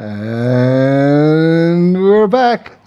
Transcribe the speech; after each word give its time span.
And 0.00 1.92
we're 2.02 2.26
back. 2.26 2.78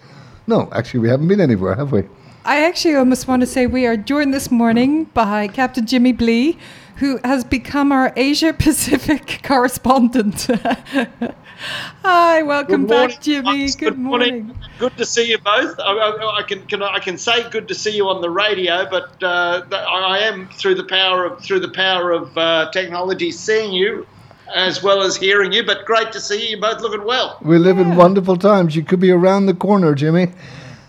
No, 0.47 0.67
actually, 0.71 1.01
we 1.01 1.09
haven't 1.09 1.27
been 1.27 1.41
anywhere, 1.41 1.75
have 1.75 1.91
we? 1.91 2.05
I 2.43 2.65
actually 2.65 2.95
almost 2.95 3.27
want 3.27 3.41
to 3.41 3.45
say 3.45 3.67
we 3.67 3.85
are 3.85 3.95
joined 3.95 4.33
this 4.33 4.49
morning 4.49 5.03
by 5.03 5.47
Captain 5.47 5.85
Jimmy 5.85 6.11
Blee, 6.11 6.57
who 6.95 7.19
has 7.23 7.43
become 7.43 7.91
our 7.91 8.11
Asia 8.15 8.51
Pacific 8.51 9.41
correspondent. 9.43 10.47
Hi, 12.01 12.41
welcome 12.41 12.87
back, 12.87 13.21
Jimmy. 13.21 13.67
Good, 13.67 13.77
Good 13.77 13.99
morning. 13.99 14.57
Good 14.79 14.97
to 14.97 15.05
see 15.05 15.29
you 15.29 15.37
both. 15.37 15.79
I, 15.79 15.91
I, 15.91 16.39
I 16.39 16.41
can, 16.41 16.65
can 16.65 16.81
I 16.81 16.97
can 16.97 17.19
say 17.19 17.47
good 17.51 17.67
to 17.67 17.75
see 17.75 17.95
you 17.95 18.09
on 18.09 18.21
the 18.21 18.29
radio, 18.31 18.89
but 18.89 19.21
uh, 19.21 19.61
I 19.71 20.17
am 20.17 20.49
through 20.49 20.73
the 20.73 20.85
power 20.85 21.25
of 21.25 21.43
through 21.43 21.59
the 21.59 21.69
power 21.69 22.09
of 22.09 22.35
uh, 22.35 22.71
technology 22.71 23.29
seeing 23.29 23.71
you 23.71 24.07
as 24.53 24.83
well 24.83 25.01
as 25.01 25.15
hearing 25.15 25.51
you. 25.51 25.63
But 25.63 25.85
great 25.85 26.11
to 26.11 26.19
see 26.19 26.51
you. 26.51 26.59
Both 26.59 26.81
looking 26.81 27.05
well. 27.05 27.37
We 27.41 27.57
live 27.57 27.79
in 27.79 27.95
wonderful 27.95 28.37
times. 28.37 28.75
You 28.75 28.83
could 28.83 28.99
be 28.99 29.11
around 29.11 29.45
the 29.45 29.53
corner, 29.53 29.95
Jimmy. 29.95 30.27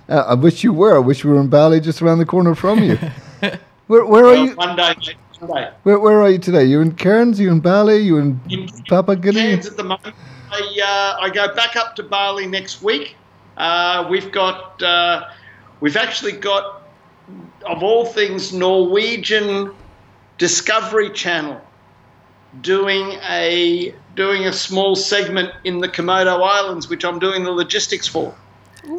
Uh, 0.08 0.24
I 0.28 0.34
wish 0.34 0.62
you 0.62 0.72
were. 0.72 0.96
I 0.96 1.00
wish 1.00 1.24
we 1.24 1.30
were 1.30 1.40
in 1.40 1.48
Bali, 1.48 1.80
just 1.80 2.02
around 2.02 2.18
the 2.18 2.26
corner 2.26 2.54
from 2.54 2.82
you. 2.82 2.96
where, 3.86 4.04
where 4.04 4.26
are 4.26 4.36
you? 4.36 4.54
One 4.54 4.76
day, 4.76 4.94
mate, 4.98 5.16
one 5.40 5.62
day. 5.62 5.70
Where, 5.82 5.98
where 5.98 6.22
are 6.22 6.30
you 6.30 6.38
today? 6.38 6.64
You 6.64 6.80
in 6.80 6.92
Cairns? 6.92 7.40
You 7.40 7.50
in 7.50 7.60
Bali? 7.60 7.98
You 7.98 8.18
in 8.18 8.40
In 8.50 8.68
Papua 8.88 9.16
Guinea? 9.16 9.40
Cairns 9.40 9.66
at 9.66 9.76
the 9.76 9.84
moment. 9.84 10.14
I, 10.50 11.16
uh, 11.20 11.24
I 11.24 11.30
go 11.30 11.54
back 11.54 11.76
up 11.76 11.96
to 11.96 12.02
Bali 12.02 12.46
next 12.46 12.82
week. 12.82 13.16
Uh, 13.56 14.06
we've 14.10 14.30
got, 14.30 14.82
uh, 14.82 15.28
we've 15.80 15.96
actually 15.96 16.32
got, 16.32 16.82
of 17.66 17.82
all 17.82 18.04
things, 18.04 18.52
Norwegian 18.52 19.72
Discovery 20.38 21.10
Channel 21.10 21.60
doing 22.60 23.18
a 23.28 23.94
doing 24.14 24.46
a 24.46 24.52
small 24.52 24.94
segment 24.94 25.50
in 25.64 25.78
the 25.78 25.88
Komodo 25.88 26.42
Islands, 26.42 26.88
which 26.88 27.04
I'm 27.04 27.18
doing 27.18 27.44
the 27.44 27.50
logistics 27.50 28.06
for. 28.06 28.34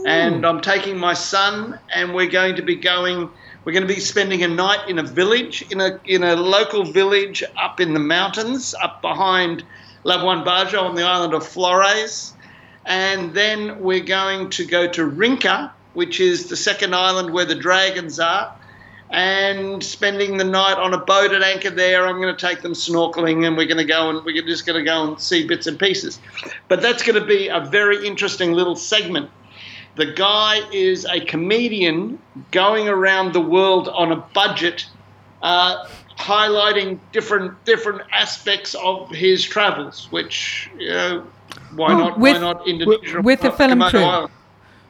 And 0.08 0.46
I'm 0.46 0.62
taking 0.62 0.98
my 0.98 1.14
son, 1.14 1.80
and 1.94 2.16
we're 2.16 2.30
going 2.30 2.56
to 2.56 2.64
be 2.64 2.76
going. 2.76 3.30
We're 3.64 3.72
going 3.72 3.88
to 3.88 3.94
be 3.94 4.00
spending 4.00 4.44
a 4.44 4.48
night 4.48 4.90
in 4.90 5.00
a 5.00 5.04
village, 5.04 5.64
in 5.72 5.80
a 5.80 6.00
in 6.06 6.24
a 6.24 6.36
local 6.36 6.84
village 6.84 7.44
up 7.56 7.80
in 7.80 7.94
the 7.94 8.00
mountains, 8.00 8.74
up 8.82 9.02
behind 9.02 9.64
Labuan 10.04 10.44
Bajo 10.44 10.82
on 10.82 10.96
the 10.96 11.04
island 11.04 11.34
of 11.34 11.46
Flores, 11.46 12.34
and 12.86 13.34
then 13.34 13.80
we're 13.80 14.04
going 14.04 14.50
to 14.52 14.66
go 14.66 14.88
to 14.88 15.02
Rinca, 15.10 15.72
which 15.94 16.20
is 16.20 16.50
the 16.50 16.56
second 16.56 16.96
island 16.96 17.34
where 17.34 17.46
the 17.46 17.56
dragons 17.56 18.20
are, 18.20 18.56
and 19.16 19.82
spending 19.82 20.36
the 20.36 20.44
night 20.44 20.78
on 20.78 20.94
a 20.94 20.98
boat 20.98 21.32
at 21.32 21.42
anchor 21.42 21.70
there. 21.70 22.06
I'm 22.06 22.20
going 22.20 22.36
to 22.36 22.48
take 22.48 22.62
them 22.62 22.74
snorkeling, 22.74 23.48
and 23.48 23.56
we're 23.56 23.66
going 23.66 23.78
to 23.78 23.86
go 23.86 24.10
and 24.10 24.26
we're 24.26 24.42
just 24.46 24.66
going 24.66 24.78
to 24.78 24.84
go 24.84 25.08
and 25.08 25.20
see 25.20 25.48
bits 25.48 25.68
and 25.68 25.80
pieces. 25.80 26.20
But 26.68 26.82
that's 26.82 27.02
going 27.02 27.18
to 27.20 27.26
be 27.26 27.48
a 27.48 27.62
very 27.62 28.06
interesting 28.06 28.52
little 28.52 28.76
segment. 28.76 29.32
The 29.96 30.08
guy 30.08 30.60
is 30.74 31.06
a 31.06 31.22
comedian 31.22 32.20
going 32.52 32.90
around 32.90 33.32
the 33.32 33.40
world 33.40 33.88
on 33.88 34.12
a 34.12 34.18
budget, 34.18 34.86
uh, 35.42 35.88
highlighting 36.20 37.00
different 37.14 37.64
different 37.64 38.02
aspects 38.12 38.76
of 38.76 39.10
his 39.12 39.46
travels. 39.46 40.12
Which 40.12 40.70
you 40.78 40.90
know, 40.90 41.28
why 41.74 41.94
not? 41.94 42.20
with- 42.20 42.34
why 42.34 42.40
not 42.42 42.68
Indonesia? 42.68 43.22
with 43.22 43.40
the 43.40 43.54
uh, 43.54 43.56
film 43.56 43.82
crew. 43.84 44.28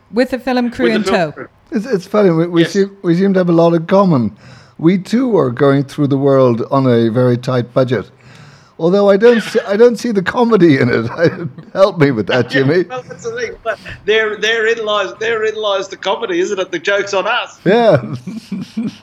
With 0.09 0.31
the 0.31 0.39
film 0.39 0.71
crew 0.71 0.85
With 0.85 0.95
in 0.95 1.03
tow. 1.03 1.31
crew. 1.31 1.49
It's, 1.71 1.85
it's 1.85 2.05
funny. 2.07 2.29
We, 2.31 2.47
we, 2.47 2.61
Yes. 2.61 2.71
seem, 2.73 2.97
we 3.01 3.15
seem 3.15 3.33
to 3.33 3.39
have 3.39 3.49
a 3.49 3.53
lot 3.53 3.73
in 3.73 3.85
common. 3.87 4.35
We 4.77 4.97
too 4.97 5.37
are 5.37 5.49
going 5.51 5.83
through 5.85 6.07
the 6.07 6.17
world 6.17 6.63
on 6.71 6.85
a 6.85 7.09
very 7.09 7.37
tight 7.37 7.73
budget. 7.73 8.09
Although 8.77 9.09
I 9.09 9.15
don't, 9.15 9.39
see, 9.41 9.59
I 9.61 9.77
don't 9.77 9.95
see 9.95 10.11
the 10.11 10.21
comedy 10.21 10.77
in 10.77 10.89
it. 10.89 11.07
Help 11.73 11.97
me 11.97 12.11
with 12.11 12.27
that, 12.27 12.49
Jimmy. 12.49 12.83
Well, 12.89 13.03
that's 13.03 13.23
the 13.23 13.31
thing. 13.31 13.55
But 13.63 13.79
there, 14.03 14.35
therein 14.35 14.83
lies, 14.85 15.13
therein 15.19 15.55
lies 15.55 15.87
the 15.87 15.95
comedy, 15.97 16.39
isn't 16.41 16.59
it? 16.59 16.71
The 16.71 16.79
joke's 16.79 17.13
on 17.13 17.25
us. 17.25 17.59
Yeah. 17.65 18.15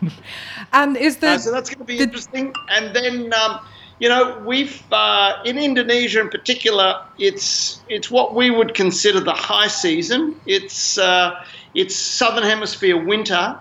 And 0.74 0.96
is 0.96 1.18
the 1.18 1.28
Uh, 1.32 1.38
so 1.38 1.52
that's 1.52 1.68
going 1.68 1.80
to 1.80 1.84
be 1.84 1.98
the- 1.98 2.04
interesting. 2.04 2.54
And 2.70 2.94
then, 2.96 3.32
um, 3.34 3.60
you 3.98 4.08
know, 4.08 4.42
we've 4.46 4.82
uh, 4.90 5.34
in 5.44 5.58
Indonesia 5.58 6.20
in 6.20 6.28
particular, 6.30 7.02
it's 7.18 7.80
it's 7.88 8.10
what 8.10 8.34
we 8.34 8.50
would 8.50 8.72
consider 8.74 9.20
the 9.20 9.32
high 9.34 9.68
season. 9.68 10.34
It's 10.46 10.96
uh, 10.96 11.44
it's 11.74 11.96
southern 11.96 12.44
hemisphere 12.44 12.96
winter. 13.02 13.58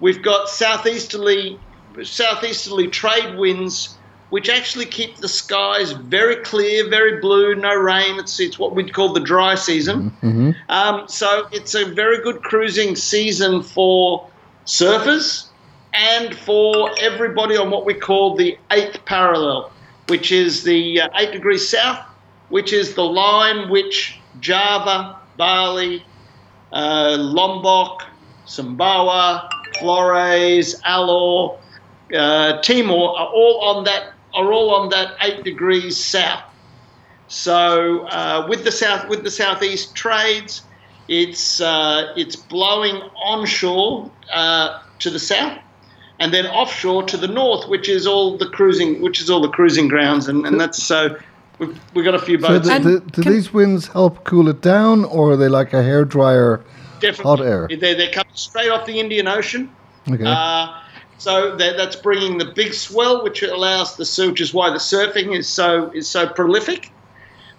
We've 0.00 0.22
got 0.22 0.48
southeasterly 0.48 1.58
southeasterly 2.02 2.88
trade 2.88 3.38
winds, 3.38 3.96
which 4.30 4.48
actually 4.50 4.84
keep 4.84 5.16
the 5.16 5.28
skies 5.28 5.92
very 5.92 6.36
clear, 6.36 6.88
very 6.88 7.20
blue, 7.20 7.54
no 7.54 7.74
rain. 7.74 8.18
It's 8.18 8.38
it's 8.40 8.58
what 8.58 8.74
we'd 8.74 8.92
call 8.92 9.12
the 9.12 9.20
dry 9.20 9.54
season. 9.54 10.14
Um, 10.68 11.08
so 11.08 11.46
it's 11.52 11.74
a 11.74 11.84
very 11.86 12.22
good 12.22 12.42
cruising 12.42 12.96
season 12.96 13.62
for 13.62 14.28
surfers 14.66 15.46
and 15.94 16.34
for 16.34 16.90
everybody 17.00 17.56
on 17.56 17.70
what 17.70 17.86
we 17.86 17.94
call 17.94 18.36
the 18.36 18.58
eighth 18.70 19.02
parallel, 19.06 19.70
which 20.08 20.30
is 20.32 20.64
the 20.64 21.00
uh, 21.00 21.08
eight 21.16 21.32
degrees 21.32 21.66
south, 21.66 22.04
which 22.50 22.72
is 22.72 22.94
the 22.94 23.04
line 23.04 23.70
which 23.70 24.18
Java, 24.40 25.16
Bali, 25.38 26.04
uh, 26.76 27.16
Lombok, 27.18 28.02
Sumbawa, 28.46 29.48
Flores, 29.78 30.80
Alor, 30.82 31.58
uh, 32.14 32.60
Timor 32.60 33.18
are 33.18 33.28
all 33.28 33.60
on 33.62 33.84
that 33.84 34.12
are 34.34 34.52
all 34.52 34.74
on 34.74 34.90
that 34.90 35.16
eight 35.22 35.42
degrees 35.42 35.96
south. 35.96 36.44
So 37.28 38.06
uh, 38.08 38.46
with 38.48 38.64
the 38.64 38.72
south 38.72 39.08
with 39.08 39.24
the 39.24 39.30
southeast 39.30 39.94
trades, 39.94 40.62
it's 41.08 41.60
uh, 41.60 42.12
it's 42.14 42.36
blowing 42.36 42.96
onshore 43.24 44.10
uh, 44.32 44.82
to 44.98 45.10
the 45.10 45.18
south, 45.18 45.58
and 46.20 46.32
then 46.32 46.46
offshore 46.46 47.04
to 47.04 47.16
the 47.16 47.28
north, 47.28 47.68
which 47.68 47.88
is 47.88 48.06
all 48.06 48.36
the 48.36 48.50
cruising 48.50 49.00
which 49.00 49.20
is 49.20 49.30
all 49.30 49.40
the 49.40 49.48
cruising 49.48 49.88
grounds, 49.88 50.28
and, 50.28 50.46
and 50.46 50.60
that's 50.60 50.82
so. 50.82 51.16
We've, 51.58 51.80
we've 51.94 52.04
got 52.04 52.14
a 52.14 52.18
few 52.18 52.38
So 52.40 52.48
boats. 52.48 52.66
do, 52.68 52.74
And 52.74 52.84
do, 52.84 53.00
do 53.00 53.22
can- 53.22 53.32
these 53.32 53.52
winds 53.52 53.88
help 53.88 54.24
cool 54.24 54.48
it 54.48 54.60
down, 54.60 55.04
or 55.06 55.32
are 55.32 55.36
they 55.36 55.48
like 55.48 55.72
a 55.72 55.82
hair 55.82 56.04
dryer? 56.04 56.62
Definitely. 57.00 57.24
hot 57.24 57.40
air. 57.40 57.68
They're, 57.68 57.94
they're 57.94 58.10
coming 58.12 58.32
straight 58.34 58.70
off 58.70 58.86
the 58.86 58.98
Indian 58.98 59.28
Ocean. 59.28 59.70
Okay. 60.10 60.24
Uh, 60.26 60.80
so 61.18 61.54
that, 61.56 61.76
that's 61.76 61.96
bringing 61.96 62.38
the 62.38 62.44
big 62.46 62.72
swell, 62.74 63.22
which 63.22 63.42
allows 63.42 63.96
the 63.96 64.04
sur- 64.04 64.30
which 64.30 64.40
is 64.40 64.54
why 64.54 64.70
the 64.70 64.76
surfing 64.76 65.36
is 65.36 65.46
so 65.48 65.90
is 65.92 66.08
so 66.08 66.26
prolific. 66.28 66.90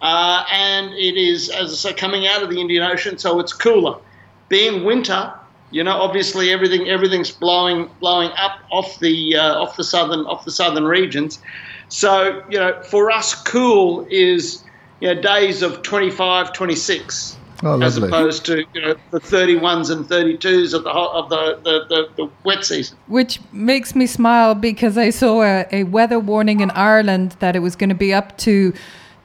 Uh, 0.02 0.44
and 0.52 0.94
it 0.94 1.18
is, 1.18 1.50
as 1.50 1.72
I 1.72 1.90
say, 1.90 1.94
coming 1.94 2.28
out 2.28 2.44
of 2.44 2.50
the 2.52 2.60
Indian 2.62 2.84
Ocean, 2.84 3.18
so 3.18 3.40
it's 3.40 3.52
cooler. 3.54 3.98
Being 4.50 4.84
winter, 4.86 5.34
you 5.72 5.84
know, 5.84 5.98
obviously 5.98 6.52
everything 6.52 6.88
everything's 6.88 7.32
blowing 7.32 7.90
blowing 8.00 8.30
up 8.38 8.60
off 8.72 9.00
the 9.00 9.36
uh, 9.36 9.56
off 9.62 9.76
the 9.76 9.84
southern 9.84 10.22
off 10.26 10.46
the 10.46 10.52
southern 10.52 10.86
regions. 10.86 11.40
So 11.90 12.44
you 12.50 12.60
know, 12.60 12.82
for 12.84 13.12
us, 13.12 13.34
cool 13.44 14.06
is 14.10 14.64
you 15.00 15.14
know 15.14 15.22
days 15.22 15.62
of 15.62 15.82
25, 15.84 16.54
26 16.54 17.38
oh, 17.64 17.82
as 17.82 17.98
opposed 17.98 18.46
to 18.46 18.66
you 18.74 18.82
know 18.82 18.96
the 19.12 19.20
31s 19.20 19.90
and 19.92 20.06
32s 20.06 20.74
of 20.74 20.84
the 20.84 20.92
ho- 20.92 21.12
of 21.14 21.30
the, 21.30 21.60
the, 21.64 21.86
the, 21.88 22.10
the 22.24 22.30
wet 22.44 22.66
season. 22.66 22.98
which 23.08 23.40
makes 23.52 23.96
me 23.96 24.06
smile 24.08 24.54
because 24.56 24.98
I 24.98 25.10
saw 25.12 25.44
a, 25.44 25.66
a 25.72 25.84
weather 25.84 26.20
warning 26.20 26.60
in 26.62 26.72
Ireland 26.72 27.36
that 27.40 27.56
it 27.56 27.60
was 27.60 27.76
going 27.76 27.90
to 27.90 27.96
be 27.96 28.14
up 28.14 28.38
to 28.40 28.74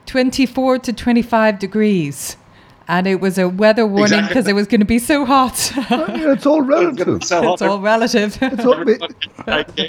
24 0.05 0.79
to 0.79 0.93
25 0.93 1.59
degrees. 1.59 2.37
And 2.85 3.07
it 3.07 3.21
was 3.21 3.37
a 3.37 3.47
weather 3.47 3.85
warning 3.87 4.19
Exactly. 4.19 4.27
because 4.27 4.47
it 4.49 4.53
was 4.55 4.67
going 4.67 4.81
to 4.81 4.85
be 4.85 4.99
so 4.99 5.23
hot. 5.25 5.71
Yeah, 5.89 6.33
it's 6.33 6.45
all 6.45 6.61
relative. 6.61 7.23
So 7.23 7.53
it's 7.53 7.61
all 7.61 7.79
relative. 7.79 8.37
It's 8.41 8.65
all, 8.65 8.83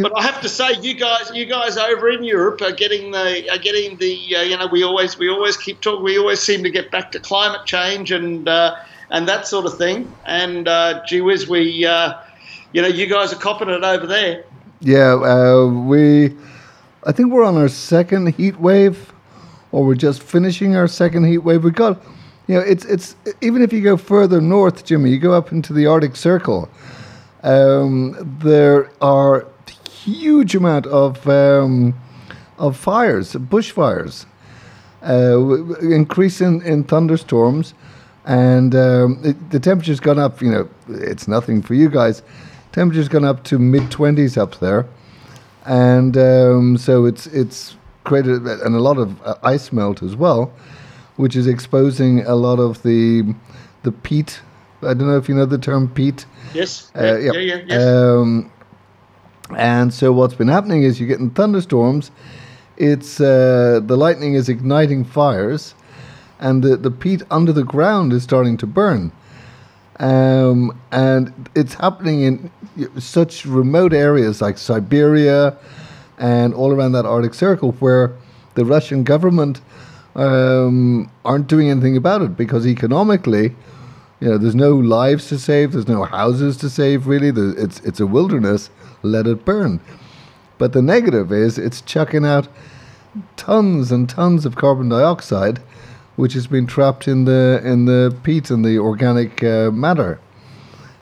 but 0.00 0.16
I 0.16 0.22
have 0.22 0.40
to 0.40 0.48
say, 0.48 0.72
you 0.80 0.94
guys, 0.94 1.30
you 1.34 1.44
guys 1.44 1.76
over 1.76 2.08
in 2.08 2.24
Europe 2.24 2.62
are 2.62 2.72
getting 2.72 3.10
the 3.10 3.50
are 3.52 3.58
getting 3.58 3.96
the 3.98 4.36
uh, 4.36 4.42
you 4.42 4.56
know 4.56 4.66
we 4.66 4.82
always 4.82 5.18
we 5.18 5.28
always 5.28 5.56
keep 5.56 5.80
talking. 5.80 6.02
We 6.02 6.18
always 6.18 6.40
seem 6.40 6.62
to 6.62 6.70
get 6.70 6.90
back 6.90 7.12
to 7.12 7.20
climate 7.20 7.66
change 7.66 8.10
and 8.10 8.48
uh, 8.48 8.76
and 9.10 9.28
that 9.28 9.46
sort 9.46 9.66
of 9.66 9.76
thing. 9.76 10.12
And 10.24 10.66
uh, 10.66 11.02
gee 11.06 11.20
whiz, 11.20 11.48
we 11.48 11.84
uh, 11.84 12.14
you 12.72 12.80
know 12.80 12.88
you 12.88 13.06
guys 13.06 13.32
are 13.32 13.36
copping 13.36 13.68
it 13.68 13.84
over 13.84 14.06
there. 14.06 14.44
yeah, 14.80 15.14
uh, 15.14 15.66
we. 15.66 16.34
I 17.04 17.10
think 17.10 17.32
we're 17.32 17.44
on 17.44 17.56
our 17.56 17.68
second 17.68 18.34
heat 18.34 18.60
wave, 18.60 19.12
or 19.72 19.84
we're 19.84 19.96
just 19.96 20.22
finishing 20.22 20.76
our 20.76 20.86
second 20.86 21.24
heat 21.24 21.38
wave. 21.38 21.64
We 21.64 21.72
got, 21.72 22.00
you 22.46 22.54
know, 22.54 22.60
it's 22.60 22.84
it's 22.84 23.16
even 23.40 23.60
if 23.60 23.72
you 23.72 23.82
go 23.82 23.96
further 23.96 24.40
north, 24.40 24.84
Jimmy, 24.84 25.10
you 25.10 25.18
go 25.18 25.32
up 25.32 25.50
into 25.52 25.72
the 25.72 25.86
Arctic 25.86 26.16
Circle. 26.16 26.68
Um, 27.42 28.38
there 28.40 28.92
are 29.00 29.46
huge 30.04 30.54
amount 30.54 30.86
of 30.86 31.26
um, 31.28 31.94
of 32.58 32.76
fires, 32.76 33.34
bushfires, 33.34 34.26
uh, 35.02 35.74
increase 35.80 36.40
in, 36.40 36.62
in 36.62 36.84
thunderstorms, 36.84 37.74
and 38.24 38.74
um, 38.74 39.20
it, 39.24 39.50
the 39.50 39.60
temperature's 39.60 40.00
gone 40.00 40.18
up. 40.18 40.40
You 40.40 40.50
know, 40.50 40.68
it's 40.88 41.28
nothing 41.28 41.62
for 41.62 41.74
you 41.74 41.88
guys. 41.88 42.22
Temperature's 42.72 43.08
gone 43.08 43.24
up 43.24 43.44
to 43.44 43.58
mid 43.58 43.90
twenties 43.90 44.36
up 44.36 44.58
there, 44.60 44.86
and 45.66 46.16
um, 46.16 46.76
so 46.78 47.04
it's 47.04 47.26
it's 47.28 47.76
created 48.04 48.42
and 48.46 48.74
a 48.74 48.80
lot 48.80 48.98
of 48.98 49.20
uh, 49.22 49.36
ice 49.42 49.72
melt 49.72 50.02
as 50.02 50.16
well, 50.16 50.52
which 51.16 51.36
is 51.36 51.46
exposing 51.46 52.24
a 52.26 52.34
lot 52.34 52.58
of 52.58 52.82
the 52.82 53.34
the 53.82 53.92
peat. 53.92 54.40
I 54.82 54.94
don't 54.94 55.06
know 55.06 55.16
if 55.16 55.28
you 55.28 55.34
know 55.34 55.46
the 55.46 55.58
term 55.58 55.88
peat. 55.88 56.26
Yes. 56.54 56.90
Uh, 56.94 57.16
yeah, 57.16 57.32
yeah, 57.32 57.38
yeah, 57.38 57.64
yes. 57.66 57.82
Um, 57.82 58.51
and 59.56 59.92
so 59.92 60.12
what's 60.12 60.34
been 60.34 60.48
happening 60.48 60.82
is 60.82 61.00
you're 61.00 61.08
getting 61.08 61.30
thunderstorms. 61.30 62.10
It's 62.76 63.20
uh, 63.20 63.80
the 63.84 63.96
lightning 63.96 64.34
is 64.34 64.48
igniting 64.48 65.04
fires, 65.04 65.74
and 66.40 66.62
the, 66.62 66.76
the 66.76 66.90
peat 66.90 67.22
under 67.30 67.52
the 67.52 67.64
ground 67.64 68.12
is 68.12 68.22
starting 68.22 68.56
to 68.58 68.66
burn. 68.66 69.12
Um, 69.98 70.76
and 70.90 71.48
it's 71.54 71.74
happening 71.74 72.22
in 72.22 72.50
such 72.98 73.44
remote 73.44 73.92
areas 73.92 74.40
like 74.40 74.58
Siberia 74.58 75.56
and 76.18 76.54
all 76.54 76.72
around 76.72 76.92
that 76.92 77.04
Arctic 77.04 77.34
Circle 77.34 77.72
where 77.72 78.12
the 78.54 78.64
Russian 78.64 79.04
government 79.04 79.60
um, 80.14 81.10
aren't 81.24 81.46
doing 81.46 81.70
anything 81.70 81.96
about 81.96 82.22
it 82.22 82.36
because 82.36 82.66
economically, 82.66 83.54
you 84.20 84.28
know, 84.28 84.38
there's 84.38 84.54
no 84.54 84.74
lives 84.74 85.28
to 85.28 85.38
save, 85.38 85.72
there's 85.72 85.88
no 85.88 86.04
houses 86.04 86.56
to 86.58 86.70
save. 86.70 87.06
Really, 87.06 87.28
it's 87.60 87.80
it's 87.80 88.00
a 88.00 88.06
wilderness. 88.06 88.70
Let 89.02 89.26
it 89.26 89.44
burn. 89.44 89.80
But 90.58 90.72
the 90.72 90.82
negative 90.82 91.32
is 91.32 91.58
it's 91.58 91.80
chucking 91.80 92.24
out 92.24 92.48
tons 93.36 93.90
and 93.90 94.08
tons 94.08 94.46
of 94.46 94.56
carbon 94.56 94.88
dioxide, 94.88 95.58
which 96.16 96.34
has 96.34 96.46
been 96.46 96.66
trapped 96.66 97.08
in 97.08 97.24
the 97.24 97.60
in 97.64 97.86
the 97.86 98.14
peat 98.22 98.50
and 98.50 98.64
the 98.64 98.78
organic 98.78 99.42
uh, 99.42 99.70
matter, 99.72 100.20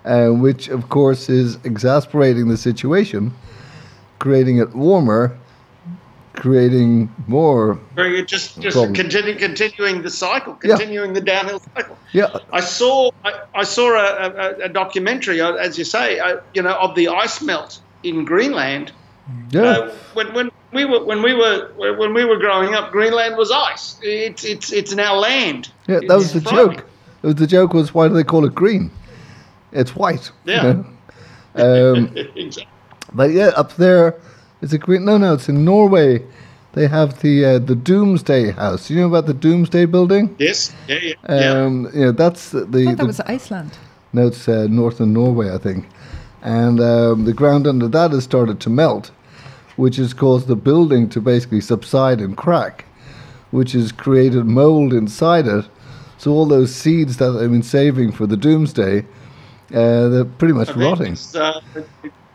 uh, 0.04 0.28
which 0.28 0.68
of 0.68 0.88
course 0.88 1.28
is 1.28 1.56
exasperating 1.64 2.48
the 2.48 2.56
situation, 2.56 3.32
creating 4.18 4.58
it 4.58 4.74
warmer, 4.74 5.36
creating 6.32 7.12
more. 7.26 7.78
Just 8.24 8.60
just 8.60 8.76
continue, 8.94 9.34
continuing 9.36 10.00
the 10.00 10.10
cycle, 10.10 10.58
Yeah. 10.62 10.76
continuing 10.76 11.12
the 11.12 11.20
downhill 11.20 11.60
cycle. 11.74 11.98
Yeah, 12.12 12.34
I 12.52 12.60
saw 12.60 13.10
I, 13.24 13.32
I 13.54 13.64
saw 13.64 13.90
a, 13.92 14.30
a, 14.30 14.64
a 14.64 14.68
documentary, 14.70 15.40
uh, 15.40 15.52
as 15.52 15.76
you 15.76 15.84
say, 15.84 16.18
uh, 16.18 16.38
you 16.54 16.62
know, 16.62 16.74
of 16.74 16.94
the 16.94 17.08
ice 17.08 17.42
melt 17.42 17.80
in 18.02 18.24
Greenland. 18.24 18.92
yeah. 19.50 19.62
Uh, 19.62 19.94
when, 20.14 20.32
when 20.34 20.50
we 20.72 20.84
were 20.84 21.04
when 21.04 21.22
we 21.22 21.34
were 21.34 21.70
when 21.76 22.14
we 22.14 22.24
were 22.24 22.36
growing 22.38 22.74
up, 22.74 22.90
Greenland 22.92 23.36
was 23.36 23.50
ice. 23.50 23.98
It's 24.02 24.44
it's 24.44 24.72
it's 24.72 24.94
now 24.94 25.14
land. 25.16 25.70
Yeah, 25.88 26.00
that 26.08 26.14
was 26.16 26.32
the 26.32 26.40
frightening. 26.40 26.76
joke. 26.78 26.86
It 27.22 27.26
was 27.26 27.34
the 27.36 27.46
joke 27.46 27.74
was 27.74 27.92
why 27.94 28.08
do 28.08 28.14
they 28.14 28.24
call 28.24 28.44
it 28.44 28.54
green? 28.54 28.90
It's 29.72 29.94
white. 29.94 30.30
you 30.44 30.52
Yeah. 30.54 30.62
know? 30.72 30.86
Um, 31.56 32.12
exactly. 32.36 32.68
but 33.12 33.32
yeah, 33.32 33.48
up 33.56 33.74
there, 33.74 34.14
is 34.62 34.72
it 34.72 34.78
green? 34.78 35.04
No, 35.04 35.18
no, 35.18 35.34
it's 35.34 35.48
in 35.48 35.64
Norway. 35.64 36.22
They 36.74 36.86
have 36.86 37.20
the 37.22 37.44
uh, 37.44 37.58
the 37.58 37.74
Doomsday 37.74 38.52
House. 38.52 38.88
You 38.88 39.00
know 39.00 39.08
about 39.08 39.26
the 39.26 39.34
Doomsday 39.34 39.86
Building? 39.86 40.36
Yes. 40.38 40.72
Yeah. 40.86 40.98
Yeah. 41.02 41.14
yeah. 41.28 41.50
Um, 41.64 41.90
you 41.92 42.04
know, 42.04 42.12
that's 42.12 42.50
the, 42.50 42.60
I 42.60 42.64
the, 42.66 42.84
thought 42.84 42.90
that 42.90 42.96
the 42.98 43.06
was 43.06 43.20
Iceland. 43.20 43.72
no, 44.12 44.28
it's 44.28 44.48
uh, 44.48 44.68
northern 44.70 45.12
Norway, 45.12 45.52
I 45.52 45.58
think. 45.58 45.86
And 46.42 46.80
um, 46.80 47.24
the 47.24 47.32
ground 47.32 47.66
under 47.66 47.88
that 47.88 48.12
has 48.12 48.24
started 48.24 48.60
to 48.60 48.70
melt, 48.70 49.10
which 49.76 49.96
has 49.96 50.14
caused 50.14 50.46
the 50.46 50.56
building 50.56 51.08
to 51.10 51.20
basically 51.20 51.60
subside 51.60 52.20
and 52.20 52.36
crack, 52.36 52.84
which 53.50 53.72
has 53.72 53.92
created 53.92 54.46
mold 54.46 54.92
inside 54.92 55.46
it. 55.46 55.66
So 56.18 56.32
all 56.32 56.46
those 56.46 56.74
seeds 56.74 57.16
that 57.18 57.30
they've 57.32 57.50
been 57.50 57.62
saving 57.62 58.12
for 58.12 58.26
the 58.26 58.36
doomsday, 58.36 59.00
uh, 59.74 60.08
they're 60.08 60.24
pretty 60.24 60.54
much 60.54 60.74
rotting. 60.76 61.12
It's, 61.12 61.34
uh, 61.34 61.60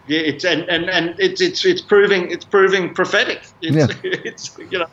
yeah, 0.07 0.19
it's 0.19 0.43
and, 0.43 0.63
and, 0.69 0.89
and 0.89 1.15
it's 1.19 1.41
it's 1.41 1.65
it's 1.65 1.81
proving 1.81 2.29
it's 2.31 2.45
proving 2.45 2.93
prophetic. 2.93 3.41
It's, 3.61 3.75
Yeah. 3.75 3.87
it's 4.03 4.57
you 4.71 4.79
know, 4.79 4.87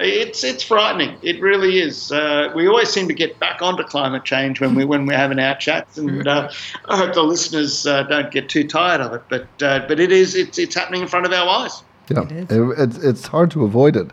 it's 0.00 0.42
it's 0.44 0.62
frightening. 0.62 1.16
It 1.22 1.40
really 1.40 1.80
is. 1.80 2.10
Uh, 2.12 2.50
we 2.54 2.66
always 2.68 2.88
seem 2.90 3.06
to 3.08 3.14
get 3.14 3.38
back 3.38 3.62
onto 3.62 3.82
climate 3.84 4.24
change 4.24 4.60
when 4.60 4.74
we 4.74 4.84
when 4.84 5.06
we're 5.06 5.16
having 5.16 5.38
our 5.38 5.54
chats, 5.56 5.98
and 5.98 6.26
uh, 6.26 6.50
I 6.88 6.96
hope 6.96 7.14
the 7.14 7.22
listeners 7.22 7.86
uh, 7.86 8.02
don't 8.04 8.30
get 8.30 8.48
too 8.48 8.66
tired 8.66 9.00
of 9.00 9.12
it. 9.12 9.22
But 9.28 9.46
uh, 9.62 9.86
but 9.86 10.00
it 10.00 10.10
is 10.12 10.34
it's 10.34 10.58
it's 10.58 10.74
happening 10.74 11.02
in 11.02 11.08
front 11.08 11.26
of 11.26 11.32
our 11.32 11.48
eyes. 11.48 11.82
Yeah, 12.08 12.22
It 12.22 12.32
is. 12.32 12.56
It- 12.58 12.78
it's 12.78 12.96
it's 13.04 13.26
hard 13.28 13.50
to 13.52 13.64
avoid 13.64 13.96
it, 13.96 14.10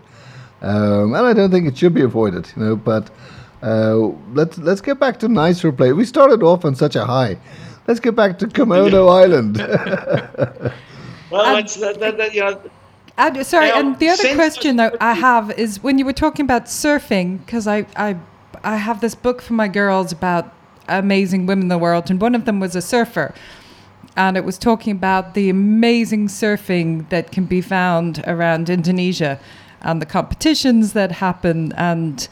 um, 0.62 1.14
and 1.14 1.26
I 1.26 1.34
don't 1.34 1.52
think 1.52 1.68
it 1.68 1.78
should 1.78 1.94
be 1.94 2.02
avoided. 2.04 2.52
You 2.56 2.64
know, 2.64 2.76
but 2.76 3.10
uh, 3.64 3.98
let's 4.34 4.58
let's 4.58 4.82
get 4.82 5.00
back 5.00 5.20
to 5.20 5.28
nicer 5.28 5.72
place. 5.72 5.94
We 5.94 6.06
started 6.06 6.44
off 6.44 6.64
on 6.66 6.76
such 6.76 6.96
a 6.96 7.06
high. 7.06 7.38
Let's 7.88 8.00
get 8.02 8.16
back 8.16 8.38
to 8.40 8.48
Komodo 8.48 9.10
Island. 9.10 9.58
Well, 11.30 11.42
Um, 11.42 11.56
that's 11.56 11.76
that, 11.76 12.00
that, 12.00 12.18
that, 12.18 12.34
you 12.34 12.42
know. 12.42 12.62
And, 13.18 13.46
sorry, 13.46 13.70
Now, 13.70 13.80
and 13.80 14.00
the 14.00 14.10
other 14.10 14.36
question 14.36 14.76
that 14.78 14.96
I 15.02 15.14
have 15.28 15.52
is 15.52 15.82
when 15.82 15.98
you 15.98 16.06
were 16.06 16.14
talking 16.14 16.44
about 16.44 16.66
surfing, 16.66 17.40
because 17.46 17.68
I, 17.68 17.88
I, 17.96 18.18
I 18.64 18.78
have 18.78 19.02
this 19.02 19.16
book 19.16 19.42
for 19.42 19.54
my 19.54 19.68
girls 19.68 20.12
about 20.12 20.54
amazing 20.88 21.46
women 21.48 21.64
in 21.64 21.68
the 21.70 21.78
world, 21.78 22.10
and 22.10 22.22
one 22.22 22.36
of 22.36 22.46
them 22.46 22.60
was 22.60 22.76
a 22.76 22.82
surfer. 22.82 23.34
And 24.16 24.38
it 24.38 24.44
was 24.44 24.58
talking 24.58 24.92
about 24.92 25.34
the 25.34 25.50
amazing 25.50 26.28
surfing 26.28 27.10
that 27.10 27.32
can 27.32 27.46
be 27.46 27.62
found 27.62 28.24
around 28.26 28.70
Indonesia 28.70 29.40
and 29.82 30.02
the 30.02 30.06
competitions 30.08 30.94
that 30.94 31.12
happen 31.14 31.72
and 31.74 32.28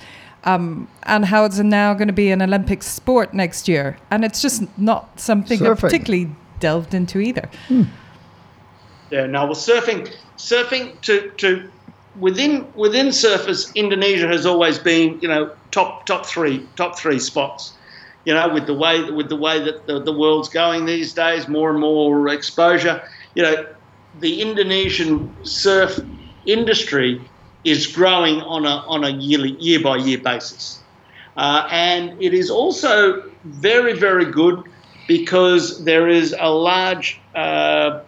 um, 0.45 0.87
and 1.03 1.25
how 1.25 1.43
it's 1.45 1.57
now 1.57 1.93
going 1.95 2.07
to 2.07 2.13
be 2.13 2.29
an 2.29 2.41
Olympic 2.41 2.83
sport 2.83 3.33
next 3.33 3.67
year. 3.67 3.97
And 4.11 4.23
it's 4.23 4.41
just 4.41 4.63
not 4.77 5.19
something 5.19 5.59
I 5.61 5.69
Surfing. 5.69 5.79
particularly 5.79 6.35
delved 6.59 6.93
into 6.93 7.19
either. 7.19 7.49
Yeah, 9.09 9.25
no. 9.25 9.45
Well, 9.45 9.55
surfing, 9.55 10.13
surfing 10.37 11.01
to 11.01 11.31
to 11.37 11.71
within 12.15 12.71
within 12.73 13.07
surfers, 13.07 13.73
Indonesia 13.75 14.27
has 14.27 14.45
always 14.45 14.79
been 14.79 15.19
you 15.21 15.27
know 15.27 15.51
top 15.71 16.05
top 16.05 16.25
three 16.25 16.67
top 16.75 16.97
three 16.97 17.19
spots. 17.19 17.77
You 18.25 18.33
know, 18.33 18.51
with 18.51 18.65
the 18.65 18.73
way 18.73 19.03
with 19.11 19.29
the 19.29 19.35
way 19.35 19.59
that 19.59 19.85
the, 19.85 20.01
the 20.01 20.17
world's 20.17 20.49
going 20.49 20.85
these 20.85 21.13
days, 21.13 21.47
more 21.47 21.69
and 21.69 21.79
more 21.79 22.27
exposure. 22.29 23.01
You 23.35 23.43
know, 23.43 23.65
the 24.13 24.41
Indonesian 24.41 25.35
surf 25.43 25.99
industry 26.45 27.29
is 27.63 27.87
growing 27.87 28.41
on 28.41 28.65
a 28.65 28.83
on 28.87 29.03
a 29.03 29.09
yearly 29.09 29.55
year 29.59 29.79
by 29.79 29.97
year 29.97 30.19
basis, 30.23 30.83
uh, 31.37 31.67
and 31.69 32.19
it 32.19 32.33
is 32.33 32.49
also 32.49 33.21
very 33.43 33.93
very 33.93 34.25
good 34.31 34.63
because 35.07 35.83
there 35.85 36.07
is 36.07 36.35
a 36.39 36.49
large 36.49 37.21
uh, 37.35 37.99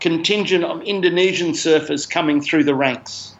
contingent 0.00 0.64
of 0.64 0.82
Indonesian 0.82 1.52
surfers 1.52 2.08
coming 2.08 2.40
through 2.40 2.64
the 2.64 2.74
ranks, 2.74 3.34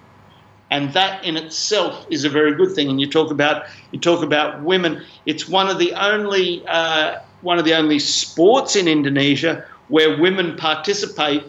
and 0.70 0.92
that 0.92 1.24
in 1.24 1.36
itself 1.36 2.06
is 2.10 2.24
a 2.24 2.28
very 2.28 2.54
good 2.54 2.74
thing. 2.74 2.88
And 2.88 3.00
you 3.00 3.08
talk 3.08 3.30
about 3.30 3.66
you 3.92 4.00
talk 4.00 4.22
about 4.22 4.62
women. 4.62 5.02
It's 5.26 5.48
one 5.48 5.68
of 5.68 5.78
the 5.78 5.92
only 5.92 6.66
uh, 6.66 7.20
one 7.42 7.58
of 7.58 7.64
the 7.64 7.74
only 7.74 7.98
sports 7.98 8.76
in 8.76 8.88
Indonesia 8.88 9.64
where 9.88 10.20
women 10.20 10.56
participate 10.56 11.42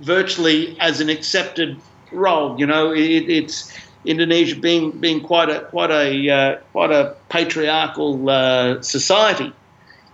virtually 0.00 0.76
as 0.80 1.00
an 1.00 1.08
accepted 1.08 1.76
role. 2.12 2.58
You 2.58 2.66
know, 2.66 2.92
it, 2.92 3.28
it's 3.28 3.72
Indonesia 4.04 4.56
being 4.56 4.92
being 4.92 5.20
quite 5.20 5.50
a 5.50 5.60
quite 5.60 5.90
a 5.90 6.30
uh, 6.30 6.56
quite 6.72 6.90
a 6.90 7.16
patriarchal 7.28 8.30
uh, 8.30 8.82
society 8.82 9.52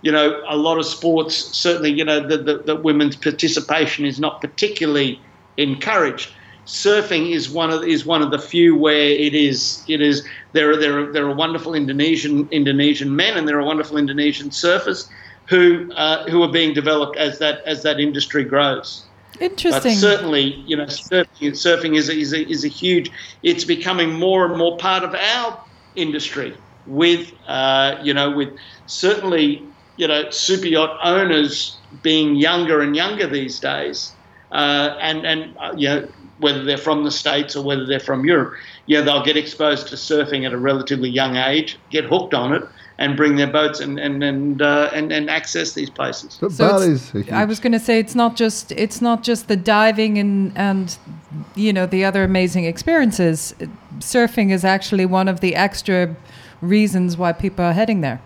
you 0.01 0.11
know, 0.11 0.43
a 0.47 0.57
lot 0.57 0.77
of 0.77 0.85
sports, 0.85 1.35
certainly, 1.35 1.91
you 1.91 2.03
know, 2.03 2.19
the, 2.19 2.75
women's 2.75 3.15
participation 3.15 4.05
is 4.05 4.19
not 4.19 4.41
particularly 4.41 5.19
encouraged. 5.57 6.31
Surfing 6.65 7.31
is 7.31 7.49
one 7.49 7.71
of 7.71 7.83
is 7.83 8.05
one 8.05 8.21
of 8.21 8.29
the 8.29 8.37
few 8.37 8.75
where 8.75 9.09
it 9.09 9.33
is 9.33 9.83
it 9.87 9.99
is 9.99 10.23
there 10.53 10.69
are 10.69 10.77
there 10.77 10.99
are 10.99 11.11
there 11.11 11.25
are 11.25 11.33
wonderful 11.33 11.73
Indonesian 11.73 12.47
Indonesian 12.51 13.15
men 13.15 13.35
and 13.35 13.47
there 13.47 13.59
are 13.59 13.65
wonderful 13.65 13.97
Indonesian 13.97 14.51
surfers 14.51 15.09
who 15.47 15.91
uh, 15.93 16.29
who 16.29 16.43
are 16.43 16.51
being 16.51 16.73
developed 16.73 17.17
as 17.17 17.39
that 17.39 17.61
as 17.65 17.81
that 17.81 17.99
industry 17.99 18.43
grows. 18.43 19.05
But 19.33 19.43
Interesting. 19.43 19.95
certainly, 19.95 20.63
you 20.67 20.77
know, 20.77 20.85
surfing, 20.85 21.51
surfing 21.53 21.97
is, 21.97 22.09
a, 22.09 22.15
is, 22.15 22.31
a, 22.31 22.47
is 22.47 22.63
a 22.63 22.67
huge. 22.67 23.09
It's 23.41 23.65
becoming 23.65 24.13
more 24.13 24.45
and 24.45 24.55
more 24.55 24.77
part 24.77 25.03
of 25.03 25.15
our 25.15 25.59
industry. 25.95 26.55
With 26.85 27.31
uh, 27.47 27.97
you 28.03 28.13
know, 28.13 28.29
with 28.31 28.49
certainly 28.85 29.63
you 30.01 30.07
know 30.07 30.27
super 30.31 30.65
yacht 30.65 30.97
owners 31.03 31.77
being 32.01 32.35
younger 32.35 32.81
and 32.81 32.95
younger 32.95 33.27
these 33.27 33.59
days, 33.59 34.11
uh, 34.51 34.97
and 34.99 35.25
and 35.25 35.55
uh, 35.57 35.73
you 35.77 35.87
know 35.87 36.07
whether 36.39 36.63
they're 36.63 36.77
from 36.89 37.03
the 37.03 37.11
states 37.11 37.55
or 37.55 37.63
whether 37.63 37.85
they're 37.85 37.99
from 37.99 38.25
Europe, 38.25 38.55
you 38.87 38.97
know 38.97 39.03
they'll 39.05 39.23
get 39.23 39.37
exposed 39.37 39.87
to 39.89 39.95
surfing 39.95 40.43
at 40.43 40.53
a 40.53 40.57
relatively 40.57 41.09
young 41.09 41.35
age, 41.35 41.77
get 41.91 42.03
hooked 42.03 42.33
on 42.33 42.51
it, 42.51 42.63
and 42.97 43.15
bring 43.15 43.35
their 43.35 43.51
boats 43.51 43.79
and 43.79 43.99
and 43.99 44.23
and 44.23 44.63
uh, 44.63 44.89
and, 44.91 45.11
and 45.11 45.29
access 45.29 45.73
these 45.73 45.91
places. 45.91 46.39
But 46.41 46.51
So 46.51 46.67
Bali's 46.67 47.13
I 47.31 47.45
was 47.45 47.59
going 47.59 47.73
to 47.73 47.79
say 47.79 47.99
it's 47.99 48.15
not 48.15 48.35
just 48.35 48.71
it's 48.71 49.01
not 49.03 49.21
just 49.21 49.47
the 49.47 49.55
diving 49.55 50.17
and 50.17 50.57
and 50.57 50.97
you 51.53 51.71
know 51.71 51.85
the 51.85 52.03
other 52.03 52.23
amazing 52.23 52.65
experiences. 52.65 53.53
Surfing 53.99 54.49
is 54.51 54.65
actually 54.65 55.05
one 55.05 55.27
of 55.27 55.41
the 55.41 55.55
extra 55.55 56.15
reasons 56.59 57.17
why 57.17 57.33
people 57.33 57.63
are 57.63 57.73
heading 57.73 58.01
there. 58.01 58.19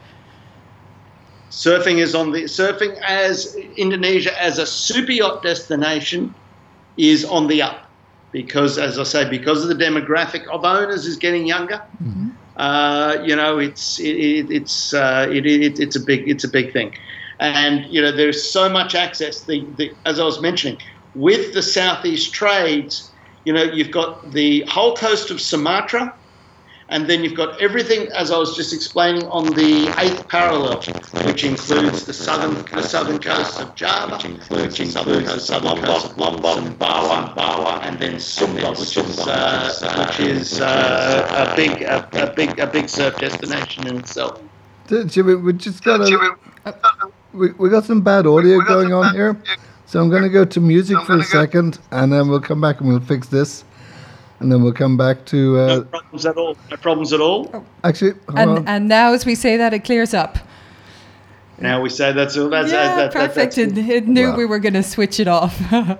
Surfing 1.56 2.00
is 2.00 2.14
on 2.14 2.34
the 2.34 2.44
surfing 2.44 3.00
as 3.08 3.56
Indonesia 3.78 4.34
as 4.44 4.60
a 4.60 4.66
super 4.66 5.14
yacht 5.14 5.42
destination 5.42 6.36
is 6.98 7.24
on 7.24 7.48
the 7.48 7.62
up 7.62 7.90
because, 8.34 8.78
as 8.78 9.00
I 9.00 9.04
say, 9.04 9.30
because 9.30 9.64
of 9.64 9.70
the 9.70 9.82
demographic 9.82 10.46
of 10.48 10.66
owners 10.66 11.06
is 11.06 11.16
getting 11.16 11.48
younger. 11.48 11.82
Uh, 12.58 13.24
you 13.24 13.34
know, 13.38 13.58
it's 13.58 14.00
it, 14.00 14.16
it, 14.18 14.52
it's 14.52 14.94
uh, 14.94 15.28
it, 15.32 15.46
it, 15.46 15.80
it's 15.80 15.96
a 15.96 16.02
big 16.02 16.28
it's 16.28 16.44
a 16.44 16.50
big 16.50 16.74
thing, 16.74 16.94
and 17.40 17.86
you 17.86 18.02
know 18.02 18.12
there's 18.12 18.52
so 18.52 18.68
much 18.68 18.94
access. 18.94 19.46
The, 19.46 19.66
the 19.78 19.94
as 20.06 20.20
I 20.20 20.26
was 20.26 20.42
mentioning, 20.42 20.78
with 21.14 21.54
the 21.54 21.64
southeast 21.64 22.34
trades, 22.34 23.14
you 23.46 23.54
know, 23.54 23.64
you've 23.64 23.92
got 23.92 24.34
the 24.34 24.66
whole 24.68 24.94
coast 24.94 25.32
of 25.32 25.40
Sumatra 25.40 26.14
and 26.89 27.10
then 27.10 27.24
you've 27.24 27.36
got 27.36 27.60
everything, 27.60 28.08
as 28.10 28.32
I 28.32 28.38
was 28.38 28.56
just 28.56 28.72
explaining, 28.72 29.24
on 29.25 29.46
the 29.54 29.92
eighth 29.98 30.27
parallel, 30.27 30.77
which 31.25 31.44
includes 31.44 32.06
the 32.06 32.13
southern 32.13 32.63
the 32.65 32.84
southern 32.84 33.20
coast 33.20 33.60
of 33.60 33.74
Java, 33.75 34.15
which 34.15 34.25
includes, 34.25 34.77
the 34.77 34.86
southern 34.86 35.25
coast 35.25 35.50
of 35.50 35.63
Lombok, 35.63 36.18
Lombok, 36.18 36.60
Bawa, 36.77 37.36
Bawa, 37.36 37.82
and 37.84 37.98
then 38.00 38.15
Sumba, 38.15 38.70
which 38.80 38.98
is 38.98 39.20
uh, 39.27 40.06
which 40.08 40.20
is 40.20 40.62
uh, 40.62 41.51
a 41.51 41.56
big 41.56 41.82
a, 41.82 42.08
a, 42.13 42.34
big 42.34 42.60
a 42.60 42.68
big 42.68 42.88
surf 42.88 43.18
destination 43.18 43.88
in 43.88 43.98
itself. 43.98 44.39
Jimmy, 45.08 45.36
we 45.36 45.54
just 45.54 45.84
got 45.84 46.01
a, 46.01 46.38
we, 47.34 47.51
we 47.54 47.70
got 47.70 47.86
some 47.86 48.01
bad 48.01 48.27
audio 48.27 48.62
going 48.62 48.94
on 48.94 49.15
here, 49.15 49.36
so 49.88 50.00
I'm 50.00 50.12
going 50.12 50.22
to 50.22 50.30
go 50.30 50.46
to 50.46 50.62
music 50.62 51.00
for 51.01 51.18
a 51.18 51.24
second, 51.24 51.80
and 51.89 52.13
then 52.13 52.27
we'll 52.30 52.42
come 52.42 52.62
back 52.62 52.80
and 52.80 52.89
we'll 52.89 53.00
fix 53.00 53.27
this 53.27 53.65
and 54.46 54.52
then 54.52 54.62
we'll 54.62 54.74
come 54.74 54.96
back 54.96 55.25
to. 55.25 55.58
Uh, 55.58 55.68
no 55.68 55.84
problems 55.86 56.25
at 56.28 56.38
all. 56.38 56.56
No 56.70 56.78
problems 56.78 57.14
at 57.14 57.20
all. 57.20 57.66
Actually, 57.84 58.14
and 58.28 58.50
on. 58.52 58.68
and 58.68 58.88
now 58.88 59.12
as 59.12 59.25
we 59.25 59.34
say 59.34 59.58
that, 59.58 59.74
it 59.74 59.84
clears 59.84 60.14
up. 60.14 60.38
Now 61.58 61.82
we 61.82 61.90
say 61.90 62.14
that's 62.14 62.36
that's 62.36 62.72
yeah, 62.72 62.96
that, 62.96 63.12
perfect. 63.12 63.56
That, 63.56 63.75
it, 63.75 63.90
it 63.90 64.08
knew 64.08 64.36
we 64.36 64.46
were 64.46 64.60
going 64.60 64.75
to 64.75 64.84
switch 64.84 65.20
it 65.20 65.28
off. 65.28 65.60
yeah, 65.72 65.98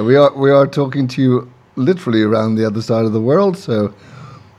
we 0.00 0.16
are 0.16 0.36
we 0.36 0.50
are 0.50 0.66
talking 0.66 1.06
to 1.06 1.22
you 1.22 1.52
literally 1.76 2.22
around 2.22 2.56
the 2.56 2.66
other 2.66 2.82
side 2.82 3.04
of 3.04 3.12
the 3.12 3.20
world, 3.20 3.56
so 3.56 3.94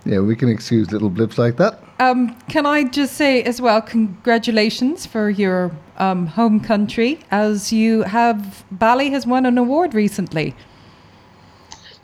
yeah, 0.05 0.19
we 0.19 0.33
can 0.33 0.47
excuse 0.47 0.93
little 0.93 1.09
blips 1.09 1.37
like 1.37 1.57
that. 1.57 1.83
Um, 1.99 2.39
can 2.47 2.65
I 2.65 2.85
just 2.85 3.15
say 3.15 3.43
as 3.43 3.59
well, 3.59 3.81
congratulations 3.81 5.05
for 5.05 5.29
your 5.29 5.71
um, 5.97 6.27
home 6.27 6.61
country, 6.61 7.19
as 7.31 7.73
you 7.73 8.03
have 8.03 8.63
Bali 8.71 9.09
has 9.09 9.27
won 9.27 9.45
an 9.45 9.57
award 9.57 9.93
recently. 9.93 10.55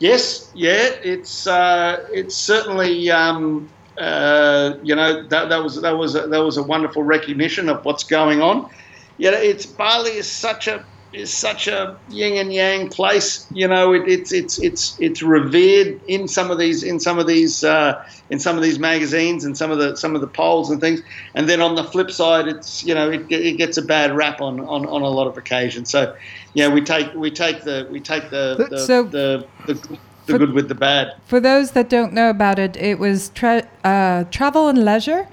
Yes, 0.02 0.50
yeah, 0.52 0.90
it's 1.04 1.46
uh, 1.46 1.98
it's 2.12 2.36
certainly 2.36 3.08
um, 3.08 3.72
uh, 3.96 4.72
you 4.82 4.96
know 4.96 5.28
that, 5.28 5.48
that 5.50 5.62
was 5.62 5.80
that 5.80 5.96
was 5.96 6.16
a, 6.16 6.26
that 6.26 6.42
was 6.42 6.56
a 6.56 6.62
wonderful 6.64 7.04
recognition 7.04 7.68
of 7.68 7.84
what's 7.84 8.02
going 8.02 8.42
on. 8.42 8.68
Yeah, 9.16 9.30
it's 9.36 9.64
Bali 9.64 10.10
is 10.10 10.28
such 10.28 10.66
a 10.66 10.84
is 11.12 11.32
such 11.38 11.68
a 11.68 12.00
yin 12.08 12.36
and 12.36 12.52
yang 12.52 12.88
place. 12.88 13.46
You 13.52 13.68
know, 13.68 13.92
it, 13.92 14.02
it's 14.08 14.32
it's 14.32 14.58
it's 14.58 14.96
it's 14.98 15.22
revered 15.22 16.00
in 16.08 16.26
some 16.26 16.50
of 16.50 16.58
these 16.58 16.82
in 16.82 16.98
some 16.98 17.20
of 17.20 17.28
these 17.28 17.62
uh, 17.62 17.94
in 18.28 18.40
some 18.40 18.56
of 18.56 18.62
these 18.64 18.80
magazines 18.80 19.44
and 19.44 19.56
some 19.56 19.70
of 19.70 19.78
the 19.78 19.96
some 19.96 20.16
of 20.16 20.20
the 20.20 20.26
polls 20.26 20.68
and 20.68 20.80
things. 20.80 21.00
And 21.36 21.48
then 21.48 21.60
on 21.60 21.76
the 21.76 21.84
flip 21.84 22.10
side, 22.10 22.48
it's 22.48 22.82
you 22.82 22.94
know 22.96 23.08
it, 23.08 23.30
it 23.30 23.56
gets 23.56 23.76
a 23.76 23.82
bad 23.82 24.16
rap 24.16 24.40
on, 24.40 24.58
on, 24.62 24.84
on 24.86 25.02
a 25.02 25.08
lot 25.10 25.28
of 25.28 25.36
occasions. 25.36 25.92
So, 25.92 26.12
yeah, 26.54 26.68
we 26.68 26.80
take 26.80 27.14
we 27.14 27.30
take 27.30 27.62
the 27.62 27.88
we 27.90 28.00
take 28.00 28.30
the 28.30 28.66
the, 28.70 28.78
so, 28.78 29.04
the, 29.04 29.46
the, 29.66 29.74
the 29.74 29.98
the 30.26 30.38
good 30.38 30.52
with 30.52 30.68
the 30.68 30.74
bad. 30.74 31.14
For 31.26 31.40
those 31.40 31.72
that 31.72 31.88
don't 31.88 32.12
know 32.12 32.30
about 32.30 32.58
it, 32.58 32.76
it 32.76 32.98
was 32.98 33.30
tra- 33.30 33.68
uh, 33.84 34.24
Travel 34.24 34.68
and 34.68 34.84
Leisure 34.84 35.28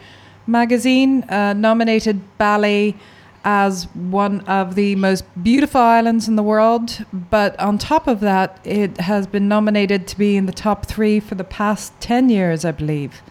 magazine 0.48 1.24
uh, 1.30 1.54
nominated 1.54 2.22
Bali 2.38 2.98
as 3.46 3.86
one 3.94 4.42
of 4.42 4.76
the 4.76 4.96
most 4.96 5.24
beautiful 5.42 5.80
islands 5.80 6.28
in 6.28 6.36
the 6.36 6.44
world. 6.44 7.06
But 7.14 7.58
on 7.60 7.78
top 7.78 8.08
of 8.08 8.20
that, 8.20 8.60
it 8.66 9.00
has 9.02 9.28
been 9.28 9.48
nominated 9.48 10.08
to 10.08 10.18
be 10.18 10.36
in 10.36 10.46
the 10.46 10.52
top 10.52 10.86
three 10.86 11.20
for 11.20 11.36
the 11.36 11.44
past 11.44 11.94
10 12.02 12.30
years, 12.30 12.66
I 12.66 12.72
believe. 12.72 13.22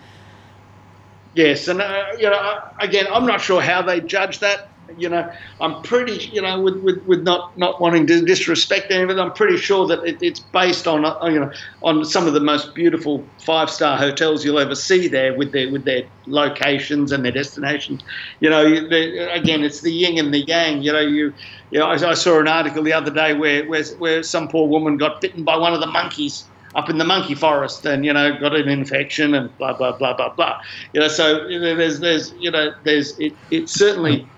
Yes, 1.35 1.68
and 1.68 1.80
uh, 1.80 2.07
you 2.18 2.30
know, 2.30 2.61
again, 2.80 3.07
I'm 3.12 3.26
not 3.26 3.40
sure 3.40 3.61
how 3.61 3.83
they 3.83 4.00
judge 4.00 4.38
that 4.40 4.71
you 4.97 5.09
know, 5.09 5.30
I'm 5.61 5.83
pretty, 5.83 6.28
you 6.33 6.40
know, 6.40 6.61
with, 6.61 6.76
with, 6.78 7.04
with 7.04 7.23
not, 7.23 7.57
not 7.59 7.80
wanting 7.80 8.07
to 8.07 8.23
disrespect 8.25 8.90
any 8.90 9.02
of 9.02 9.11
it, 9.11 9.18
I'm 9.18 9.33
pretty 9.33 9.57
sure 9.57 9.87
that 9.87 10.04
it, 10.04 10.18
it's 10.23 10.40
based 10.40 10.87
on, 10.87 11.04
uh, 11.04 11.18
you 11.26 11.40
know, 11.40 11.52
on 11.83 12.04
some 12.04 12.26
of 12.26 12.35
the 12.35 12.40
most 12.40 12.75
beautiful 12.75 13.25
five 13.45 13.71
star 13.71 13.97
hotels 13.99 14.45
you'll 14.45 14.59
ever 14.59 14.75
see 14.75 15.09
there 15.09 15.35
with 15.35 15.52
their 15.52 15.71
with 15.71 15.85
their 15.85 16.04
locations 16.26 17.12
and 17.12 17.25
their 17.25 17.33
destinations. 17.33 18.02
You 18.40 18.50
know, 18.50 18.64
again, 18.64 19.64
it's 19.64 19.80
the 19.80 19.92
yin 19.92 20.18
and 20.18 20.33
the 20.33 20.40
yang. 20.47 20.83
You 20.83 20.92
know, 20.92 21.00
you, 21.00 21.35
you 21.71 21.78
know, 21.78 21.87
I, 21.87 21.95
I 21.95 22.14
saw 22.14 22.40
an 22.40 22.49
article 22.49 22.83
the 22.83 22.92
other 22.92 23.11
day 23.11 23.35
where, 23.35 23.66
where 23.68 23.85
where 23.99 24.23
some 24.23 24.49
poor 24.49 24.68
woman 24.68 24.97
got 24.97 25.21
bitten 25.21 25.45
by 25.45 25.57
one 25.57 25.75
of 25.75 25.80
the 25.80 25.87
monkeys 25.87 26.45
up 26.75 26.90
in 26.90 26.99
the 26.99 27.04
monkey 27.04 27.35
forest 27.35 27.85
and 27.87 28.04
you 28.04 28.12
know 28.12 28.38
got 28.38 28.54
an 28.54 28.68
infection 28.68 29.35
and 29.35 29.57
blah 29.59 29.73
blah 29.73 29.97
blah 29.97 30.14
blah 30.14 30.28
blah 30.35 30.61
you 30.92 31.00
know 31.00 31.09
so 31.09 31.47
you 31.49 31.59
know, 31.59 31.75
there's 31.75 31.99
there's 32.00 32.33
you 32.35 32.50
know 32.50 32.73
there's 32.85 33.18
it, 33.18 33.35
it 33.50 33.68
certainly 33.68 34.28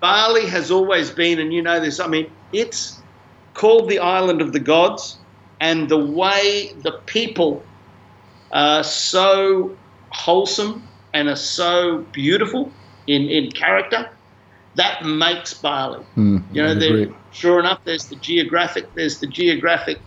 Bali 0.00 0.46
has 0.46 0.70
always 0.70 1.10
been, 1.10 1.38
and 1.38 1.52
you 1.52 1.62
know 1.62 1.80
this, 1.80 2.00
I 2.00 2.06
mean, 2.06 2.30
it's 2.52 3.00
called 3.54 3.88
the 3.88 3.98
island 3.98 4.40
of 4.40 4.52
the 4.52 4.60
gods, 4.60 5.18
and 5.60 5.88
the 5.88 5.98
way 5.98 6.70
the 6.82 6.92
people 7.06 7.64
are 8.52 8.84
so 8.84 9.78
wholesome 10.12 10.88
and 11.14 11.28
are 11.28 11.36
so 11.36 12.06
beautiful 12.12 12.72
in, 13.06 13.22
in 13.22 13.50
character, 13.52 14.08
that 14.74 15.04
makes 15.04 15.54
Bali. 15.54 16.04
Mm, 16.16 16.44
you 16.54 16.62
know, 16.62 16.74
there, 16.74 17.08
sure 17.30 17.58
enough, 17.58 17.80
there's 17.84 18.08
the 18.08 18.16
geographic, 18.16 18.94
there's 18.94 19.20
the 19.20 19.26
geographic 19.26 19.98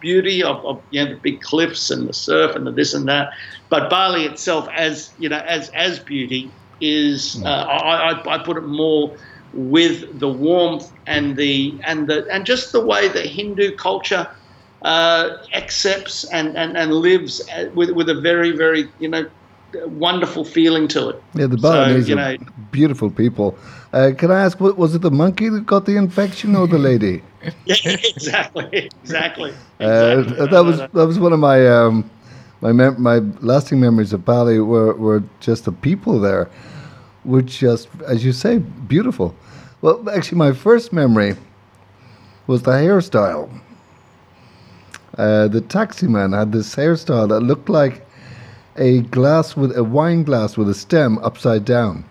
beauty 0.00 0.42
of, 0.42 0.56
of 0.64 0.84
you 0.90 1.02
know 1.02 1.14
the 1.14 1.20
big 1.22 1.40
cliffs 1.40 1.90
and 1.90 2.08
the 2.08 2.12
surf 2.12 2.54
and 2.54 2.66
the 2.66 2.72
this 2.72 2.94
and 2.94 3.08
that, 3.08 3.28
but 3.70 3.90
Bali 3.90 4.24
itself, 4.24 4.66
as 4.74 5.12
you 5.18 5.28
know, 5.28 5.38
as 5.46 5.68
as 5.70 5.98
beauty, 6.00 6.54
is 6.80 7.42
uh, 7.44 7.48
I, 7.48 8.12
I, 8.12 8.34
I 8.34 8.38
put 8.44 8.56
it 8.56 8.62
more 8.62 9.16
with 9.54 10.18
the 10.18 10.28
warmth 10.28 10.90
and 11.06 11.36
the 11.36 11.78
and 11.86 12.08
the 12.08 12.26
and 12.32 12.44
just 12.44 12.72
the 12.72 12.84
way 12.84 13.08
the 13.08 13.22
Hindu 13.22 13.76
culture 13.76 14.28
uh, 14.82 15.30
accepts 15.54 16.24
and, 16.24 16.56
and, 16.56 16.76
and 16.76 16.92
lives 16.92 17.40
uh, 17.56 17.70
with 17.74 17.90
with 17.90 18.08
a 18.08 18.20
very 18.20 18.50
very 18.50 18.88
you 18.98 19.08
know 19.08 19.24
wonderful 19.86 20.44
feeling 20.44 20.88
to 20.88 21.10
it. 21.10 21.22
Yeah, 21.34 21.46
the 21.46 21.56
Balinese 21.56 22.04
so, 22.04 22.10
you 22.10 22.16
know, 22.16 22.36
beautiful 22.70 23.10
people. 23.10 23.58
Uh, 23.92 24.12
can 24.16 24.30
I 24.30 24.40
ask, 24.44 24.60
was 24.60 24.94
it 24.94 25.02
the 25.02 25.10
monkey 25.10 25.48
that 25.48 25.66
got 25.66 25.86
the 25.86 25.96
infection 25.96 26.54
or 26.56 26.66
the 26.66 26.78
lady? 26.78 27.22
yeah, 27.64 27.74
exactly, 27.84 28.90
exactly. 29.02 29.50
Uh, 29.80 30.18
exactly. 30.18 30.46
that 30.46 30.64
was 30.64 30.78
that 30.78 31.06
was 31.06 31.18
one 31.18 31.32
of 31.32 31.38
my 31.38 31.66
um, 31.66 32.08
my 32.60 32.72
mem- 32.72 33.00
my 33.00 33.18
lasting 33.40 33.80
memories 33.80 34.12
of 34.12 34.24
Bali 34.24 34.60
were, 34.60 34.94
were 34.94 35.22
just 35.40 35.64
the 35.64 35.72
people 35.72 36.20
there, 36.20 36.48
were 37.24 37.42
just 37.42 37.88
as 38.06 38.24
you 38.24 38.32
say 38.32 38.58
beautiful. 38.58 39.34
Well, 39.84 40.08
actually, 40.08 40.38
my 40.38 40.52
first 40.54 40.94
memory 40.94 41.36
was 42.46 42.62
the 42.62 42.70
hairstyle. 42.70 43.50
Uh, 45.18 45.46
the 45.48 45.60
taxi 45.60 46.06
man 46.06 46.32
had 46.32 46.52
this 46.52 46.74
hairstyle 46.74 47.28
that 47.28 47.40
looked 47.40 47.68
like 47.68 48.02
a 48.76 49.00
glass 49.00 49.54
with 49.54 49.76
a 49.76 49.84
wine 49.84 50.22
glass 50.22 50.56
with 50.56 50.70
a 50.70 50.74
stem 50.74 51.18
upside 51.18 51.66
down. 51.66 52.06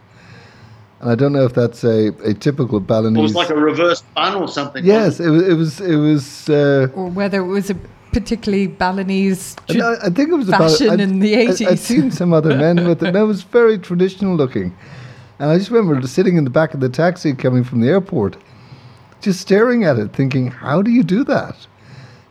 And 0.99 1.09
I 1.09 1.15
don't 1.15 1.33
know 1.33 1.45
if 1.45 1.55
that's 1.55 1.83
a, 1.83 2.09
a 2.23 2.35
typical 2.35 2.79
Balinese. 2.79 3.17
It 3.17 3.23
was 3.23 3.33
like 3.33 3.49
a 3.49 3.55
reverse 3.55 4.03
bun 4.13 4.35
or 4.35 4.47
something. 4.47 4.85
Yes, 4.85 5.19
it 5.19 5.31
was. 5.31 5.47
It 5.47 5.55
was. 5.55 5.81
It 5.81 5.95
was 5.95 6.49
uh, 6.49 6.89
or 6.93 7.07
whether 7.07 7.39
it 7.39 7.47
was 7.47 7.71
a 7.71 7.75
particularly 8.11 8.67
Balinese 8.67 9.55
I, 9.69 9.95
I 10.03 10.09
think 10.11 10.29
it 10.29 10.35
was 10.35 10.47
fashion 10.47 10.85
about, 10.85 10.99
in 10.99 11.17
the 11.17 11.33
eighties. 11.33 11.67
I'd 11.67 11.79
seen 11.79 12.11
some 12.11 12.33
other 12.33 12.55
men 12.55 12.87
with 12.87 13.01
it. 13.01 13.13
That 13.13 13.25
was 13.25 13.41
very 13.41 13.79
traditional 13.79 14.35
looking. 14.35 14.77
And 15.43 15.51
I 15.51 15.57
just 15.57 15.71
remember 15.71 16.07
sitting 16.07 16.37
in 16.37 16.45
the 16.45 16.49
back 16.49 16.73
of 16.73 16.79
the 16.79 16.87
taxi 16.87 17.33
coming 17.33 17.65
from 17.65 17.81
the 17.81 17.89
airport, 17.89 18.37
just 19.19 19.41
staring 19.41 19.83
at 19.83 19.99
it, 19.99 20.13
thinking, 20.13 20.47
"How 20.47 20.81
do 20.81 20.89
you 20.89 21.03
do 21.03 21.25
that?" 21.25 21.67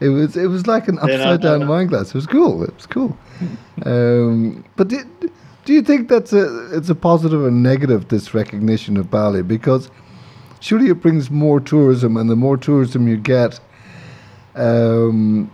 It 0.00 0.08
was 0.08 0.34
it 0.34 0.46
was 0.46 0.66
like 0.66 0.88
an 0.88 0.98
upside 0.98 1.42
down 1.42 1.68
wine 1.68 1.88
glass. 1.88 2.08
It 2.08 2.14
was 2.14 2.26
cool. 2.26 2.62
It 2.62 2.74
was 2.74 2.86
cool. 2.86 3.14
um, 3.84 4.64
but 4.76 4.88
did, 4.88 5.06
do 5.66 5.74
you 5.74 5.82
think 5.82 6.08
that's 6.08 6.32
a 6.32 6.74
it's 6.74 6.88
a 6.88 6.94
positive 6.94 7.44
or 7.44 7.50
negative 7.50 8.08
this 8.08 8.32
recognition 8.32 8.96
of 8.96 9.10
Bali 9.10 9.42
because 9.42 9.90
surely 10.60 10.88
it 10.88 11.02
brings 11.02 11.30
more 11.30 11.60
tourism, 11.60 12.16
and 12.16 12.30
the 12.30 12.36
more 12.36 12.56
tourism 12.56 13.06
you 13.06 13.18
get, 13.18 13.60
um, 14.54 15.50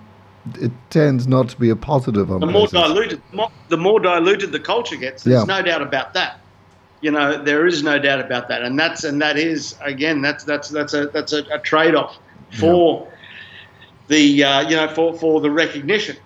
it 0.61 0.71
tends 0.91 1.27
not 1.27 1.49
to 1.49 1.59
be 1.59 1.71
a 1.71 1.77
positive. 1.77 2.31
On 2.31 2.39
the 2.39 2.47
more 2.47 2.69
diluted, 2.69 3.21
the 3.69 3.77
more 3.77 3.99
diluted 3.99 4.53
the 4.53 4.61
culture 4.61 4.95
gets. 4.95 5.25
There's 5.25 5.41
yeah. 5.41 5.57
no 5.57 5.61
doubt 5.61 5.83
about 5.83 6.15
that 6.15 6.39
you 7.01 7.11
know 7.11 7.43
there 7.43 7.67
is 7.67 7.83
no 7.83 7.99
doubt 7.99 8.21
about 8.21 8.49
that. 8.49 8.63
And 8.63 8.79
that's 8.79 9.05
and 9.05 9.21
that 9.23 9.37
is 9.37 9.77
again 9.81 10.23
that's 10.23 10.45
that's 10.45 10.69
that's 10.69 10.95
a 10.95 11.07
that's 11.07 11.33
a, 11.33 11.45
a 11.53 11.59
trade-off 11.59 12.19
for 12.59 13.07
yeah. 13.07 13.17
the 14.09 14.45
uh, 14.45 14.69
you 14.69 14.77
know 14.77 14.89
for 14.89 15.17
for 15.19 15.41
the 15.41 15.51
recognition. 15.51 16.17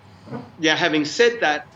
Yeah 0.59 0.75
having 0.75 1.05
said 1.05 1.39
that 1.41 1.67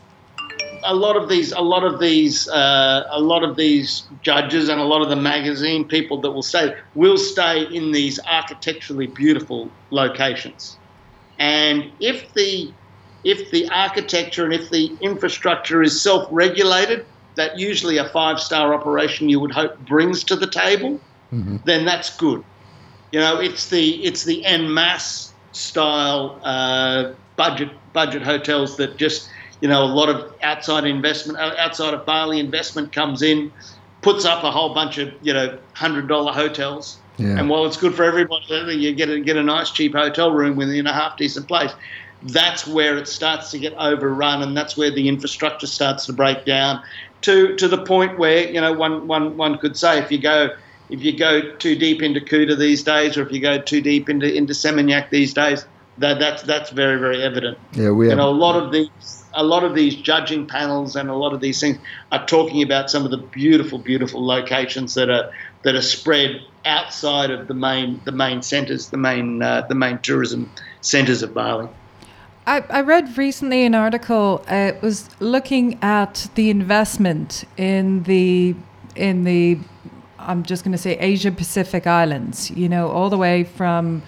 a 0.84 0.94
lot 0.94 1.16
of 1.16 1.28
these 1.28 1.52
a 1.52 1.60
lot 1.60 1.84
of 1.84 2.00
these 2.00 2.48
uh, 2.48 3.06
a 3.10 3.20
lot 3.20 3.42
of 3.42 3.56
these 3.56 4.04
judges 4.22 4.68
and 4.68 4.80
a 4.80 4.84
lot 4.84 5.02
of 5.02 5.08
the 5.08 5.16
magazine 5.16 5.86
people 5.86 6.20
that 6.20 6.30
will 6.30 6.42
say 6.42 6.76
will 6.94 7.18
stay 7.18 7.62
in 7.64 7.92
these 7.92 8.18
architecturally 8.20 9.06
beautiful 9.06 9.70
locations. 9.90 10.78
And 11.38 11.90
if 12.00 12.32
the 12.34 12.72
if 13.24 13.50
the 13.50 13.68
architecture 13.70 14.44
and 14.44 14.54
if 14.54 14.70
the 14.70 14.96
infrastructure 15.00 15.82
is 15.82 16.00
self-regulated, 16.00 17.04
that 17.38 17.58
usually 17.58 17.96
a 17.96 18.08
five-star 18.10 18.74
operation 18.74 19.28
you 19.28 19.40
would 19.40 19.52
hope 19.52 19.78
brings 19.86 20.24
to 20.24 20.36
the 20.36 20.46
table, 20.46 21.00
mm-hmm. 21.32 21.56
then 21.64 21.84
that's 21.84 22.14
good. 22.16 22.44
You 23.12 23.20
know, 23.20 23.40
it's 23.40 23.70
the 23.70 24.04
it's 24.04 24.24
the 24.24 24.44
en 24.44 24.72
masse 24.74 25.32
style 25.52 26.38
uh, 26.42 27.12
budget 27.36 27.70
budget 27.94 28.22
hotels 28.22 28.76
that 28.76 28.96
just 28.98 29.30
you 29.60 29.68
know 29.68 29.82
a 29.82 29.86
lot 29.86 30.08
of 30.10 30.34
outside 30.42 30.84
investment 30.84 31.38
uh, 31.38 31.54
outside 31.58 31.94
of 31.94 32.04
Bali 32.04 32.38
investment 32.38 32.92
comes 32.92 33.22
in, 33.22 33.50
puts 34.02 34.24
up 34.24 34.44
a 34.44 34.50
whole 34.50 34.74
bunch 34.74 34.98
of 34.98 35.14
you 35.22 35.32
know 35.32 35.56
hundred 35.72 36.08
dollar 36.08 36.32
hotels. 36.32 36.98
Yeah. 37.16 37.38
And 37.38 37.48
while 37.48 37.66
it's 37.66 37.76
good 37.76 37.94
for 37.94 38.04
everybody, 38.04 38.76
you 38.76 38.94
get 38.94 39.08
a, 39.08 39.18
get 39.18 39.36
a 39.36 39.42
nice 39.42 39.72
cheap 39.72 39.92
hotel 39.92 40.30
room 40.30 40.54
within 40.54 40.86
a 40.86 40.92
half 40.92 41.16
decent 41.16 41.48
place 41.48 41.72
that's 42.22 42.66
where 42.66 42.96
it 42.96 43.06
starts 43.06 43.50
to 43.52 43.58
get 43.58 43.74
overrun, 43.74 44.42
and 44.42 44.56
that's 44.56 44.76
where 44.76 44.90
the 44.90 45.08
infrastructure 45.08 45.66
starts 45.66 46.06
to 46.06 46.12
break 46.12 46.44
down 46.44 46.82
to 47.22 47.56
to 47.56 47.68
the 47.68 47.78
point 47.84 48.18
where 48.18 48.50
you 48.50 48.60
know 48.60 48.72
one 48.72 49.06
one 49.06 49.36
one 49.36 49.58
could 49.58 49.76
say 49.76 49.98
if 49.98 50.10
you 50.10 50.18
go 50.18 50.50
if 50.90 51.02
you 51.02 51.16
go 51.16 51.54
too 51.56 51.76
deep 51.76 52.02
into 52.02 52.20
Kuta 52.20 52.56
these 52.56 52.82
days, 52.82 53.16
or 53.16 53.22
if 53.22 53.32
you 53.32 53.40
go 53.40 53.60
too 53.60 53.80
deep 53.80 54.08
into 54.08 54.32
into 54.32 54.52
Seminyak 54.52 55.10
these 55.10 55.34
days, 55.34 55.66
that 55.98 56.18
that's 56.18 56.42
that's 56.42 56.70
very 56.70 56.98
very 56.98 57.22
evident. 57.22 57.58
Yeah, 57.72 57.90
we. 57.90 58.08
You 58.08 58.16
know, 58.16 58.28
a 58.28 58.30
lot 58.30 58.62
of 58.62 58.72
these 58.72 59.24
a 59.34 59.44
lot 59.44 59.64
of 59.64 59.74
these 59.74 59.94
judging 59.94 60.46
panels 60.46 60.96
and 60.96 61.10
a 61.10 61.14
lot 61.14 61.32
of 61.32 61.40
these 61.40 61.60
things 61.60 61.78
are 62.12 62.26
talking 62.26 62.62
about 62.62 62.90
some 62.90 63.04
of 63.04 63.10
the 63.10 63.18
beautiful 63.18 63.78
beautiful 63.78 64.24
locations 64.24 64.94
that 64.94 65.10
are 65.10 65.30
that 65.62 65.74
are 65.74 65.82
spread 65.82 66.40
outside 66.64 67.30
of 67.30 67.48
the 67.48 67.54
main 67.54 68.00
the 68.04 68.12
main 68.12 68.42
centres, 68.42 68.88
the 68.90 68.96
main 68.96 69.42
uh, 69.42 69.66
the 69.68 69.74
main 69.74 69.98
tourism 69.98 70.50
centres 70.80 71.22
of 71.22 71.34
Bali. 71.34 71.68
I, 72.48 72.64
I 72.70 72.80
read 72.80 73.18
recently 73.18 73.66
an 73.66 73.74
article. 73.74 74.42
Uh, 74.50 74.72
it 74.74 74.80
was 74.80 75.10
looking 75.20 75.78
at 75.82 76.30
the 76.34 76.48
investment 76.48 77.44
in 77.58 78.04
the 78.04 78.54
in 78.96 79.24
the 79.24 79.58
I'm 80.18 80.42
just 80.44 80.64
going 80.64 80.72
to 80.72 80.78
say 80.78 80.96
Asia 80.98 81.30
Pacific 81.30 81.86
islands. 81.86 82.50
You 82.50 82.70
know, 82.70 82.88
all 82.88 83.10
the 83.10 83.18
way 83.18 83.44
from 83.44 84.02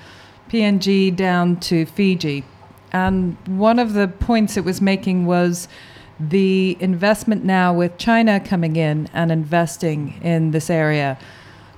PNG 0.49 1.15
down 1.15 1.61
to 1.61 1.85
Fiji. 1.85 2.45
And 2.93 3.37
one 3.47 3.79
of 3.79 3.93
the 3.93 4.09
points 4.09 4.57
it 4.57 4.65
was 4.65 4.81
making 4.81 5.27
was 5.27 5.69
the 6.19 6.79
investment 6.81 7.45
now 7.45 7.75
with 7.75 7.99
China 7.99 8.41
coming 8.41 8.77
in 8.77 9.11
and 9.13 9.31
investing 9.31 10.19
in 10.23 10.53
this 10.53 10.71
area, 10.71 11.19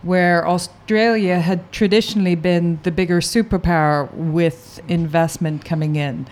where 0.02 0.46
Australia 0.46 1.40
had 1.40 1.72
traditionally 1.72 2.36
been 2.36 2.78
the 2.84 2.92
bigger 2.92 3.20
superpower 3.20 4.12
with 4.14 4.80
investment 4.86 5.64
coming 5.64 5.96
in. 5.96 6.24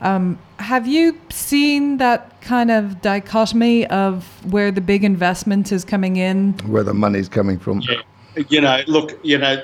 Um, 0.00 0.38
have 0.58 0.86
you 0.86 1.18
seen 1.30 1.98
that 1.98 2.40
kind 2.40 2.70
of 2.70 3.02
dichotomy 3.02 3.86
of 3.88 4.24
where 4.50 4.70
the 4.70 4.80
big 4.80 5.04
investment 5.04 5.72
is 5.72 5.84
coming 5.84 6.16
in? 6.16 6.54
Where 6.66 6.82
the 6.82 6.94
money's 6.94 7.28
coming 7.28 7.58
from? 7.58 7.82
Yeah. 7.82 8.00
You 8.48 8.60
know, 8.60 8.80
look, 8.86 9.18
you 9.22 9.36
know, 9.36 9.60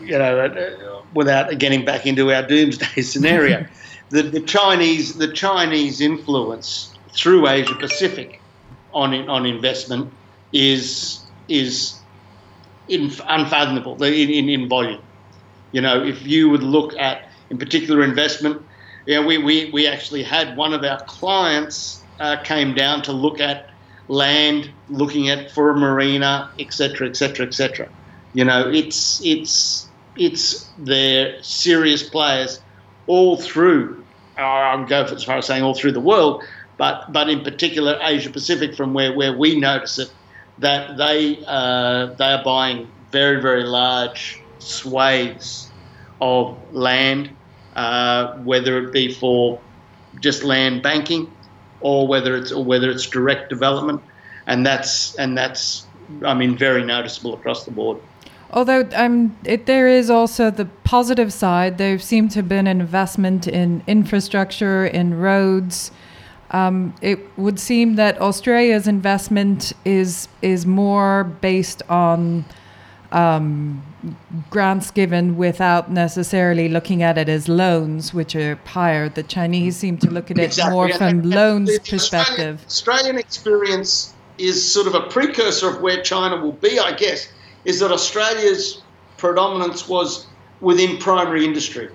you 0.00 0.18
know, 0.18 0.38
uh, 0.38 1.02
without 1.14 1.58
getting 1.58 1.84
back 1.84 2.06
into 2.06 2.32
our 2.32 2.46
doomsday 2.46 3.02
scenario, 3.02 3.66
the, 4.10 4.22
the 4.22 4.40
Chinese, 4.40 5.14
the 5.14 5.32
Chinese 5.32 6.00
influence 6.00 6.94
through 7.12 7.48
Asia 7.48 7.74
Pacific 7.74 8.40
on 8.92 9.28
on 9.28 9.46
investment 9.46 10.12
is 10.52 11.22
is 11.48 11.98
in, 12.88 13.10
unfathomable 13.26 14.00
in, 14.02 14.30
in, 14.30 14.48
in 14.48 14.68
volume. 14.68 15.02
You 15.72 15.80
know, 15.80 16.04
if 16.04 16.26
you 16.26 16.50
would 16.50 16.62
look 16.62 16.94
at, 16.98 17.28
in 17.50 17.58
particular, 17.58 18.04
investment 18.04 18.62
yeah, 19.06 19.24
we, 19.24 19.38
we, 19.38 19.70
we 19.72 19.86
actually 19.86 20.22
had 20.22 20.56
one 20.56 20.72
of 20.72 20.84
our 20.84 21.00
clients 21.04 22.02
uh, 22.20 22.36
came 22.42 22.74
down 22.74 23.02
to 23.02 23.12
look 23.12 23.40
at 23.40 23.70
land, 24.08 24.70
looking 24.88 25.28
at 25.28 25.50
for 25.50 25.70
a 25.70 25.76
marina, 25.76 26.50
etc., 26.58 27.08
etc., 27.08 27.46
etc. 27.46 27.88
You 28.34 28.44
know, 28.44 28.70
it's 28.70 29.20
it's 29.24 29.88
it's 30.16 30.70
their 30.78 31.42
serious 31.42 32.08
players 32.08 32.60
all 33.06 33.36
through. 33.36 34.04
I'll 34.36 34.86
go 34.86 35.02
as 35.04 35.24
far 35.24 35.38
as 35.38 35.46
saying 35.46 35.62
all 35.62 35.74
through 35.74 35.92
the 35.92 36.00
world, 36.00 36.42
but 36.78 37.12
but 37.12 37.28
in 37.28 37.42
particular 37.42 37.98
Asia 38.02 38.30
Pacific, 38.30 38.74
from 38.74 38.94
where, 38.94 39.12
where 39.12 39.36
we 39.36 39.58
notice 39.58 39.98
it, 39.98 40.12
that 40.58 40.96
they 40.96 41.42
uh, 41.46 42.06
they 42.14 42.32
are 42.32 42.44
buying 42.44 42.90
very 43.10 43.40
very 43.40 43.64
large 43.64 44.40
swathes 44.58 45.70
of 46.20 46.56
land 46.72 47.36
uh, 47.76 48.36
whether 48.38 48.78
it 48.78 48.92
be 48.92 49.12
for 49.12 49.60
just 50.20 50.44
land 50.44 50.82
banking 50.82 51.30
or 51.80 52.06
whether 52.06 52.36
it's 52.36 52.52
or 52.52 52.64
whether 52.64 52.90
it's 52.90 53.06
direct 53.06 53.48
development, 53.48 54.00
and 54.46 54.64
that's 54.64 55.14
and 55.16 55.36
that's 55.36 55.86
I 56.24 56.34
mean 56.34 56.56
very 56.56 56.84
noticeable 56.84 57.34
across 57.34 57.64
the 57.64 57.70
board. 57.70 57.98
Although 58.52 58.86
um, 58.94 59.36
it, 59.44 59.64
there 59.64 59.88
is 59.88 60.10
also 60.10 60.50
the 60.50 60.66
positive 60.84 61.32
side, 61.32 61.78
there 61.78 61.98
seems 61.98 62.34
to 62.34 62.40
have 62.40 62.48
been 62.48 62.66
an 62.66 62.80
investment 62.82 63.48
in 63.48 63.82
infrastructure, 63.86 64.84
in 64.84 65.18
roads. 65.18 65.90
Um, 66.50 66.94
it 67.00 67.18
would 67.38 67.58
seem 67.58 67.94
that 67.96 68.20
Australia's 68.20 68.86
investment 68.86 69.72
is 69.86 70.28
is 70.42 70.66
more 70.66 71.24
based 71.24 71.82
on 71.88 72.44
um, 73.10 73.82
grants 74.50 74.90
given 74.90 75.36
without 75.36 75.90
necessarily 75.90 76.68
looking 76.68 77.02
at 77.02 77.18
it 77.18 77.28
as 77.28 77.48
loans, 77.48 78.12
which 78.12 78.34
are 78.34 78.56
higher. 78.66 79.08
The 79.08 79.22
Chinese 79.22 79.76
seem 79.76 79.98
to 79.98 80.10
look 80.10 80.30
at 80.30 80.38
it 80.38 80.44
exactly. 80.44 80.72
more 80.72 80.88
from 80.90 81.08
and, 81.08 81.26
loans 81.30 81.70
and 81.70 81.84
perspective. 81.84 82.62
Australian, 82.66 83.16
Australian 83.16 83.18
experience 83.18 84.14
is 84.38 84.72
sort 84.72 84.86
of 84.86 84.94
a 84.94 85.02
precursor 85.02 85.68
of 85.68 85.80
where 85.80 86.02
China 86.02 86.36
will 86.42 86.52
be, 86.52 86.78
I 86.78 86.92
guess, 86.92 87.28
is 87.64 87.80
that 87.80 87.92
Australia's 87.92 88.82
predominance 89.18 89.88
was 89.88 90.26
within 90.60 90.98
primary 90.98 91.44
industry, 91.44 91.88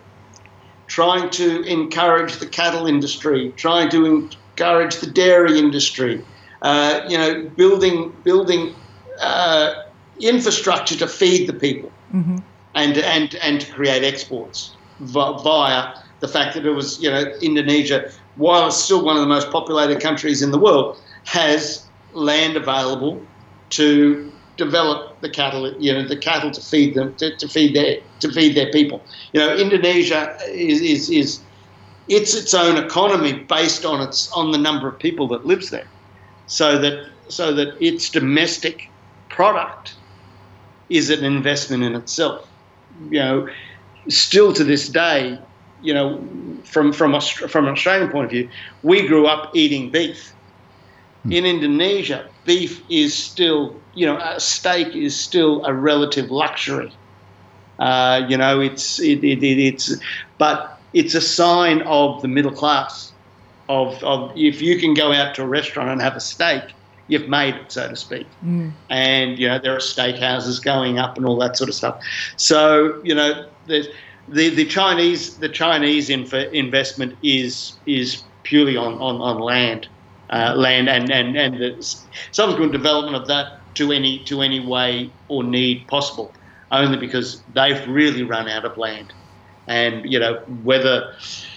trying 0.88 1.30
to 1.32 1.64
encourage 1.64 2.38
the 2.38 2.48
cattle 2.48 2.88
industry, 2.88 3.52
trying 3.58 3.90
to 3.90 4.06
encourage 4.06 4.98
the 4.98 5.08
dairy 5.08 5.60
industry, 5.60 6.24
uh, 6.62 7.02
you 7.08 7.18
know, 7.18 7.50
building 7.58 8.16
building 8.24 8.74
uh, 9.20 9.84
infrastructure 10.20 10.96
to 10.96 11.08
feed 11.08 11.48
the 11.48 11.54
people 11.54 11.92
mm-hmm. 12.14 12.38
and, 12.76 12.98
and, 12.98 13.36
and 13.36 13.62
to 13.62 13.72
create 13.72 14.04
exports 14.04 14.76
via 15.00 15.94
the 16.20 16.28
fact 16.28 16.56
that 16.56 16.66
it 16.66 16.72
was, 16.72 17.02
you 17.02 17.10
know, 17.10 17.26
Indonesia, 17.42 18.12
while 18.36 18.68
it's 18.68 18.78
still 18.78 19.04
one 19.04 19.16
of 19.16 19.22
the 19.22 19.28
most 19.28 19.52
populated 19.52 20.02
countries 20.02 20.42
in 20.42 20.52
the 20.52 20.58
world, 20.58 21.00
has 21.26 21.86
land 22.14 22.56
available 22.56 23.22
to 23.70 24.32
develop 24.56 25.20
the 25.22 25.30
cattle, 25.30 25.72
you 25.80 25.94
know, 25.94 26.08
the 26.08 26.18
cattle 26.18 26.50
to 26.50 26.62
feed 26.62 26.96
them, 26.96 27.14
to, 27.16 27.36
to 27.38 27.48
feed 27.48 27.76
their, 27.76 28.00
to 28.20 28.32
feed 28.32 28.56
their 28.56 28.72
people. 28.72 29.04
You 29.34 29.40
know, 29.42 29.56
Indonesia 29.56 30.36
is, 30.48 30.82
is, 30.82 31.10
is 31.10 31.40
it's 32.08 32.34
its 32.36 32.54
own 32.54 32.78
economy 32.78 33.34
based 33.34 33.86
on 33.86 34.02
its 34.02 34.32
on 34.32 34.52
the 34.52 34.58
number 34.58 34.88
of 34.88 34.98
people 34.98 35.28
that 35.28 35.46
lives 35.46 35.70
there, 35.70 35.88
so 36.48 36.78
that 36.78 37.10
so 37.28 37.54
that 37.54 37.76
its 37.82 38.10
domestic 38.10 38.90
product 39.30 39.96
is 40.90 41.10
an 41.10 41.24
investment 41.24 41.84
in 41.84 41.96
itself. 41.96 42.48
You 43.10 43.20
know, 43.20 43.50
still 44.08 44.54
to 44.54 44.64
this 44.64 44.90
day, 44.90 45.40
you 45.82 45.94
know, 45.94 46.24
from 46.64 46.94
from 46.94 47.20
from 47.22 47.66
an 47.66 47.74
Australian 47.74 48.10
point 48.10 48.26
of 48.26 48.32
view, 48.32 48.50
we 48.84 49.08
grew 49.08 49.28
up 49.28 49.56
eating 49.56 49.92
beef. 49.92 50.34
Hmm. 51.24 51.32
In 51.32 51.46
Indonesia, 51.46 52.28
beef 52.46 52.82
is 52.90 53.14
still, 53.14 53.76
you 53.94 54.06
know, 54.06 54.18
a 54.18 54.40
steak 54.40 54.96
is 54.96 55.16
still 55.16 55.66
a 55.66 55.74
relative 55.74 56.32
luxury. 56.32 56.92
Uh, 57.80 58.26
you 58.28 58.38
know, 58.38 58.60
it's 58.60 59.00
it, 59.00 59.24
it, 59.24 59.44
it, 59.44 59.60
it's, 59.60 59.96
but 60.38 60.80
it's 60.94 61.14
a 61.14 61.22
sign 61.22 61.82
of 61.84 62.22
the 62.22 62.28
middle 62.28 62.52
class. 62.52 63.12
Of, 63.70 64.02
of 64.02 64.32
if 64.38 64.62
you 64.62 64.80
can 64.80 64.94
go 64.94 65.12
out 65.12 65.36
to 65.36 65.44
a 65.44 65.46
restaurant 65.46 65.90
and 65.90 66.02
have 66.02 66.16
a 66.16 66.22
steak, 66.22 66.64
you've 67.08 67.30
made 67.30 67.56
it, 67.56 67.72
so 67.72 67.90
to 67.90 67.96
speak. 67.96 68.28
Mm. 68.44 68.72
And 68.90 69.40
you 69.40 69.48
know 69.48 69.60
there 69.60 69.76
are 69.76 69.80
steakhouses 69.80 70.64
going 70.64 71.00
up 71.00 71.18
and 71.18 71.26
all 71.26 71.38
that 71.40 71.58
sort 71.58 71.70
of 71.70 71.76
stuff. 71.76 72.02
So 72.36 73.02
you 73.04 73.16
know 73.16 73.50
the 73.66 73.88
the, 74.28 74.66
Chinese 74.66 75.38
the 75.38 75.50
Chinese 75.50 76.10
inf- 76.10 76.34
investment 76.34 77.18
is 77.24 77.74
is 77.86 78.24
purely 78.44 78.78
on 78.78 78.94
on, 78.96 79.22
on 79.22 79.40
land, 79.40 79.88
uh, 80.30 80.54
land 80.56 80.90
and 80.90 81.12
and 81.12 81.38
and 81.38 81.58
the 81.58 81.96
subsequent 82.32 82.72
development 82.72 83.16
of 83.16 83.28
that 83.28 83.62
to 83.76 83.92
any 83.92 84.20
to 84.26 84.42
any 84.42 84.60
way 84.60 85.10
or 85.28 85.44
need 85.44 85.88
possible, 85.88 86.34
only 86.72 86.98
because 86.98 87.42
they've 87.54 87.88
really 87.88 88.24
run 88.24 88.50
out 88.50 88.66
of 88.66 88.78
land, 88.78 89.14
and 89.68 90.12
you 90.12 90.20
know 90.20 90.36
whether 90.64 91.14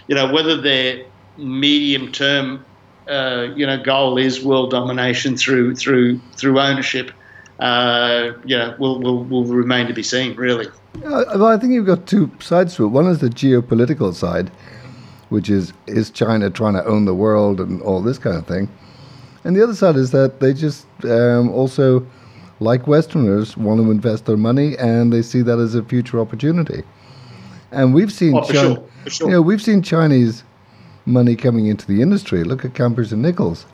you 0.06 0.14
know 0.14 0.32
whether 0.32 0.60
they're 0.60 1.04
medium 1.36 2.12
term 2.12 2.64
uh, 3.11 3.53
you 3.57 3.66
know 3.66 3.83
goal 3.83 4.16
is 4.18 4.42
world 4.42 4.70
domination 4.70 5.37
through 5.37 5.75
through 5.77 6.18
through 6.37 6.61
ownership, 6.61 7.11
uh, 7.59 8.33
you 8.44 8.57
know, 8.57 8.75
will, 8.79 9.01
will 9.01 9.25
will 9.25 9.44
remain 9.44 9.87
to 9.88 9.92
be 9.92 10.03
seen. 10.03 10.37
Really. 10.37 10.66
well, 11.03 11.46
I 11.46 11.57
think 11.59 11.73
you've 11.73 11.87
got 11.87 12.07
two 12.07 12.31
sides 12.40 12.77
to 12.77 12.85
it. 12.85 12.88
One 12.88 13.07
is 13.07 13.18
the 13.18 13.29
geopolitical 13.29 14.14
side, 14.14 14.51
which 15.29 15.51
is 15.51 15.73
is 15.87 16.11
China 16.11 16.51
trying 16.51 16.75
to 16.75 16.85
own 16.85 17.05
the 17.05 17.14
world 17.14 17.61
and 17.61 17.83
all 17.83 18.01
this 18.01 18.18
kind 18.18 18.37
of 18.37 18.46
thing. 18.46 18.68
And 19.44 19.57
the 19.57 19.62
other 19.62 19.75
side 19.75 19.96
is 19.96 20.11
that 20.11 20.40
they 20.40 20.53
just 20.53 20.87
um, 21.05 21.49
also, 21.51 22.07
like 22.61 22.87
Westerners, 22.87 23.57
want 23.57 23.81
to 23.81 23.90
invest 23.90 24.27
their 24.27 24.37
money 24.37 24.77
and 24.79 25.12
they 25.12 25.23
see 25.23 25.40
that 25.42 25.59
as 25.59 25.75
a 25.75 25.83
future 25.83 26.20
opportunity. 26.20 26.83
And 27.73 27.94
we've 27.94 28.12
seen 28.12 28.37
Oh, 28.37 28.42
China, 28.42 28.53
sure, 28.53 29.11
sure. 29.11 29.29
you 29.29 29.33
know, 29.33 29.40
we've 29.42 29.62
seen 29.62 29.81
Chinese 29.81 30.44
money 31.06 31.36
coming 31.36 31.66
into 31.66 31.86
the 31.86 32.02
industry. 32.02 32.44
Look 32.44 32.64
at 32.64 32.74
Campers 32.74 33.12
and 33.12 33.22
Nichols, 33.22 33.66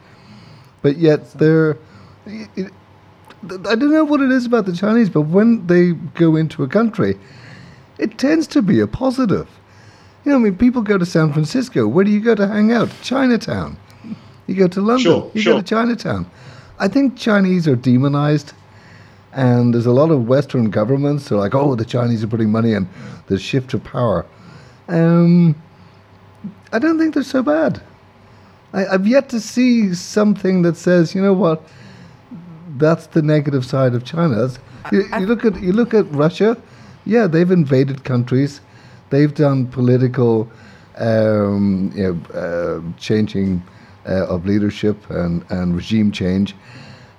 but 0.83 0.97
yet 0.99 1.33
they're. 1.35 1.77
it- 2.27 2.73
I 3.45 3.77
don't 3.77 3.93
know 3.93 4.03
what 4.03 4.21
it 4.23 4.31
is 4.33 4.45
about 4.47 4.67
the 4.67 4.73
Chinese, 4.73 5.09
but 5.09 5.21
when 5.23 5.67
they 5.69 5.93
go 5.93 6.35
into 6.35 6.65
a 6.65 6.69
country, 6.69 7.17
it 7.99 8.19
tends 8.19 8.47
to 8.49 8.63
be 8.63 8.81
a 8.81 8.89
positive. 8.89 9.47
You 10.25 10.33
know, 10.33 10.39
I 10.39 10.41
mean, 10.41 10.57
people 10.57 10.83
go 10.83 10.99
to 10.99 11.07
San 11.07 11.33
Francisco. 11.33 11.87
Where 11.87 12.05
do 12.05 12.11
you 12.11 12.19
go 12.21 12.35
to 12.35 12.49
hang 12.49 12.73
out? 12.73 12.91
Chinatown. 13.03 13.77
You 14.49 14.55
go 14.57 14.67
to 14.69 14.81
London. 14.81 15.05
Sure, 15.05 15.31
you 15.35 15.43
sure. 15.43 15.53
go 15.55 15.61
to 15.61 15.65
Chinatown. 15.65 16.29
I 16.81 16.89
think 16.89 17.17
Chinese 17.17 17.69
are 17.69 17.77
demonized, 17.77 18.53
and 19.33 19.73
there's 19.75 19.87
a 19.87 19.93
lot 19.93 20.11
of 20.11 20.27
Western 20.27 20.71
governments 20.71 21.29
who 21.29 21.37
are 21.37 21.39
like, 21.39 21.55
oh, 21.55 21.75
the 21.77 21.85
Chinese 21.85 22.25
are 22.25 22.29
putting 22.29 22.51
money 22.51 22.73
in 22.73 22.89
the 23.29 23.39
shift 23.39 23.75
of 23.75 23.85
power. 23.85 24.27
Um, 24.89 25.55
I 26.77 26.79
don't 26.79 26.99
think 26.99 27.15
they're 27.15 27.23
so 27.23 27.43
bad. 27.43 27.81
I, 28.75 28.87
I've 28.87 29.07
yet 29.07 29.31
to 29.31 29.41
see 29.41 29.95
something 29.95 30.61
that 30.61 30.77
says, 30.77 31.15
you 31.15 31.23
know 31.23 31.33
what, 31.33 31.63
that's 32.77 33.07
the 33.07 33.23
negative 33.23 33.65
side 33.65 33.95
of 33.95 34.05
China. 34.05 34.51
You, 34.93 35.05
you 35.19 35.25
look 35.25 35.47
at 35.47 35.59
you 35.63 35.73
look 35.73 35.95
at 35.95 36.05
Russia. 36.13 36.55
Yeah, 37.07 37.29
they've 37.29 37.51
invaded 37.51 38.05
countries. 38.05 38.61
They've 39.09 39.35
done 39.35 39.69
political, 39.69 40.51
um, 40.99 41.93
you 41.95 42.03
know, 42.05 42.39
uh, 42.39 42.99
changing 42.99 43.63
uh, 44.07 44.27
of 44.27 44.45
leadership 44.45 44.99
and, 45.09 45.47
and 45.49 45.75
regime 45.75 46.13
change, 46.13 46.55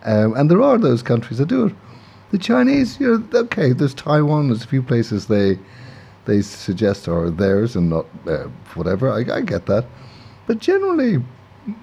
um, 0.04 0.36
and 0.36 0.52
there 0.52 0.62
are 0.62 0.78
those 0.78 1.02
countries 1.02 1.40
that 1.40 1.48
do 1.48 1.66
it. 1.66 1.76
The 2.30 2.38
Chinese, 2.38 3.00
you 3.00 3.08
know, 3.08 3.40
okay, 3.40 3.74
there's 3.74 3.96
Taiwan. 3.96 4.50
There's 4.50 4.64
a 4.64 4.68
few 4.68 4.84
places 4.84 5.26
they 5.26 5.58
they 6.28 6.42
suggest 6.42 7.08
are 7.08 7.32
theirs 7.32 7.76
and 7.76 7.90
not 7.90 8.06
uh, 8.28 8.44
whatever. 8.76 9.12
I, 9.12 9.38
I 9.38 9.42
get 9.42 9.66
that, 9.66 9.86
but 10.46 10.60
generally, 10.60 11.24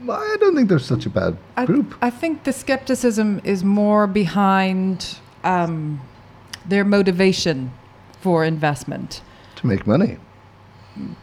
I 0.08 0.36
don't 0.40 0.54
think 0.54 0.68
they're 0.68 0.78
such 0.78 1.04
a 1.06 1.10
bad 1.10 1.36
I, 1.56 1.66
group. 1.66 1.94
I 2.00 2.10
think 2.10 2.44
the 2.44 2.52
skepticism 2.52 3.40
is 3.44 3.64
more 3.64 4.06
behind 4.06 5.18
um, 5.42 6.00
their 6.64 6.84
motivation 6.84 7.72
for 8.20 8.44
investment. 8.44 9.20
to 9.56 9.66
make 9.66 9.86
money. 9.86 10.18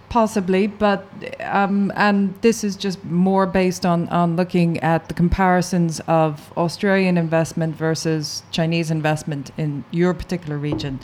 Possibly, 0.09 0.67
but 0.67 1.07
um, 1.39 1.93
and 1.95 2.35
this 2.41 2.63
is 2.63 2.75
just 2.75 3.03
more 3.05 3.45
based 3.47 3.85
on 3.85 4.09
on 4.09 4.35
looking 4.35 4.77
at 4.81 5.07
the 5.07 5.13
comparisons 5.13 6.01
of 6.07 6.51
Australian 6.57 7.17
investment 7.17 7.75
versus 7.77 8.43
Chinese 8.51 8.91
investment 8.91 9.51
in 9.57 9.85
your 9.91 10.13
particular 10.13 10.57
region, 10.57 10.99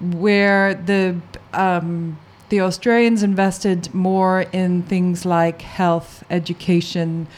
where 0.00 0.74
the 0.74 1.20
um, 1.52 2.18
the 2.48 2.60
Australians 2.60 3.22
invested 3.22 3.94
more 3.94 4.42
in 4.52 4.82
things 4.82 5.24
like 5.24 5.62
health, 5.62 6.24
education, 6.30 7.28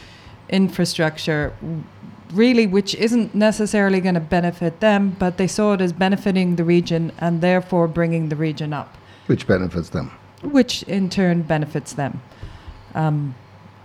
infrastructure, 0.49 1.53
really, 2.33 2.65
which 2.65 2.95
isn't 2.95 3.35
necessarily 3.35 4.01
going 4.01 4.15
to 4.15 4.21
benefit 4.21 4.79
them, 4.79 5.15
but 5.19 5.37
they 5.37 5.45
saw 5.45 5.73
it 5.73 5.81
as 5.81 5.93
benefiting 5.93 6.55
the 6.55 6.63
region 6.63 7.11
and 7.19 7.41
therefore 7.41 7.87
bringing 7.87 8.29
the 8.29 8.35
region 8.35 8.73
up 8.73 8.97
which 9.27 9.47
benefits 9.47 9.89
them. 9.89 10.11
which 10.41 10.83
in 10.83 11.09
turn 11.09 11.41
benefits 11.41 11.93
them. 11.93 12.21
Um, 12.95 13.35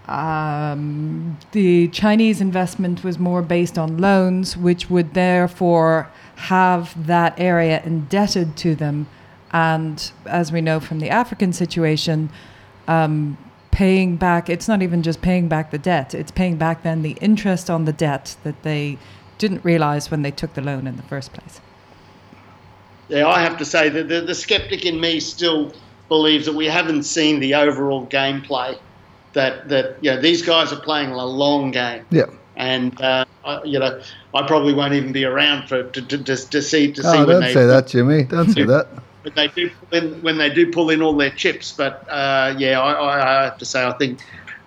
um, 0.08 1.38
the 1.52 1.88
Chinese 1.88 2.40
investment 2.40 3.04
was 3.04 3.18
more 3.18 3.42
based 3.42 3.78
on 3.78 3.98
loans, 3.98 4.56
which 4.56 4.88
would 4.88 5.14
therefore 5.14 6.10
have 6.36 7.06
that 7.06 7.38
area 7.38 7.82
indebted 7.84 8.56
to 8.58 8.74
them. 8.74 9.06
And 9.52 10.10
as 10.26 10.50
we 10.50 10.60
know 10.60 10.80
from 10.80 11.00
the 11.00 11.10
African 11.10 11.52
situation, 11.52 12.30
um, 12.86 13.36
paying 13.70 14.16
back, 14.16 14.48
it's 14.48 14.66
not 14.66 14.82
even 14.82 15.02
just 15.02 15.20
paying 15.20 15.48
back 15.48 15.70
the 15.70 15.78
debt, 15.78 16.14
it's 16.14 16.30
paying 16.30 16.56
back 16.56 16.82
then 16.82 17.02
the 17.02 17.16
interest 17.20 17.68
on 17.68 17.84
the 17.84 17.92
debt 17.92 18.36
that 18.44 18.62
they 18.62 18.98
didn't 19.36 19.64
realize 19.64 20.10
when 20.10 20.22
they 20.22 20.30
took 20.30 20.54
the 20.54 20.60
loan 20.60 20.86
in 20.86 20.96
the 20.96 21.02
first 21.02 21.32
place. 21.32 21.60
Yeah, 23.08 23.26
I 23.26 23.40
have 23.40 23.56
to 23.58 23.64
say 23.64 23.88
that 23.88 24.08
the, 24.08 24.20
the 24.20 24.34
skeptic 24.34 24.84
in 24.84 25.00
me 25.00 25.20
still 25.20 25.72
believes 26.08 26.46
that 26.46 26.54
we 26.54 26.66
haven't 26.66 27.04
seen 27.04 27.40
the 27.40 27.54
overall 27.54 28.06
gameplay. 28.06 28.78
That 29.34 29.68
that 29.68 29.96
you 30.00 30.10
know 30.10 30.20
these 30.20 30.42
guys 30.42 30.72
are 30.72 30.80
playing 30.80 31.10
a 31.10 31.24
long 31.26 31.70
game, 31.70 32.04
Yeah. 32.10 32.26
and 32.56 32.98
uh, 33.00 33.24
I, 33.44 33.62
you 33.64 33.78
know 33.78 34.00
I 34.34 34.46
probably 34.46 34.72
won't 34.74 34.94
even 34.94 35.12
be 35.12 35.24
around 35.24 35.68
for 35.68 35.82
to, 35.84 36.02
to, 36.02 36.18
to, 36.18 36.36
to 36.36 36.62
see 36.62 36.92
to 36.92 37.02
see 37.02 37.08
Oh, 37.08 37.26
when 37.26 37.40
don't 37.40 37.52
say 37.52 37.66
that, 37.66 37.86
Jimmy. 37.88 38.24
Don't 38.24 38.50
say 38.50 38.64
that. 38.74 38.88
when 39.22 39.34
they 39.34 39.48
do 39.48 39.70
pull 39.70 39.98
in, 39.98 40.22
when 40.22 40.38
they 40.38 40.50
do 40.50 40.70
pull 40.72 40.90
in 40.90 41.02
all 41.02 41.14
their 41.16 41.30
chips. 41.30 41.72
But 41.76 42.06
uh, 42.08 42.54
yeah, 42.58 42.80
I, 42.80 42.92
I, 42.92 43.40
I 43.40 43.44
have 43.44 43.58
to 43.58 43.64
say 43.64 43.84
I 43.86 43.92
think 43.92 44.20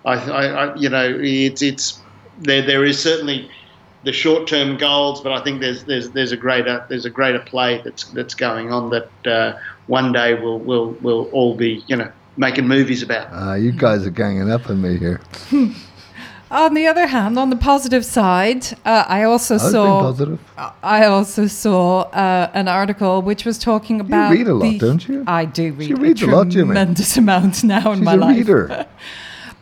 I, 0.05 0.13
I, 0.13 0.45
I 0.45 0.75
you 0.75 0.89
know 0.89 1.17
it's 1.19 1.61
it's 1.61 1.99
there 2.39 2.61
there 2.61 2.85
is 2.85 3.01
certainly 3.01 3.49
the 4.03 4.13
short 4.13 4.47
term 4.47 4.77
goals, 4.77 5.21
but 5.21 5.31
I 5.31 5.41
think 5.43 5.59
there's 5.61 5.83
there's 5.85 6.11
there's 6.11 6.31
a 6.31 6.37
greater 6.37 6.85
there's 6.89 7.05
a 7.05 7.09
greater 7.09 7.39
play 7.39 7.81
that's 7.83 8.03
that's 8.05 8.35
going 8.35 8.71
on 8.71 8.89
that 8.91 9.27
uh, 9.27 9.57
one 9.87 10.11
day 10.11 10.35
we'll 10.35 10.59
we'll 10.59 10.91
we'll 11.01 11.25
all 11.31 11.55
be 11.55 11.83
you 11.87 11.95
know 11.95 12.11
making 12.41 12.67
movies 12.67 13.01
about. 13.03 13.27
Uh, 13.31 13.53
you 13.53 13.71
guys 13.71 14.05
are 14.05 14.09
ganging 14.23 14.51
up 14.51 14.69
on 14.69 14.81
me 14.81 14.97
here. 14.97 15.21
On 16.51 16.73
the 16.73 16.85
other 16.85 17.07
hand, 17.07 17.39
on 17.39 17.49
the 17.49 17.55
positive 17.55 18.03
side, 18.03 18.65
uh, 18.83 19.05
I 19.07 19.23
also 19.23 19.55
I 19.55 19.57
saw 19.73 20.01
positive. 20.01 20.39
I 20.83 21.05
also 21.05 21.47
saw 21.47 22.01
uh, 22.11 22.51
an 22.53 22.67
article 22.67 23.21
which 23.21 23.45
was 23.45 23.57
talking 23.57 24.01
about. 24.01 24.31
You 24.31 24.37
read 24.39 24.47
a 24.49 24.53
lot, 24.53 24.71
the- 24.71 24.77
don't 24.77 25.07
you? 25.07 25.23
I 25.25 25.45
do 25.45 25.71
read 25.71 25.87
She 25.87 25.93
reads 25.93 26.21
a 26.21 26.27
lot, 26.27 26.49
Jimmy. 26.49 26.65
tremendous 26.65 27.15
amount 27.15 27.63
now 27.63 27.93
in 27.93 27.99
She's 27.99 28.05
my 28.05 28.15
a 28.15 28.17
life. 28.17 28.37
reader. 28.37 28.85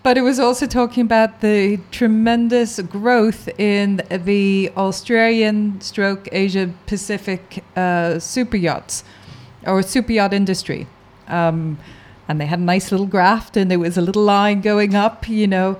But 0.02 0.18
it 0.18 0.22
was 0.22 0.40
also 0.40 0.66
talking 0.66 1.04
about 1.04 1.42
the 1.42 1.78
tremendous 1.92 2.80
growth 2.80 3.50
in 3.60 4.02
the 4.10 4.72
Australian 4.78 5.80
stroke 5.82 6.28
Asia 6.32 6.66
Pacific 6.88 7.64
uh, 7.76 8.18
super 8.18 8.58
yachts 8.58 9.04
or 9.68 9.84
super 9.84 10.14
yacht 10.14 10.34
industry. 10.34 10.88
Um, 11.28 11.78
and 12.30 12.40
they 12.40 12.46
had 12.46 12.60
a 12.60 12.64
nice 12.64 12.92
little 12.92 13.08
graft 13.08 13.58
and 13.58 13.72
there 13.72 13.80
was 13.80 13.98
a 13.98 14.02
little 14.02 14.22
line 14.22 14.62
going 14.62 14.94
up, 14.94 15.28
you 15.28 15.48
know. 15.48 15.80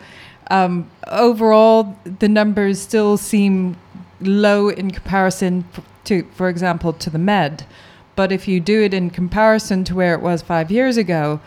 Um, 0.50 0.90
overall, 1.08 1.96
the 2.04 2.28
numbers 2.28 2.82
still 2.82 3.18
seem 3.18 3.78
low 4.20 4.68
in 4.68 4.90
comparison 4.90 5.64
to, 6.06 6.24
for 6.34 6.50
example, 6.50 6.92
to 6.94 7.10
the 7.12 7.20
Med. 7.20 7.68
But 8.16 8.32
if 8.32 8.48
you 8.48 8.60
do 8.60 8.82
it 8.82 8.96
in 8.96 9.12
comparison 9.12 9.84
to 9.86 9.96
where 9.96 10.16
it 10.16 10.22
was 10.22 10.42
five 10.42 10.72
years 10.72 10.98
ago, 10.98 11.40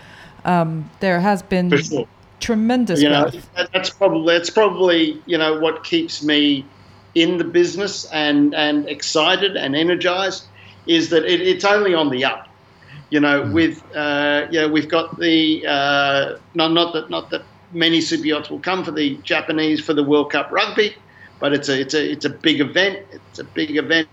um, 0.44 0.88
there 1.00 1.18
has 1.18 1.42
been 1.42 1.76
sure. 1.76 2.06
tremendous 2.40 3.02
you 3.02 3.08
know 3.08 3.28
growth. 3.28 3.48
that's 3.72 3.90
probably 3.90 4.34
that's 4.34 4.50
probably 4.50 5.22
you 5.26 5.38
know 5.38 5.60
what 5.60 5.84
keeps 5.84 6.22
me 6.24 6.64
in 7.14 7.38
the 7.38 7.44
business 7.44 8.06
and 8.06 8.52
and 8.54 8.88
excited 8.88 9.56
and 9.56 9.76
energized 9.76 10.46
is 10.86 11.10
that 11.10 11.24
it, 11.24 11.40
it's 11.40 11.64
only 11.64 11.94
on 11.94 12.10
the 12.10 12.24
up 12.24 12.48
you 13.12 13.20
know 13.20 13.42
with 13.52 13.84
uh, 13.94 14.46
you 14.50 14.60
know 14.60 14.68
we've 14.68 14.88
got 14.88 15.18
the 15.18 15.64
uh, 15.66 16.38
not 16.54 16.72
not 16.72 16.92
that 16.94 17.10
not 17.10 17.30
that 17.30 17.42
many 17.72 18.00
super 18.00 18.26
yachts 18.26 18.50
will 18.50 18.60
come 18.60 18.84
for 18.84 18.90
the 18.90 19.16
Japanese 19.18 19.80
for 19.80 19.94
the 19.94 20.02
World 20.02 20.32
Cup 20.32 20.50
rugby 20.50 20.94
but 21.38 21.52
it's 21.52 21.68
a 21.68 21.80
it's 21.80 21.94
a 21.94 22.12
it's 22.12 22.24
a 22.24 22.30
big 22.30 22.60
event 22.60 22.98
it's 23.12 23.38
a 23.38 23.44
big 23.44 23.76
event 23.76 24.08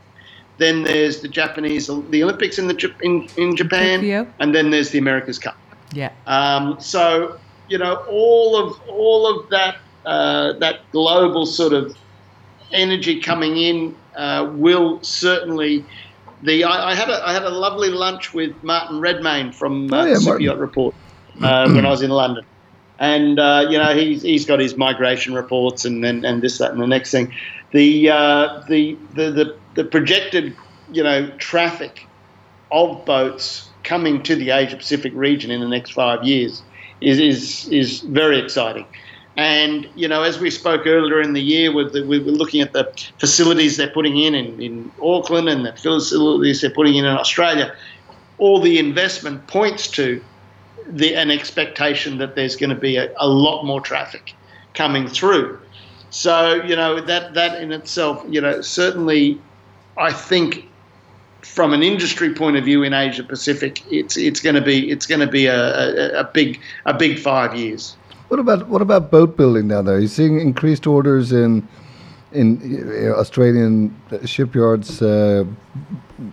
then 0.57 0.83
there's 0.83 1.21
the 1.21 1.27
Japanese 1.29 1.87
the 1.87 2.23
Olympics 2.23 2.59
in 2.59 2.67
the 2.67 2.93
in, 3.01 3.27
in 3.37 3.55
Japan 3.55 3.99
Tokyo. 3.99 4.27
and 4.39 4.53
then 4.53 4.69
there's 4.71 4.89
the 4.89 4.99
America's 4.99 5.39
Cup 5.39 5.57
Yeah. 5.93 6.11
um, 6.27 6.79
so 6.79 7.39
you 7.69 7.77
know, 7.77 8.03
all 8.09 8.57
of 8.57 8.81
all 8.89 9.27
of 9.27 9.49
that 9.49 9.77
uh, 10.05 10.53
that 10.59 10.91
global 10.91 11.45
sort 11.45 11.71
of 11.73 11.95
energy 12.71 13.21
coming 13.21 13.57
in 13.57 13.95
uh, 14.15 14.51
will 14.53 15.01
certainly. 15.03 15.85
The 16.43 16.63
I, 16.63 16.91
I 16.91 16.95
had 16.95 17.09
a 17.09 17.27
I 17.27 17.33
had 17.33 17.43
a 17.43 17.49
lovely 17.49 17.89
lunch 17.89 18.33
with 18.33 18.63
Martin 18.63 18.99
Redmayne 18.99 19.51
from 19.51 19.91
uh, 19.93 20.03
Oh, 20.03 20.05
yeah, 20.05 20.15
Super 20.15 20.39
Yacht 20.39 20.59
Report 20.59 20.95
uh, 21.41 21.69
when 21.71 21.85
I 21.85 21.89
was 21.89 22.01
in 22.01 22.11
London, 22.11 22.45
and 22.97 23.39
uh, 23.39 23.67
you 23.69 23.77
know 23.77 23.93
he's 23.95 24.21
he's 24.21 24.45
got 24.45 24.59
his 24.59 24.77
migration 24.77 25.33
reports 25.33 25.85
and 25.85 26.03
and, 26.05 26.25
and 26.25 26.41
this 26.41 26.57
that 26.59 26.71
and 26.71 26.81
the 26.81 26.87
next 26.87 27.11
thing, 27.11 27.33
the 27.71 28.09
uh, 28.09 28.63
the, 28.69 28.97
the 29.13 29.31
the 29.31 29.57
the 29.75 29.83
projected 29.83 30.55
you 30.91 31.03
know 31.03 31.29
traffic 31.37 32.07
of 32.71 33.05
boats 33.05 33.69
coming 33.83 34.21
to 34.23 34.35
the 34.35 34.51
Asia 34.51 34.77
Pacific 34.77 35.11
region 35.15 35.51
in 35.51 35.59
the 35.59 35.67
next 35.67 35.91
five 35.91 36.23
years 36.23 36.61
is 37.01 37.19
is 37.19 37.67
is 37.69 38.01
very 38.01 38.39
exciting. 38.39 38.85
And 39.39 39.87
you 39.95 40.05
know, 40.05 40.23
as 40.23 40.37
we 40.37 40.49
spoke 40.49 40.85
earlier 40.85 41.21
in 41.21 41.31
the 41.31 41.41
year, 41.41 41.71
the, 41.71 42.05
we 42.05 42.19
were 42.19 42.29
looking 42.29 42.59
at 42.59 42.73
the 42.73 42.83
facilities 43.19 43.77
they're 43.77 43.89
putting 43.89 44.17
in, 44.17 44.35
in 44.35 44.61
in 44.61 44.91
Auckland 45.01 45.47
and 45.47 45.65
the 45.65 45.71
facilities 45.71 46.59
they're 46.59 46.69
putting 46.69 46.95
in 46.95 47.05
in 47.05 47.15
Australia. 47.15 47.73
All 48.37 48.59
the 48.59 48.77
investment 48.79 49.47
points 49.47 49.87
to 49.91 50.21
the 50.87 51.15
an 51.15 51.31
expectation 51.31 52.17
that 52.17 52.35
there's 52.35 52.57
going 52.57 52.71
to 52.71 52.81
be 52.89 52.97
a, 52.97 53.13
a 53.15 53.29
lot 53.29 53.63
more 53.63 53.79
traffic 53.79 54.33
coming 54.73 55.07
through. 55.07 55.57
So 56.09 56.61
you 56.63 56.75
know 56.75 56.99
that 56.99 57.33
that 57.35 57.61
in 57.61 57.71
itself, 57.71 58.21
you 58.27 58.41
know, 58.41 58.59
certainly, 58.59 59.39
I 59.97 60.11
think 60.11 60.65
from 61.43 61.71
an 61.71 61.81
industry 61.81 62.33
point 62.33 62.57
of 62.57 62.65
view 62.65 62.83
in 62.83 62.93
Asia 62.93 63.23
Pacific, 63.23 63.81
it's 63.89 64.17
it's 64.17 64.41
going 64.41 64.55
to 64.55 64.61
be 64.61 64.91
it's 64.91 65.05
going 65.05 65.21
to 65.21 65.31
be 65.31 65.45
a, 65.45 65.55
a, 65.55 66.19
a, 66.19 66.23
big 66.25 66.59
a 66.85 66.93
big 66.93 67.17
five 67.19 67.55
years. 67.55 67.95
What 68.29 68.39
about 68.39 68.67
what 68.67 68.81
about 68.81 69.11
boat 69.11 69.35
building 69.35 69.67
down 69.67 69.85
there? 69.85 69.95
Are 69.95 69.99
you 69.99 70.07
seeing 70.07 70.39
increased 70.39 70.87
orders 70.87 71.31
in 71.31 71.67
in 72.31 73.11
Australian 73.17 73.95
shipyards 74.25 75.01
uh, 75.01 75.45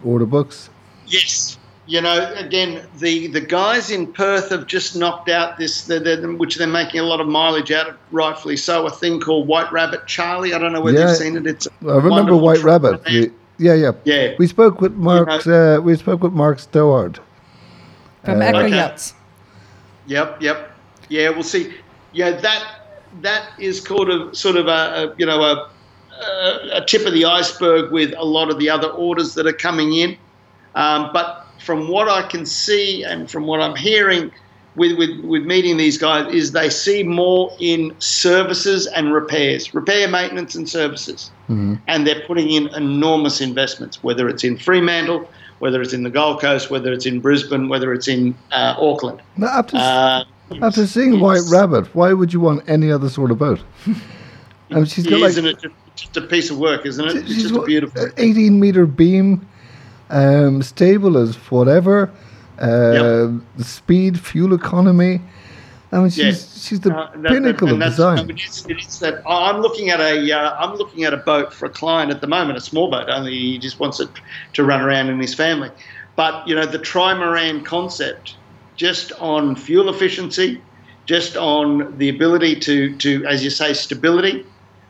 order 0.04 0.26
books? 0.26 0.70
Yes. 1.06 1.58
You 1.88 2.00
know, 2.00 2.32
again, 2.34 2.84
the, 2.98 3.28
the 3.28 3.40
guys 3.40 3.92
in 3.92 4.12
Perth 4.12 4.48
have 4.50 4.66
just 4.66 4.96
knocked 4.96 5.28
out 5.28 5.56
this, 5.56 5.86
the, 5.86 6.00
the, 6.00 6.34
which 6.36 6.56
they're 6.56 6.66
making 6.66 6.98
a 6.98 7.04
lot 7.04 7.20
of 7.20 7.28
mileage 7.28 7.70
out 7.70 7.90
of, 7.90 7.96
rightfully 8.10 8.56
so, 8.56 8.88
a 8.88 8.90
thing 8.90 9.20
called 9.20 9.46
White 9.46 9.70
Rabbit 9.70 10.04
Charlie. 10.08 10.52
I 10.52 10.58
don't 10.58 10.72
know 10.72 10.80
whether 10.80 10.98
yeah. 10.98 11.10
you've 11.10 11.16
seen 11.16 11.36
it. 11.36 11.46
It's 11.46 11.68
I 11.82 11.98
remember 11.98 12.36
White 12.36 12.64
Rabbit. 12.64 13.04
We, 13.04 13.30
yeah, 13.58 13.74
yeah, 13.74 13.92
yeah. 14.02 14.34
We 14.36 14.48
spoke 14.48 14.80
with 14.80 14.94
Mark. 14.94 15.46
You 15.46 15.52
know, 15.52 15.76
uh, 15.76 15.80
we 15.80 15.94
spoke 15.94 16.24
with 16.24 16.32
Mark 16.32 16.58
Stothard 16.58 17.20
from 18.24 18.42
uh, 18.42 18.44
Echo 18.44 18.66
Yachts. 18.66 19.14
Yep, 20.08 20.42
yep, 20.42 20.76
yeah. 21.08 21.30
We'll 21.30 21.44
see. 21.44 21.72
Yeah, 22.16 22.30
that 22.30 22.80
that 23.20 23.50
is 23.58 23.82
sort 23.82 24.10
of 24.10 24.36
sort 24.36 24.56
of 24.56 24.66
a, 24.68 24.70
a 24.70 25.14
you 25.18 25.26
know 25.26 25.42
a 25.42 25.70
a 26.72 26.84
tip 26.86 27.06
of 27.06 27.12
the 27.12 27.26
iceberg 27.26 27.92
with 27.92 28.14
a 28.16 28.24
lot 28.24 28.50
of 28.50 28.58
the 28.58 28.70
other 28.70 28.88
orders 28.88 29.34
that 29.34 29.46
are 29.46 29.52
coming 29.52 29.92
in. 29.94 30.16
Um, 30.74 31.10
but 31.12 31.46
from 31.62 31.88
what 31.88 32.08
I 32.08 32.22
can 32.26 32.46
see 32.46 33.04
and 33.04 33.30
from 33.30 33.46
what 33.46 33.60
I'm 33.60 33.76
hearing 33.76 34.32
with, 34.76 34.96
with, 34.96 35.20
with 35.20 35.44
meeting 35.44 35.76
these 35.76 35.98
guys, 35.98 36.32
is 36.32 36.52
they 36.52 36.70
see 36.70 37.02
more 37.02 37.54
in 37.60 37.94
services 37.98 38.86
and 38.86 39.12
repairs, 39.12 39.74
repair, 39.74 40.08
maintenance, 40.08 40.54
and 40.54 40.68
services. 40.68 41.30
Mm-hmm. 41.44 41.74
And 41.86 42.06
they're 42.06 42.26
putting 42.26 42.50
in 42.50 42.68
enormous 42.68 43.40
investments, 43.40 44.02
whether 44.02 44.28
it's 44.28 44.44
in 44.44 44.56
Fremantle, 44.56 45.28
whether 45.58 45.80
it's 45.80 45.92
in 45.92 46.02
the 46.02 46.10
Gold 46.10 46.40
Coast, 46.40 46.70
whether 46.70 46.92
it's 46.92 47.06
in 47.06 47.20
Brisbane, 47.20 47.68
whether 47.68 47.92
it's 47.92 48.08
in 48.08 48.34
uh, 48.52 48.74
Auckland. 48.78 49.22
Now, 49.36 49.58
after, 49.58 49.76
uh, 49.78 50.24
after 50.62 50.86
seeing 50.86 51.20
White 51.20 51.42
Rabbit, 51.50 51.94
why 51.94 52.12
would 52.12 52.32
you 52.32 52.40
want 52.40 52.68
any 52.68 52.90
other 52.90 53.08
sort 53.08 53.30
of 53.30 53.38
boat? 53.38 53.60
I 54.70 54.74
mean, 54.74 54.84
she's 54.84 55.06
got 55.06 55.20
like 55.20 55.34
just 55.94 56.16
a 56.16 56.22
piece 56.22 56.50
of 56.50 56.58
work, 56.58 56.84
isn't 56.86 57.04
it? 57.04 57.16
It's 57.16 57.42
just 57.42 57.54
a 57.54 57.62
beautiful. 57.62 58.08
Eighteen 58.16 58.58
meter 58.58 58.86
beam, 58.86 59.46
um, 60.10 60.62
stable 60.62 61.16
as 61.16 61.36
whatever. 61.50 62.10
Uh, 62.60 63.28
yep. 63.28 63.66
Speed, 63.66 64.18
fuel 64.18 64.54
economy. 64.54 65.20
I 65.92 65.98
mean, 65.98 66.10
she's 66.10 66.18
yeah. 66.18 66.60
she's 66.60 66.80
the 66.80 66.94
uh, 66.94 67.10
that, 67.16 67.30
pinnacle 67.30 67.68
that, 67.68 67.74
of 67.74 67.80
design. 67.80 68.18
I 68.18 68.24
mean, 68.24 68.36
it's, 68.36 68.66
it's 68.66 68.98
that 68.98 69.22
I'm 69.26 69.60
looking 69.60 69.90
at 69.90 70.00
a 70.00 70.32
am 70.32 70.72
uh, 70.72 70.74
looking 70.74 71.04
at 71.04 71.14
a 71.14 71.18
boat 71.18 71.52
for 71.52 71.66
a 71.66 71.70
client 71.70 72.10
at 72.10 72.20
the 72.20 72.26
moment, 72.26 72.58
a 72.58 72.60
small 72.60 72.90
boat. 72.90 73.08
Only 73.08 73.32
he 73.32 73.58
just 73.58 73.78
wants 73.78 74.00
it 74.00 74.08
to 74.54 74.64
run 74.64 74.80
around 74.80 75.08
in 75.10 75.20
his 75.20 75.34
family. 75.34 75.70
But 76.16 76.46
you 76.48 76.54
know, 76.54 76.66
the 76.66 76.78
trimaran 76.78 77.64
concept, 77.64 78.36
just 78.76 79.12
on 79.20 79.56
fuel 79.56 79.88
efficiency, 79.88 80.60
just 81.06 81.36
on 81.36 81.96
the 81.98 82.08
ability 82.08 82.60
to 82.60 82.96
to, 82.96 83.24
as 83.26 83.42
you 83.42 83.50
say, 83.50 83.72
stability 83.72 84.44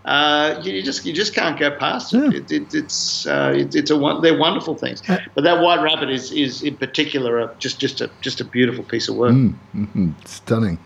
uh, 0.07 0.61
you 0.62 0.83
just 0.85 1.05
you 1.05 1.12
just 1.12 1.35
can't 1.35 1.59
go 1.59 1.70
past 1.70 2.14
it. 2.14 2.18
Yeah. 2.18 2.38
it, 2.38 2.53
it 2.53 2.75
it's 2.75 3.27
uh, 3.27 3.53
it, 3.55 3.75
it's 3.75 3.90
a 3.90 4.18
they're 4.22 4.38
wonderful 4.38 4.77
things. 4.77 5.03
Uh, 5.09 5.18
but 5.35 5.42
that 5.42 5.61
white 5.61 5.83
rabbit 5.83 6.11
is 6.11 6.31
is 6.31 6.62
in 6.62 6.77
particular 6.77 7.40
a, 7.40 7.55
just 7.59 7.81
just 7.81 8.01
a 8.01 8.09
just 8.20 8.40
a 8.40 8.44
beautiful 8.44 8.85
piece 8.85 9.09
of 9.09 9.16
work. 9.16 9.33
Mm, 9.33 9.55
mm-hmm. 9.75 10.11
Stunning. 10.25 10.79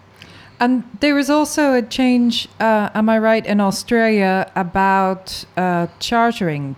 And 0.59 0.85
there 1.01 1.19
is 1.19 1.31
also 1.31 1.73
a 1.73 1.81
change, 1.81 2.47
uh, 2.61 2.91
am 2.95 3.09
I 3.09 3.19
right, 3.19 3.47
in 3.47 3.61
Australia 3.61 4.51
about 4.55 5.45
uh, 5.57 5.87
chartering. 6.01 6.77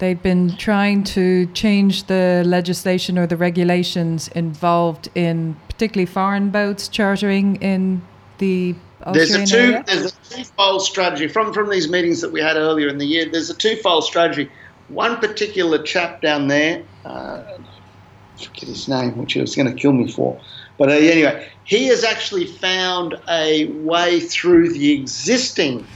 They've 0.00 0.20
been 0.20 0.56
trying 0.56 1.04
to 1.04 1.44
change 1.52 2.04
the 2.04 2.42
legislation 2.46 3.18
or 3.18 3.26
the 3.26 3.36
regulations 3.36 4.28
involved 4.28 5.10
in 5.14 5.56
particularly 5.68 6.06
foreign 6.06 6.48
boats 6.48 6.88
chartering 6.88 7.56
in 7.56 8.00
the 8.38 8.74
there's 9.12 9.34
a 9.34 9.44
two 9.44 9.82
there's 9.86 10.06
a 10.06 10.34
twofold 10.34 10.82
strategy 10.82 11.28
from 11.28 11.52
from 11.52 11.68
these 11.68 11.90
meetings 11.90 12.22
that 12.22 12.32
we 12.32 12.40
had 12.40 12.56
earlier 12.56 12.88
in 12.88 12.96
the 12.96 13.04
year. 13.04 13.26
There's 13.30 13.50
a 13.50 13.54
twofold 13.54 14.04
strategy. 14.04 14.50
One 14.88 15.18
particular 15.18 15.82
chap 15.82 16.22
down 16.22 16.48
there, 16.48 16.82
uh, 17.04 17.42
I 17.58 18.42
forget 18.42 18.70
his 18.70 18.88
name, 18.88 19.18
which 19.18 19.34
he 19.34 19.40
was 19.40 19.54
going 19.54 19.68
to 19.68 19.74
kill 19.74 19.92
me 19.92 20.10
for, 20.10 20.40
but 20.78 20.88
uh, 20.88 20.92
anyway, 20.92 21.46
he 21.64 21.88
has 21.88 22.04
actually 22.04 22.46
found 22.46 23.20
a 23.28 23.66
way 23.66 24.20
through 24.20 24.72
the 24.72 24.92
existing 24.92 25.86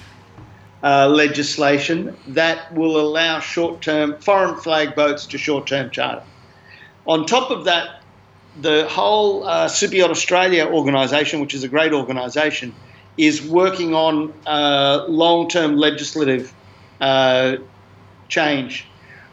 uh, 0.85 1.09
legislation 1.09 2.15
that 2.29 2.73
will 2.75 3.01
allow 3.01 3.41
short-term 3.41 4.19
foreign 4.19 4.55
flag 4.57 4.95
boats 4.95 5.25
to 5.25 5.39
short-term 5.39 5.91
charter. 5.91 6.23
On 7.07 7.25
top 7.25 7.51
of 7.51 7.65
that, 7.65 8.03
the 8.61 8.87
whole 8.89 9.45
uh, 9.45 9.67
Australia 9.67 10.67
organisation, 10.67 11.41
which 11.41 11.55
is 11.55 11.65
a 11.65 11.69
great 11.69 11.93
organisation, 11.93 12.75
is 13.17 13.43
working 13.47 13.95
on 13.95 14.33
uh, 14.47 15.07
long 15.09 15.49
term 15.49 15.77
legislative 15.77 16.53
uh, 17.01 17.57
change. 18.29 18.87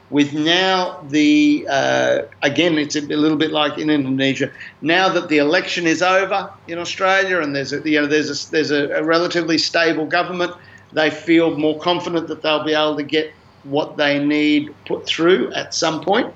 With 0.10 0.34
now 0.34 1.06
the 1.10 1.66
uh, 1.70 2.22
again, 2.42 2.78
it's 2.78 2.96
a 2.96 3.02
little 3.02 3.38
bit 3.38 3.52
like 3.52 3.78
in 3.78 3.90
Indonesia. 3.90 4.52
Now 4.82 5.08
that 5.10 5.30
the 5.30 5.38
election 5.38 5.88
is 5.88 6.02
over 6.02 6.50
in 6.68 6.78
Australia 6.80 7.40
and 7.40 7.56
there's 7.56 7.72
a, 7.72 7.82
you 7.90 8.02
know 8.02 8.08
there's 8.08 8.30
a, 8.30 8.52
there's 8.52 8.72
a, 8.72 8.90
a 9.00 9.04
relatively 9.04 9.58
stable 9.58 10.06
government, 10.06 10.54
they 10.94 11.10
feel 11.10 11.58
more 11.58 11.80
confident 11.80 12.28
that 12.28 12.42
they'll 12.42 12.64
be 12.64 12.74
able 12.74 12.96
to 12.98 13.04
get 13.04 13.34
what 13.64 13.98
they 13.98 14.24
need 14.24 14.74
put 14.86 15.06
through 15.06 15.54
at 15.54 15.74
some 15.74 16.02
point. 16.02 16.34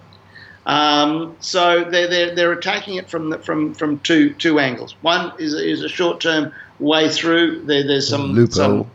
Um, 0.66 1.36
so 1.42 1.84
they're, 1.84 2.08
they're, 2.08 2.36
they're 2.36 2.52
attacking 2.52 2.96
it 2.96 3.10
from 3.10 3.30
the, 3.30 3.40
from 3.40 3.74
from 3.76 4.00
two 4.00 4.34
two 4.34 4.60
angles. 4.60 4.96
One 5.02 5.32
is 5.40 5.54
is 5.54 5.84
a 5.84 5.90
short 5.90 6.20
term 6.22 6.52
way 6.80 7.10
through. 7.10 7.66
There, 7.66 7.86
there's 7.86 8.10
some 8.10 8.34
Loophole. 8.34 8.88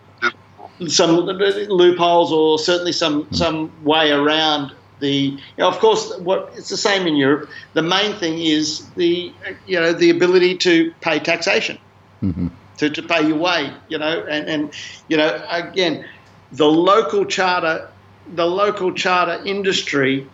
some 0.80 0.88
some 0.88 1.16
loopholes, 1.16 2.32
or 2.32 2.58
certainly 2.58 2.92
some 2.92 3.24
mm. 3.24 3.36
some 3.36 3.70
way 3.84 4.10
around 4.10 4.72
the. 4.98 5.12
You 5.12 5.38
know, 5.58 5.68
of 5.68 5.78
course, 5.78 6.16
what 6.18 6.52
it's 6.56 6.70
the 6.70 6.76
same 6.76 7.06
in 7.06 7.14
Europe. 7.14 7.48
The 7.74 7.82
main 7.82 8.14
thing 8.14 8.40
is 8.40 8.88
the 8.96 9.32
you 9.66 9.78
know 9.78 9.92
the 9.92 10.10
ability 10.10 10.56
to 10.58 10.92
pay 11.00 11.20
taxation, 11.20 11.78
mm-hmm. 12.20 12.48
To, 12.80 12.90
to 12.90 13.02
pay 13.02 13.26
your 13.26 13.38
way. 13.38 13.72
You 13.88 13.98
know, 13.98 14.24
and 14.26 14.48
and 14.48 14.74
you 15.08 15.16
know 15.16 15.42
again, 15.48 16.04
the 16.52 16.66
local 16.66 17.24
charter, 17.24 17.88
the 18.34 18.46
local 18.46 18.92
charter 18.92 19.42
industry. 19.44 20.26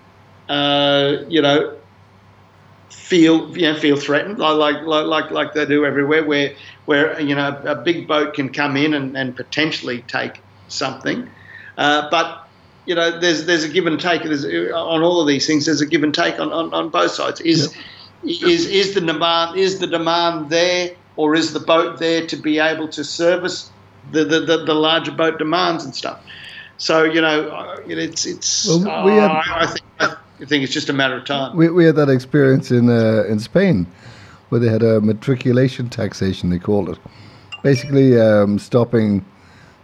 Uh, 0.48 1.24
you 1.28 1.42
know, 1.42 1.76
feel 3.06 3.56
you 3.56 3.62
know, 3.62 3.78
feel 3.78 3.96
threatened 3.96 4.38
like 4.38 4.82
like 4.82 5.06
like 5.06 5.30
like 5.30 5.54
they 5.54 5.64
do 5.64 5.84
everywhere 5.84 6.24
where 6.24 6.54
where 6.86 7.20
you 7.20 7.34
know 7.34 7.60
a 7.64 7.74
big 7.74 8.08
boat 8.08 8.34
can 8.34 8.52
come 8.52 8.76
in 8.76 8.94
and, 8.94 9.16
and 9.16 9.36
potentially 9.36 10.02
take 10.08 10.40
something 10.66 11.28
uh, 11.78 12.08
but 12.10 12.48
you 12.84 12.94
know 12.94 13.18
there's 13.20 13.46
there's 13.46 13.62
a 13.62 13.68
give 13.68 13.86
and 13.86 14.00
take 14.00 14.22
there's, 14.24 14.44
on 14.44 15.02
all 15.02 15.20
of 15.20 15.28
these 15.28 15.46
things 15.46 15.66
there's 15.66 15.80
a 15.80 15.86
give 15.86 16.02
and 16.02 16.14
take 16.14 16.40
on, 16.40 16.52
on, 16.52 16.72
on 16.74 16.88
both 16.88 17.10
sides 17.10 17.40
is 17.40 17.76
yep. 18.22 18.48
is 18.50 18.66
is 18.66 18.94
the 18.94 19.00
demand 19.00 19.56
is 19.56 19.78
the 19.78 19.86
demand 19.86 20.50
there 20.50 20.90
or 21.16 21.34
is 21.34 21.52
the 21.52 21.60
boat 21.60 21.98
there 21.98 22.26
to 22.26 22.36
be 22.36 22.58
able 22.58 22.88
to 22.88 23.04
service 23.04 23.70
the 24.12 24.24
the, 24.24 24.40
the, 24.40 24.64
the 24.64 24.74
larger 24.74 25.12
boat 25.12 25.38
demands 25.38 25.84
and 25.84 25.94
stuff 25.94 26.22
so 26.78 27.04
you 27.04 27.20
know 27.20 27.48
uh, 27.48 27.80
it's 27.86 28.26
it's 28.26 28.68
well, 28.68 29.04
we 29.04 29.12
had, 29.12 29.30
uh, 29.30 29.42
I 29.46 29.66
think 29.66 29.86
I 30.40 30.44
think 30.44 30.64
it's 30.64 30.72
just 30.72 30.90
a 30.90 30.92
matter 30.92 31.16
of 31.16 31.24
time. 31.24 31.56
We, 31.56 31.70
we 31.70 31.84
had 31.86 31.96
that 31.96 32.10
experience 32.10 32.70
in 32.70 32.90
uh, 32.90 33.24
in 33.28 33.38
Spain, 33.40 33.86
where 34.50 34.60
they 34.60 34.68
had 34.68 34.82
a 34.82 35.00
matriculation 35.00 35.88
taxation. 35.88 36.50
They 36.50 36.58
called 36.58 36.90
it, 36.90 36.98
basically 37.62 38.20
um, 38.20 38.58
stopping 38.58 39.24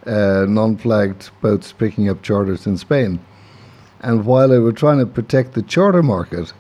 uh, 0.07 0.45
non-flagged 0.49 1.31
boats 1.41 1.73
picking 1.73 2.09
up 2.09 2.23
charters 2.23 2.67
in 2.67 2.77
Spain. 2.77 3.21
And 4.01 4.27
while 4.27 4.49
they 4.49 4.59
were 4.59 4.73
trying 4.73 4.99
to 4.99 5.07
protect 5.07 5.55
the 5.55 5.63
charter 5.63 6.03
market, 6.03 6.53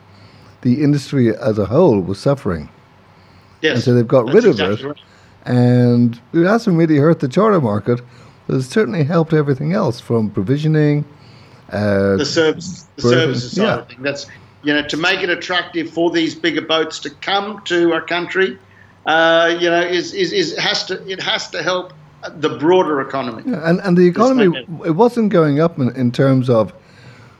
the 0.62 0.82
industry 0.82 1.36
as 1.36 1.58
a 1.58 1.66
whole 1.66 2.00
was 2.00 2.18
suffering. 2.18 2.68
Yes, 3.62 3.76
and 3.76 3.84
so 3.84 3.94
they've 3.94 4.06
got 4.06 4.26
rid 4.26 4.44
of 4.44 4.52
exactly 4.52 4.84
it, 4.84 4.88
right. 4.88 5.00
and 5.46 6.20
it 6.32 6.44
hasn't 6.44 6.76
really 6.76 6.96
hurt 6.96 7.20
the 7.20 7.28
charter 7.28 7.60
market, 7.60 8.00
but 8.46 8.56
it's 8.56 8.66
certainly 8.66 9.04
helped 9.04 9.32
everything 9.32 9.72
else 9.72 10.00
from 10.00 10.30
provisioning 10.30 11.04
uh, 11.70 12.16
the 12.16 12.26
service, 12.26 12.86
the 12.96 13.02
services 13.02 13.52
side 13.52 13.62
yeah. 13.62 13.78
of 13.78 13.88
thing. 13.88 14.02
That's 14.02 14.26
you 14.62 14.74
know 14.74 14.86
to 14.88 14.96
make 14.96 15.22
it 15.22 15.30
attractive 15.30 15.90
for 15.90 16.10
these 16.10 16.34
bigger 16.34 16.60
boats 16.60 16.98
to 17.00 17.10
come 17.10 17.62
to 17.64 17.92
our 17.92 18.02
country. 18.02 18.58
Uh, 19.06 19.56
you 19.58 19.68
know, 19.68 19.80
is, 19.80 20.12
is, 20.12 20.32
is 20.32 20.56
has 20.58 20.84
to 20.84 21.02
it 21.10 21.20
has 21.20 21.50
to 21.50 21.62
help 21.62 21.92
the 22.34 22.50
broader 22.58 23.00
economy. 23.00 23.42
Yeah, 23.46 23.68
and 23.68 23.80
and 23.80 23.96
the 23.96 24.06
economy 24.06 24.66
it 24.84 24.92
wasn't 24.92 25.30
going 25.30 25.60
up 25.60 25.78
in, 25.78 25.94
in, 25.96 26.12
terms 26.12 26.48
of 26.48 26.72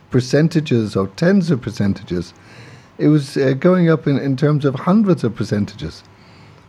percentages 0.09 0.95
or 0.95 1.07
tens 1.15 1.51
of 1.51 1.61
percentages. 1.61 2.33
It 2.97 3.07
was 3.07 3.37
uh, 3.37 3.53
going 3.53 3.89
up 3.89 4.07
in, 4.07 4.19
in 4.19 4.35
terms 4.35 4.65
of 4.65 4.75
hundreds 4.75 5.23
of 5.23 5.35
percentages 5.35 6.03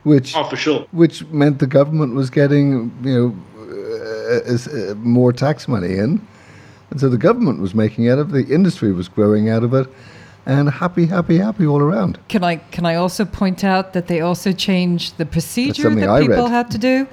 which 0.04 0.34
Oh, 0.36 0.44
for 0.44 0.56
sure. 0.56 0.86
which 0.92 1.26
meant 1.26 1.58
the 1.58 1.66
government 1.66 2.14
was 2.14 2.30
getting 2.30 2.92
you 3.02 3.12
know 3.12 3.36
uh, 3.58 4.52
uh, 4.54 4.94
more 4.96 5.32
tax 5.32 5.66
money 5.68 5.94
in, 5.98 6.26
and 6.90 7.00
so 7.00 7.08
the 7.08 7.18
government 7.18 7.60
was 7.60 7.74
making 7.74 8.08
out 8.08 8.18
of 8.18 8.34
it, 8.34 8.46
the 8.46 8.54
industry 8.54 8.92
was 8.92 9.08
growing 9.08 9.48
out 9.48 9.64
of 9.64 9.74
it, 9.74 9.86
and 10.46 10.68
happy, 10.70 11.06
happy, 11.06 11.38
happy 11.38 11.66
all 11.66 11.80
around. 11.80 12.18
Can 12.28 12.44
I 12.44 12.56
can 12.56 12.86
I 12.86 12.94
also 12.94 13.24
point 13.24 13.64
out 13.64 13.92
that 13.94 14.06
they 14.06 14.20
also 14.20 14.52
changed 14.52 15.18
the 15.18 15.26
procedure 15.26 15.90
that 15.90 16.08
I 16.08 16.20
people 16.20 16.44
read. 16.44 16.50
had 16.50 16.70
to 16.70 16.78
do? 16.78 17.06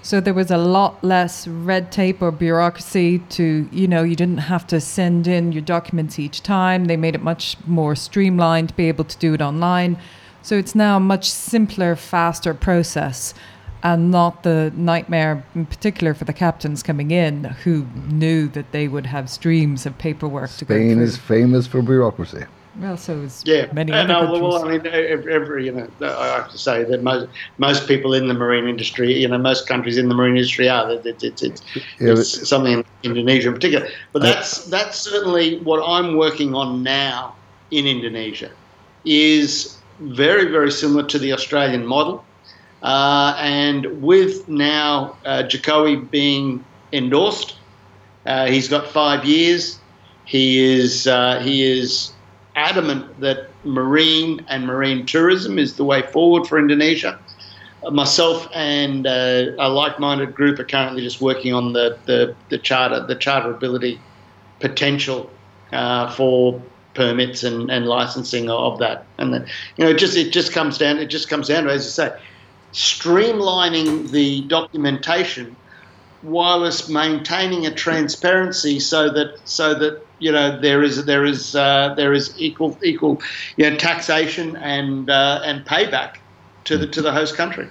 So 0.00 0.20
there 0.20 0.32
was 0.32 0.50
a 0.50 0.56
lot 0.56 1.02
less 1.02 1.46
red 1.48 1.90
tape 1.90 2.22
or 2.22 2.30
bureaucracy 2.30 3.18
to, 3.30 3.68
you 3.72 3.88
know, 3.88 4.04
you 4.04 4.14
didn't 4.14 4.38
have 4.38 4.64
to 4.68 4.80
send 4.80 5.26
in 5.26 5.50
your 5.52 5.60
documents 5.60 6.18
each 6.18 6.40
time. 6.42 6.84
They 6.86 6.96
made 6.96 7.14
it 7.16 7.22
much 7.22 7.56
more 7.66 7.96
streamlined 7.96 8.68
to 8.68 8.74
be 8.76 8.88
able 8.88 9.04
to 9.04 9.18
do 9.18 9.34
it 9.34 9.42
online. 9.42 9.98
So 10.42 10.56
it's 10.56 10.74
now 10.74 10.96
a 10.96 11.00
much 11.00 11.30
simpler, 11.30 11.94
faster 11.96 12.54
process 12.54 13.34
and 13.82 14.10
not 14.10 14.42
the 14.42 14.72
nightmare 14.76 15.44
in 15.54 15.66
particular 15.66 16.14
for 16.14 16.24
the 16.24 16.32
captains 16.32 16.82
coming 16.82 17.10
in 17.10 17.44
who 17.44 17.86
knew 18.10 18.48
that 18.48 18.72
they 18.72 18.88
would 18.88 19.06
have 19.06 19.30
streams 19.30 19.86
of 19.86 19.96
paperwork 19.98 20.50
to 20.56 20.64
go 20.64 20.74
through. 20.74 20.90
Spain 20.90 20.98
is 21.00 21.16
famous 21.16 21.66
for 21.66 21.80
bureaucracy. 21.82 22.44
well, 22.80 22.96
so 22.96 23.18
is 23.20 23.42
Yeah, 23.46 23.70
many 23.72 23.92
and, 23.92 24.10
other 24.10 24.26
uh, 24.26 24.30
countries. 24.32 24.42
well, 24.42 24.64
I 24.64 24.70
mean, 24.78 24.86
every, 24.86 25.32
every 25.32 25.66
you 25.66 25.72
know, 25.72 25.88
I 26.00 26.26
have 26.26 26.50
to 26.50 26.58
say 26.58 26.82
that 26.84 27.02
most 27.04 27.28
most 27.58 27.86
people 27.86 28.14
in 28.14 28.26
the 28.26 28.34
marine 28.34 28.66
industry, 28.68 29.12
you 29.12 29.28
know, 29.28 29.38
most 29.38 29.68
countries 29.68 29.96
in 29.96 30.08
the 30.08 30.14
marine 30.14 30.36
industry 30.36 30.68
are. 30.68 30.90
It, 30.90 31.06
it, 31.06 31.22
it's 31.22 31.42
it's, 31.42 31.62
Yeah, 32.00 32.12
it's 32.12 32.48
something 32.48 32.72
in 32.72 32.84
Indonesia 33.04 33.48
in 33.48 33.54
particular. 33.54 33.86
But 34.12 34.22
that's 34.22 34.64
that's 34.66 34.98
certainly 34.98 35.60
what 35.60 35.82
I'm 35.86 36.16
working 36.16 36.54
on 36.54 36.82
now 36.82 37.36
in 37.70 37.86
Indonesia. 37.86 38.50
Is 39.04 39.77
very 40.00 40.50
very 40.50 40.70
similar 40.70 41.04
to 41.04 41.18
the 41.18 41.32
Australian 41.32 41.86
model, 41.86 42.24
uh, 42.82 43.36
and 43.38 44.02
with 44.02 44.48
now 44.48 45.16
uh, 45.24 45.42
Jokowi 45.42 46.10
being 46.10 46.64
endorsed, 46.92 47.56
uh, 48.26 48.46
he's 48.46 48.68
got 48.68 48.86
five 48.86 49.24
years. 49.24 49.78
He 50.24 50.58
is 50.58 51.06
uh, 51.06 51.40
he 51.40 51.62
is 51.62 52.12
adamant 52.54 53.20
that 53.20 53.48
marine 53.64 54.44
and 54.48 54.66
marine 54.66 55.06
tourism 55.06 55.58
is 55.58 55.76
the 55.76 55.84
way 55.84 56.02
forward 56.02 56.46
for 56.46 56.58
Indonesia. 56.58 57.18
Uh, 57.84 57.90
myself 57.90 58.48
and 58.54 59.06
uh, 59.06 59.46
a 59.58 59.68
like-minded 59.68 60.34
group 60.34 60.58
are 60.58 60.64
currently 60.64 61.02
just 61.02 61.20
working 61.20 61.54
on 61.54 61.72
the, 61.72 61.96
the, 62.06 62.34
the 62.48 62.58
charter, 62.58 63.04
the 63.06 63.14
charterability 63.14 63.98
potential 64.58 65.30
for 66.16 66.60
permits 66.98 67.44
and, 67.44 67.70
and 67.70 67.86
licensing 67.86 68.50
of 68.50 68.78
that. 68.80 69.06
And 69.18 69.32
then, 69.32 69.46
you 69.76 69.84
know, 69.84 69.90
it 69.90 69.98
just 69.98 70.16
it 70.16 70.32
just 70.32 70.52
comes 70.52 70.76
down 70.76 70.98
it 70.98 71.06
just 71.06 71.28
comes 71.30 71.46
down 71.46 71.64
to 71.64 71.70
as 71.70 71.84
you 71.84 71.90
say, 71.90 72.20
streamlining 72.72 74.10
the 74.10 74.42
documentation 74.48 75.54
whilst 76.24 76.90
maintaining 76.90 77.64
a 77.66 77.72
transparency 77.72 78.80
so 78.80 79.08
that 79.10 79.38
so 79.44 79.74
that 79.74 80.04
you 80.18 80.32
know 80.32 80.60
there 80.60 80.82
is 80.82 81.04
there 81.04 81.24
is 81.24 81.54
uh, 81.54 81.94
there 81.96 82.12
is 82.12 82.34
equal 82.36 82.76
equal 82.82 83.22
you 83.56 83.70
know 83.70 83.76
taxation 83.76 84.56
and 84.56 85.08
uh, 85.08 85.40
and 85.44 85.64
payback 85.64 86.16
to 86.64 86.76
the 86.76 86.86
to 86.88 87.00
the 87.00 87.12
host 87.12 87.36
country. 87.36 87.68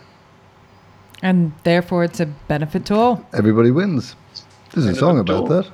And 1.21 1.51
therefore, 1.63 2.03
it's 2.05 2.19
a 2.19 2.27
benefit 2.27 2.85
to 2.85 2.95
all. 2.95 3.25
Everybody 3.33 3.71
wins. 3.71 4.15
There's 4.71 4.85
a 4.85 4.95
song 4.95 5.19
about 5.19 5.49
that. 5.49 5.67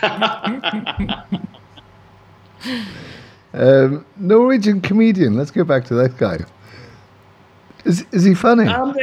um, 3.54 4.04
Norwegian 4.16 4.80
comedian. 4.80 5.36
Let's 5.36 5.50
go 5.50 5.64
back 5.64 5.84
to 5.86 5.94
that 5.94 6.16
guy. 6.16 6.38
Is 7.84 8.04
is 8.12 8.24
he 8.24 8.34
funny? 8.34 8.66
Um, 8.66 8.96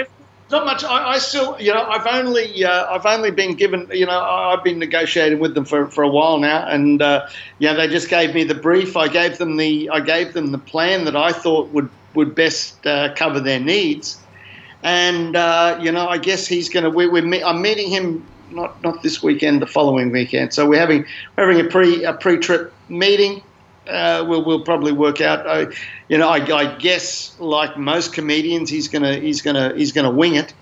not 0.52 0.66
much. 0.66 0.84
I, 0.84 1.14
I 1.14 1.18
still, 1.18 1.60
you 1.60 1.74
know, 1.74 1.82
I've 1.84 2.06
only, 2.06 2.64
uh, 2.64 2.86
I've 2.94 3.06
only 3.06 3.32
been 3.32 3.56
given, 3.56 3.88
you 3.92 4.06
know, 4.06 4.20
I've 4.20 4.64
been 4.64 4.78
negotiating 4.78 5.40
with 5.40 5.56
them 5.56 5.66
for, 5.66 5.88
for 5.88 6.04
a 6.04 6.08
while 6.08 6.38
now, 6.38 6.68
and 6.68 7.02
uh, 7.02 7.28
yeah, 7.58 7.74
they 7.74 7.88
just 7.88 8.10
gave 8.10 8.36
me 8.36 8.44
the 8.44 8.54
brief. 8.54 8.96
I 8.96 9.08
gave 9.08 9.40
them 9.40 9.58
the, 9.58 9.90
I 9.90 10.02
gave 10.02 10.34
them 10.34 10.52
the 10.52 10.60
plan 10.60 11.06
that 11.06 11.16
I 11.16 11.32
thought 11.32 11.70
would 11.70 11.90
would 12.14 12.36
best 12.36 12.86
uh, 12.86 13.14
cover 13.16 13.40
their 13.40 13.60
needs, 13.60 14.20
and 14.84 15.36
uh, 15.36 15.80
you 15.82 15.92
know, 15.92 16.08
I 16.08 16.18
guess 16.20 16.46
he's 16.46 16.70
going 16.70 16.84
to. 16.84 16.90
We, 16.90 17.08
we're, 17.08 17.44
I'm 17.44 17.62
meeting 17.62 17.90
him 17.90 18.26
not 18.52 18.82
not 18.84 19.02
this 19.02 19.24
weekend, 19.24 19.62
the 19.62 19.68
following 19.68 20.12
weekend. 20.12 20.54
So 20.54 20.68
we're 20.68 20.80
having 20.80 21.06
we're 21.36 21.52
having 21.52 21.66
a 21.66 21.70
pre 21.70 22.04
a 22.04 22.14
pre 22.14 22.38
trip 22.38 22.72
meeting. 22.88 23.42
Uh, 23.88 24.26
we'll, 24.28 24.44
we'll 24.44 24.64
probably 24.64 24.92
work 24.92 25.22
out. 25.22 25.46
Uh, 25.46 25.72
you 26.08 26.18
know, 26.18 26.30
I, 26.30 26.38
I 26.38 26.76
guess 26.78 27.36
like 27.40 27.78
most 27.78 28.14
comedians, 28.14 28.70
he's 28.70 28.88
gonna 28.88 29.16
he's 29.16 29.42
gonna 29.42 29.74
he's 29.76 29.92
gonna 29.92 30.12
wing 30.12 30.36
it, 30.36 30.54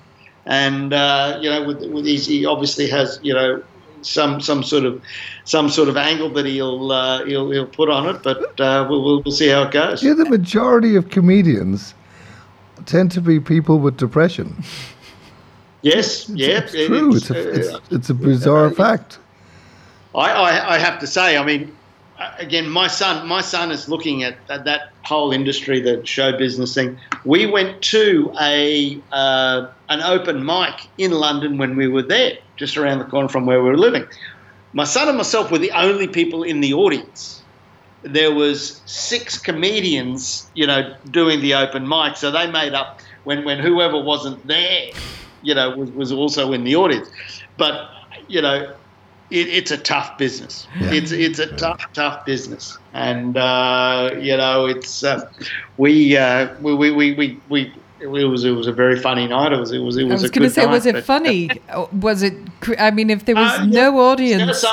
and 0.45 0.93
uh, 0.93 1.39
you 1.41 1.49
know, 1.49 1.65
with, 1.65 1.83
with 1.91 2.05
his, 2.05 2.25
he 2.25 2.45
obviously 2.45 2.89
has 2.89 3.19
you 3.23 3.33
know 3.33 3.63
some 4.01 4.41
some 4.41 4.63
sort 4.63 4.85
of 4.85 5.01
some 5.45 5.69
sort 5.69 5.89
of 5.89 5.97
angle 5.97 6.29
that 6.31 6.45
he'll 6.45 6.91
uh, 6.91 7.25
he'll 7.25 7.49
he'll 7.51 7.65
put 7.65 7.89
on 7.89 8.13
it. 8.13 8.23
But 8.23 8.59
uh, 8.59 8.85
we'll, 8.89 9.03
we'll 9.03 9.21
we'll 9.23 9.33
see 9.33 9.47
how 9.49 9.63
it 9.63 9.71
goes. 9.71 10.03
Yeah, 10.03 10.13
the 10.13 10.29
majority 10.29 10.95
of 10.95 11.09
comedians 11.09 11.93
tend 12.85 13.11
to 13.11 13.21
be 13.21 13.39
people 13.39 13.79
with 13.79 13.97
depression. 13.97 14.63
Yes, 15.81 16.29
yeah, 16.29 16.59
It's 16.59 16.71
true. 16.71 17.15
It's 17.15 17.29
a, 17.29 17.53
it's, 17.53 17.91
it's 17.91 18.09
a 18.09 18.13
bizarre 18.13 18.71
fact. 18.71 19.19
I, 20.15 20.31
I, 20.31 20.75
I 20.75 20.77
have 20.77 20.99
to 20.99 21.07
say, 21.07 21.37
I 21.37 21.43
mean, 21.43 21.75
again, 22.37 22.69
my 22.69 22.87
son, 22.87 23.27
my 23.27 23.41
son 23.41 23.71
is 23.71 23.87
looking 23.89 24.23
at, 24.23 24.39
at 24.49 24.65
that 24.65 24.81
whole 25.05 25.31
industry, 25.31 25.79
the 25.81 26.05
show 26.05 26.37
business 26.37 26.73
thing. 26.73 26.97
We 27.25 27.45
went 27.45 27.81
to 27.83 28.33
a 28.41 29.03
uh, 29.11 29.67
an 29.89 30.01
open 30.01 30.45
mic 30.45 30.75
in 30.97 31.11
London 31.11 31.57
when 31.57 31.75
we 31.75 31.87
were 31.87 32.03
there, 32.03 32.33
just 32.57 32.77
around 32.77 32.99
the 32.99 33.05
corner 33.05 33.29
from 33.29 33.45
where 33.45 33.61
we 33.61 33.69
were 33.69 33.77
living. 33.77 34.05
My 34.73 34.85
son 34.85 35.07
and 35.07 35.17
myself 35.17 35.51
were 35.51 35.59
the 35.59 35.71
only 35.71 36.07
people 36.07 36.43
in 36.43 36.61
the 36.61 36.73
audience. 36.73 37.45
There 38.03 38.33
was 38.33 38.81
six 38.85 39.37
comedians, 39.39 40.49
you 40.53 40.67
know, 40.67 40.93
doing 41.11 41.41
the 41.41 41.53
open 41.53 41.87
mic, 41.87 42.17
so 42.17 42.31
they 42.31 42.49
made 42.51 42.73
up 42.73 42.99
when 43.23 43.45
when 43.45 43.59
whoever 43.59 44.01
wasn't 44.01 44.45
there, 44.47 44.81
you 45.41 45.55
know, 45.55 45.75
was, 45.77 45.91
was 45.91 46.11
also 46.11 46.53
in 46.53 46.63
the 46.63 46.75
audience. 46.75 47.07
But 47.57 47.87
you 48.27 48.41
know, 48.41 48.75
it, 49.33 49.47
it's 49.49 49.71
a 49.71 49.77
tough 49.77 50.17
business. 50.17 50.67
Yeah. 50.79 50.91
It's 50.93 51.11
it's 51.11 51.39
a 51.39 51.47
tough 51.57 51.81
tough 51.93 52.25
business, 52.25 52.77
and 52.93 53.35
uh, 53.35 54.11
you 54.19 54.37
know 54.37 54.65
it's 54.67 55.03
uh, 55.03 55.29
we, 55.77 56.15
uh, 56.15 56.53
we 56.61 56.73
we 56.75 56.91
we 56.91 57.13
we 57.13 57.39
we. 57.49 57.73
It 57.99 58.07
was 58.07 58.43
it 58.43 58.51
was 58.51 58.67
a 58.67 58.73
very 58.73 58.99
funny 58.99 59.27
night. 59.27 59.53
It 59.53 59.59
was 59.59 59.71
it 59.71 59.79
was 59.79 59.97
it 59.97 60.03
I 60.05 60.13
was. 60.13 60.21
was 60.23 60.29
a 60.31 60.33
going 60.33 60.49
to 60.49 60.53
good 60.53 60.53
say, 60.55 60.65
was 60.65 60.85
it 60.85 60.95
but- 60.95 61.03
funny? 61.05 61.49
Was 62.01 62.21
it? 62.21 62.33
I 62.77 62.91
mean, 62.91 63.09
if 63.09 63.23
there 63.25 63.35
was 63.35 63.51
Uh, 63.51 63.63
yeah, 63.63 63.81
no 63.81 63.93
yeah, 63.93 64.09
audience, 64.11 64.65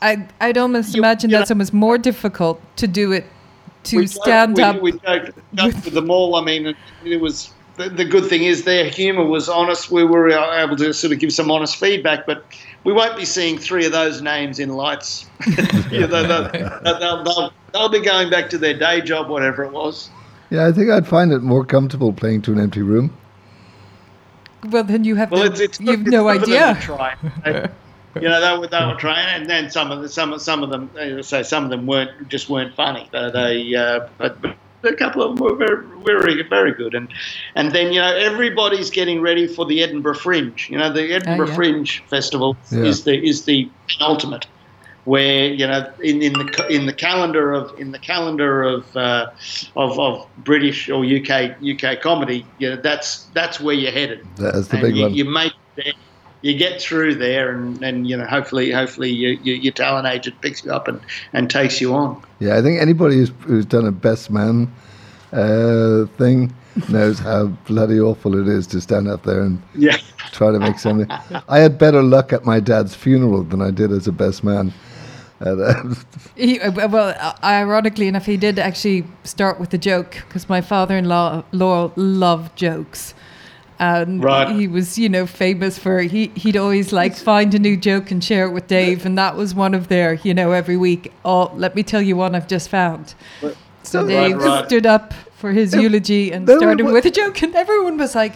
I, 0.00 0.26
I'd 0.40 0.56
almost 0.56 0.94
You- 0.94 1.00
imagine 1.00 1.30
you 1.30 1.36
that's 1.36 1.50
almost 1.50 1.74
more 1.74 1.98
difficult 1.98 2.60
to 2.76 2.86
do 2.86 3.10
it 3.12 3.24
to 3.84 3.96
we 3.98 4.06
stand 4.06 4.56
we, 4.56 4.62
up. 4.62 4.80
We 4.80 4.92
joked, 4.92 5.32
joked 5.54 5.84
with 5.84 5.94
them 5.94 6.10
all. 6.10 6.36
I 6.36 6.42
mean, 6.44 6.66
it, 6.68 6.76
it 7.04 7.20
was 7.20 7.50
the, 7.76 7.88
the 7.88 8.04
good 8.04 8.26
thing 8.26 8.42
is 8.44 8.64
their 8.64 8.88
humour 8.88 9.24
was 9.24 9.48
honest. 9.48 9.90
We 9.90 10.04
were 10.04 10.30
able 10.30 10.76
to 10.76 10.92
sort 10.92 11.12
of 11.12 11.18
give 11.18 11.32
some 11.32 11.50
honest 11.50 11.76
feedback, 11.76 12.26
but 12.26 12.44
we 12.84 12.92
won't 12.92 13.16
be 13.16 13.24
seeing 13.24 13.58
three 13.58 13.84
of 13.86 13.92
those 13.92 14.20
names 14.22 14.58
in 14.58 14.70
lights. 14.70 15.26
Yeah, 15.90 16.06
they'll, 16.06 16.26
they'll, 16.26 16.50
they'll, 16.82 17.24
they'll, 17.24 17.52
they'll 17.72 17.88
be 17.88 18.00
going 18.00 18.28
back 18.30 18.50
to 18.50 18.58
their 18.58 18.76
day 18.76 19.00
job, 19.00 19.28
whatever 19.28 19.64
it 19.64 19.72
was. 19.72 20.10
Yeah, 20.50 20.66
I 20.66 20.72
think 20.72 20.90
I'd 20.90 21.06
find 21.06 21.32
it 21.32 21.40
more 21.42 21.64
comfortable 21.64 22.12
playing 22.12 22.42
to 22.42 22.52
an 22.52 22.58
empty 22.60 22.82
room. 22.82 23.16
well, 24.68 24.84
then 24.84 25.04
you 25.04 25.14
have 25.16 25.30
Well, 25.30 25.44
no, 25.44 25.50
it's, 25.50 25.60
it's 25.60 25.80
you 25.80 25.90
have 25.92 26.00
it's 26.02 26.10
no 26.10 26.24
good 26.24 26.40
for 26.40 26.46
them 26.46 26.62
idea. 26.74 26.80
try. 26.82 27.14
They- 27.44 27.68
you 28.20 28.28
know, 28.28 28.40
they 28.40 28.58
were, 28.58 28.66
they 28.66 28.84
were 28.86 28.94
trying, 28.98 29.40
and 29.40 29.48
then 29.50 29.70
some 29.70 29.90
of 29.92 30.00
the, 30.02 30.08
some 30.08 30.32
of 30.32 30.40
some 30.40 30.62
of 30.62 30.70
them, 30.70 30.90
as 30.98 31.32
I 31.32 31.42
say, 31.42 31.42
some 31.42 31.64
of 31.64 31.70
them 31.70 31.86
weren't 31.86 32.28
just 32.28 32.48
weren't 32.48 32.74
funny. 32.74 33.08
They, 33.12 33.30
they 33.30 33.74
uh, 33.74 34.08
but, 34.18 34.40
but 34.40 34.56
a 34.86 34.94
couple 34.96 35.22
of 35.22 35.36
them 35.36 35.44
were 35.44 35.54
very, 35.54 35.84
very, 36.04 36.42
very 36.42 36.72
good. 36.74 36.94
And 36.94 37.08
and 37.54 37.72
then 37.72 37.92
you 37.92 38.00
know 38.00 38.14
everybody's 38.14 38.90
getting 38.90 39.20
ready 39.20 39.46
for 39.46 39.64
the 39.66 39.82
Edinburgh 39.82 40.14
Fringe. 40.16 40.68
You 40.70 40.78
know, 40.78 40.92
the 40.92 41.12
Edinburgh 41.12 41.48
yeah. 41.48 41.54
Fringe 41.54 42.02
Festival 42.08 42.56
Yeah. 42.70 42.84
is 42.84 43.04
the 43.04 43.16
is 43.26 43.44
the 43.44 43.68
ultimate, 44.00 44.46
where 45.04 45.48
you 45.52 45.66
know 45.66 45.90
in, 46.02 46.22
in 46.22 46.32
the 46.32 46.66
in 46.70 46.86
the 46.86 46.92
calendar 46.92 47.52
of 47.52 47.78
in 47.78 47.92
the 47.92 47.98
calendar 47.98 48.62
of 48.62 48.96
uh, 48.96 49.30
of, 49.76 49.98
of 49.98 50.26
British 50.38 50.88
or 50.88 51.04
UK 51.04 51.56
UK 51.62 52.00
comedy, 52.00 52.46
you 52.58 52.70
know 52.70 52.76
that's 52.76 53.24
that's 53.34 53.60
where 53.60 53.74
you're 53.74 53.92
headed 53.92 54.26
That's 54.36 54.68
the 54.68 54.76
and 54.76 54.82
big 54.82 54.96
you, 54.96 55.02
one. 55.02 55.14
you 55.14 55.24
make 55.24 55.52
it 55.76 55.94
you 56.42 56.56
get 56.56 56.80
through 56.80 57.14
there, 57.16 57.50
and, 57.50 57.82
and 57.82 58.06
you 58.08 58.16
know 58.16 58.24
hopefully 58.24 58.70
hopefully 58.70 59.10
you, 59.10 59.38
you, 59.42 59.54
your 59.54 59.72
talent 59.72 60.06
agent 60.06 60.40
picks 60.42 60.64
you 60.64 60.70
up 60.70 60.86
and, 60.86 61.00
and 61.32 61.50
takes 61.50 61.80
you 61.80 61.94
on. 61.94 62.22
Yeah, 62.38 62.56
I 62.56 62.62
think 62.62 62.80
anybody 62.80 63.16
who's, 63.16 63.32
who's 63.40 63.64
done 63.66 63.86
a 63.86 63.90
best 63.90 64.30
man 64.30 64.70
uh, 65.32 66.06
thing 66.16 66.52
knows 66.88 67.18
how 67.18 67.46
bloody 67.66 67.98
awful 67.98 68.38
it 68.40 68.48
is 68.48 68.66
to 68.68 68.80
stand 68.80 69.08
up 69.08 69.22
there 69.22 69.40
and 69.42 69.60
Yeah, 69.74 69.96
try 70.32 70.52
to 70.52 70.58
make 70.58 70.78
something. 70.78 71.10
I 71.48 71.58
had 71.58 71.78
better 71.78 72.02
luck 72.02 72.32
at 72.32 72.44
my 72.44 72.60
dad's 72.60 72.94
funeral 72.94 73.42
than 73.44 73.62
I 73.62 73.70
did 73.70 73.90
as 73.92 74.06
a 74.06 74.12
best 74.12 74.44
man. 74.44 74.72
Uh, 75.40 75.94
He, 76.36 76.60
uh, 76.60 76.88
well, 76.88 77.14
uh, 77.18 77.32
ironically 77.42 78.08
enough, 78.08 78.26
he 78.26 78.36
did 78.36 78.58
actually 78.58 79.04
start 79.24 79.58
with 79.58 79.72
a 79.74 79.78
joke 79.78 80.22
because 80.28 80.48
my 80.48 80.60
father-in-law 80.60 81.44
law 81.52 81.90
loved 81.96 82.56
jokes, 82.56 83.14
and 83.78 84.22
Right. 84.22 84.48
he 84.54 84.68
was, 84.68 84.98
you 84.98 85.08
know, 85.08 85.26
famous 85.26 85.78
for 85.78 86.00
he 86.00 86.28
he'd 86.34 86.56
always 86.58 86.92
like 86.92 87.16
find 87.16 87.54
a 87.54 87.58
new 87.58 87.76
joke 87.76 88.10
and 88.10 88.22
share 88.22 88.46
it 88.46 88.50
with 88.52 88.66
Dave, 88.66 89.06
and 89.06 89.16
that 89.18 89.34
was 89.36 89.54
one 89.54 89.72
of 89.74 89.88
their, 89.88 90.14
you 90.14 90.34
know, 90.34 90.52
every 90.52 90.76
week. 90.76 91.10
Oh, 91.24 91.50
let 91.56 91.74
me 91.74 91.82
tell 91.82 92.02
you 92.02 92.16
one 92.16 92.34
I've 92.34 92.48
just 92.48 92.68
found. 92.68 93.14
So 93.86 94.00
Right, 94.02 94.08
Dave 94.08 94.38
right. 94.38 94.66
stood 94.66 94.86
up 94.86 95.14
for 95.36 95.52
his 95.52 95.74
eulogy 95.74 96.32
and 96.32 96.46
Then 96.46 96.58
started 96.58 96.84
what- 96.84 96.94
with 96.94 97.06
a 97.06 97.10
joke, 97.10 97.40
and 97.42 97.54
everyone 97.54 97.96
was 97.98 98.14
like, 98.14 98.32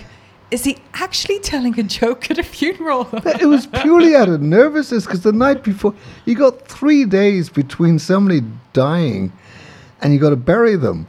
"Is 0.51 0.65
he 0.65 0.79
actually 0.95 1.39
telling 1.41 1.79
a 1.79 1.83
joke 1.83 2.31
at 2.31 2.39
a 2.39 2.43
funeral?" 2.43 3.09
it 3.41 3.47
was 3.47 3.67
purely 3.67 4.15
out 4.15 4.29
of 4.29 4.41
nervousness 4.41 5.05
because 5.07 5.21
the 5.23 5.33
night 5.33 5.63
before, 5.65 5.95
you 6.25 6.35
got 6.35 6.67
three 6.69 7.05
days 7.05 7.49
between 7.49 7.99
somebody 7.99 8.43
dying 8.73 9.33
and 10.01 10.13
you 10.13 10.19
got 10.21 10.31
to 10.31 10.37
bury 10.37 10.77
them. 10.77 11.07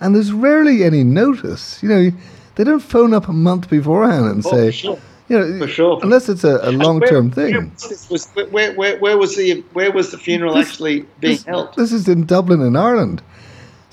And 0.00 0.14
there's 0.14 0.32
rarely 0.32 0.82
any 0.84 1.04
notice. 1.04 1.78
You 1.82 1.88
know, 1.88 2.10
they 2.56 2.64
don't 2.64 2.80
phone 2.82 3.14
up 3.14 3.28
a 3.28 3.32
month 3.32 3.70
beforehand 3.70 4.26
and 4.26 4.44
Oh, 4.44 4.50
say, 4.50 4.66
for 4.66 4.72
sure. 4.72 4.98
you 5.28 5.38
know, 5.38 5.58
For 5.60 5.68
sure. 5.68 6.00
unless 6.02 6.28
it's 6.28 6.44
a, 6.44 6.58
a 6.62 6.72
long 6.72 7.00
term 7.00 7.30
Where- 7.30 7.46
thing. 7.46 7.54
Where 7.54 7.70
was, 8.10 8.28
where, 8.34 8.72
where, 8.74 8.98
where 8.98 9.16
was 9.18 9.36
the 9.36 9.62
where 9.72 9.92
was 9.92 10.10
the 10.10 10.18
funeral 10.18 10.54
This- 10.54 10.68
actually 10.68 11.06
being 11.20 11.34
this, 11.36 11.44
held? 11.44 11.68
This 11.76 11.92
is 11.92 12.08
in 12.08 12.26
Dublin, 12.26 12.60
in 12.60 12.74
Ireland. 12.76 13.22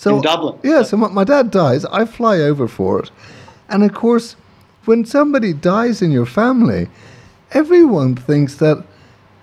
So, 0.02 0.16
In 0.16 0.22
Dublin? 0.24 0.58
Yeah, 0.64 0.82
so 0.82 0.98
my, 0.98 1.10
my 1.10 1.24
dad 1.24 1.52
dies. 1.52 1.86
I 1.86 2.06
fly 2.06 2.40
over 2.40 2.68
for 2.68 3.00
it. 3.04 3.12
And 3.70 3.84
of 3.84 3.94
course, 3.94 4.36
when 4.86 5.06
somebody 5.06 5.54
dies 5.54 6.02
in 6.02 6.10
your 6.12 6.26
family, 6.26 6.88
everyone 7.52 8.16
thinks 8.16 8.56
that 8.56 8.84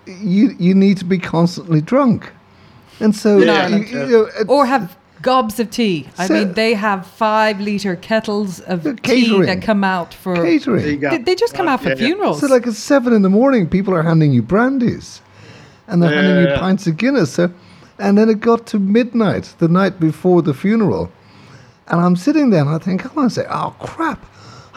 you, 0.06 0.56
you 0.58 0.74
need 0.74 0.96
to 0.98 1.04
be 1.04 1.16
constantly 1.18 1.80
drunk. 1.80 2.32
And 2.98 3.14
so, 3.14 3.38
Yeah. 3.38 3.68
you, 3.68 3.84
you 3.84 4.06
know, 4.08 4.28
or 4.48 4.66
have 4.66 4.96
gobs 5.22 5.60
of 5.60 5.70
tea. 5.70 6.08
I 6.18 6.26
mean, 6.28 6.54
they 6.54 6.74
have 6.74 7.06
five 7.06 7.60
liter 7.60 7.94
kettles 7.94 8.58
of 8.58 8.82
The 8.82 8.94
tea 8.94 9.40
that 9.42 9.62
come 9.62 9.84
out 9.84 10.12
for. 10.12 10.34
catering. 10.42 10.82
There 10.82 10.90
you 10.90 10.96
go. 10.98 11.10
They, 11.10 11.18
they 11.18 11.34
just 11.36 11.54
come 11.54 11.66
Right, 11.66 11.74
out 11.74 11.82
for 11.82 11.90
yeah, 11.90 11.94
yeah. 11.98 12.06
funerals. 12.06 12.40
So, 12.40 12.48
like 12.48 12.66
at 12.66 12.74
seven 12.74 13.12
in 13.12 13.22
the 13.22 13.30
morning, 13.30 13.68
people 13.68 13.94
are 13.94 14.02
handing 14.02 14.32
you 14.32 14.42
brandies, 14.42 15.20
and 15.86 16.02
they're 16.02 16.10
Yeah, 16.10 16.16
handing 16.22 16.36
you 16.42 16.48
yeah, 16.48 16.54
yeah. 16.54 16.58
pints 16.60 16.88
of 16.88 16.96
Guinness. 16.96 17.32
So, 17.34 17.52
and 17.98 18.16
then 18.18 18.28
it 18.28 18.40
got 18.40 18.66
to 18.68 18.78
midnight 18.78 19.54
the 19.58 19.68
night 19.68 19.98
before 20.00 20.42
the 20.42 20.54
funeral, 20.54 21.10
and 21.88 22.00
I'm 22.00 22.16
sitting 22.16 22.50
there 22.50 22.60
and 22.62 22.70
I 22.70 22.78
think, 22.78 23.16
I 23.16 23.28
say, 23.28 23.46
oh 23.50 23.74
crap, 23.80 24.24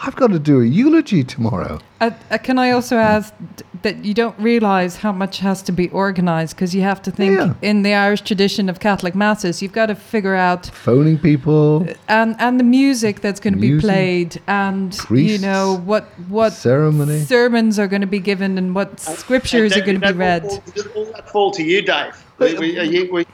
I've 0.04 0.16
got 0.16 0.28
to 0.32 0.38
do 0.40 0.60
a 0.60 0.64
eulogy 0.64 1.22
tomorrow. 1.22 1.78
Uh, 2.00 2.10
uh, 2.30 2.38
can 2.38 2.58
I 2.58 2.72
also 2.72 2.96
ask 2.96 3.32
that 3.82 4.04
you 4.04 4.14
don't 4.14 4.36
realize 4.40 4.96
how 4.96 5.12
much 5.12 5.38
has 5.38 5.62
to 5.62 5.70
be 5.72 5.88
organized 5.90 6.56
because 6.56 6.74
you 6.74 6.82
have 6.82 7.00
to 7.02 7.12
think 7.12 7.36
Yeah. 7.38 7.54
in 7.62 7.82
the 7.82 7.94
Irish 7.94 8.22
tradition 8.22 8.68
of 8.68 8.80
Catholic 8.80 9.14
masses, 9.14 9.62
you've 9.62 9.72
got 9.72 9.86
to 9.86 9.94
figure 9.94 10.34
out 10.34 10.66
Phoning 10.66 11.18
people, 11.18 11.86
and 12.08 12.34
and 12.40 12.58
the 12.58 12.64
music 12.64 13.20
that's 13.20 13.38
going 13.38 13.54
to 13.54 13.60
be 13.60 13.78
played 13.78 14.40
and 14.48 14.98
you 15.10 15.38
know 15.38 15.80
what 15.84 16.04
what 16.28 16.52
ceremony. 16.52 17.20
sermons 17.20 17.78
are 17.78 17.86
going 17.86 18.00
to 18.02 18.12
be 18.18 18.18
given 18.20 18.58
and 18.58 18.74
what 18.74 18.98
scriptures 18.98 19.72
And 19.72 19.82
are 19.82 19.86
going 19.86 20.00
to 20.00 20.12
be 20.12 20.18
read. 20.18 20.42
All, 20.44 20.62
all 20.96 21.04
that 21.12 21.28
fall 21.30 21.52
to 21.52 21.62
you, 21.62 21.80
Dave. 21.82 22.14
Are 22.40 22.48
you, 22.48 23.26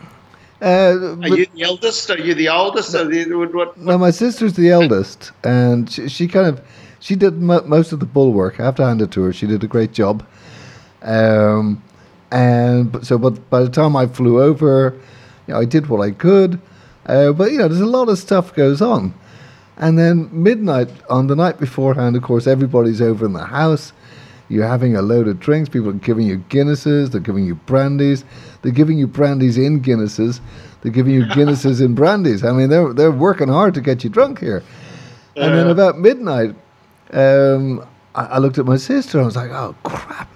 Uh, 0.60 1.16
are 1.22 1.28
you 1.28 1.46
the 1.54 1.62
eldest? 1.62 2.10
Are 2.10 2.18
you 2.18 2.34
the 2.34 2.48
oldest? 2.48 2.94
Are 2.94 3.10
you, 3.12 3.38
what, 3.38 3.54
what, 3.54 3.78
No, 3.78 3.96
my 3.96 4.10
sister's 4.10 4.54
the 4.54 4.70
eldest, 4.70 5.30
and 5.44 5.88
she, 5.90 6.08
she 6.08 6.26
kind 6.26 6.46
of 6.48 6.60
she 7.00 7.14
did 7.14 7.40
mo- 7.40 7.62
most 7.64 7.92
of 7.92 8.00
the 8.00 8.06
bull 8.06 8.32
work. 8.32 8.58
I 8.58 8.64
have 8.64 8.74
to 8.76 8.84
hand 8.84 9.00
it 9.00 9.12
to 9.12 9.22
her; 9.22 9.32
she 9.32 9.46
did 9.46 9.62
a 9.62 9.68
great 9.68 9.92
job. 9.92 10.26
Um, 11.02 11.82
and 12.32 13.06
so, 13.06 13.18
but 13.18 13.48
by 13.50 13.62
the 13.62 13.70
time 13.70 13.94
I 13.96 14.06
flew 14.06 14.42
over, 14.42 14.98
you 15.46 15.54
know, 15.54 15.60
I 15.60 15.64
did 15.64 15.86
what 15.86 16.00
I 16.00 16.10
could. 16.10 16.60
Uh, 17.06 17.32
but 17.32 17.52
you 17.52 17.58
know, 17.58 17.68
there's 17.68 17.80
a 17.80 17.86
lot 17.86 18.08
of 18.08 18.18
stuff 18.18 18.52
goes 18.54 18.82
on, 18.82 19.14
and 19.76 19.96
then 19.96 20.28
midnight 20.32 20.90
on 21.08 21.28
the 21.28 21.36
night 21.36 21.58
beforehand, 21.60 22.16
of 22.16 22.22
course, 22.22 22.48
everybody's 22.48 23.00
over 23.00 23.24
in 23.24 23.32
the 23.32 23.46
house. 23.46 23.92
You're 24.48 24.66
having 24.66 24.96
a 24.96 25.02
load 25.02 25.28
of 25.28 25.40
drinks. 25.40 25.68
People 25.68 25.90
are 25.90 25.94
giving 25.94 26.26
you 26.26 26.38
Guinnesses. 26.48 27.10
They're 27.10 27.20
giving 27.20 27.44
you 27.44 27.54
brandies. 27.54 28.24
They're 28.62 28.72
giving 28.72 28.98
you 28.98 29.06
brandies 29.06 29.58
in 29.58 29.82
Guinnesses. 29.82 30.40
They're 30.80 30.92
giving 30.92 31.14
you 31.14 31.24
Guinnesses 31.24 31.84
in 31.84 31.94
brandies. 31.94 32.44
I 32.44 32.52
mean, 32.52 32.70
they're 32.70 32.92
they're 32.92 33.10
working 33.10 33.48
hard 33.48 33.74
to 33.74 33.80
get 33.80 34.04
you 34.04 34.10
drunk 34.10 34.40
here. 34.40 34.62
And 35.36 35.54
then 35.54 35.68
about 35.68 35.98
midnight, 35.98 36.56
um, 37.12 37.86
I, 38.14 38.24
I 38.24 38.38
looked 38.38 38.58
at 38.58 38.64
my 38.64 38.76
sister 38.76 39.18
and 39.18 39.24
I 39.24 39.26
was 39.26 39.36
like, 39.36 39.50
"Oh 39.50 39.74
crap! 39.82 40.30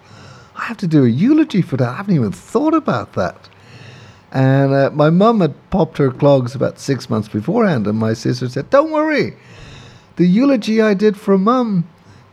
I 0.57 0.65
have 0.65 0.77
to 0.79 0.87
do 0.87 1.05
a 1.05 1.09
eulogy 1.09 1.63
for 1.63 1.77
that. 1.79 1.89
I 1.89 1.97
haven't 1.97 2.15
even 2.15 2.33
thought 2.33 2.75
about 2.75 3.15
that." 3.15 3.49
And 4.31 4.73
uh, 4.73 4.91
my 4.91 5.11
mum 5.11 5.41
had 5.41 5.55
popped 5.71 5.99
her 5.99 6.11
clogs 6.11 6.55
about 6.55 6.79
six 6.79 7.11
months 7.11 7.29
beforehand, 7.29 7.87
and 7.87 7.99
my 7.99 8.13
sister 8.13 8.49
said, 8.49 8.69
"Don't 8.69 8.91
worry, 8.91 9.37
the 10.17 10.27
eulogy 10.27 10.83
I 10.83 10.95
did 10.95 11.17
for 11.17 11.39
mum 11.39 11.89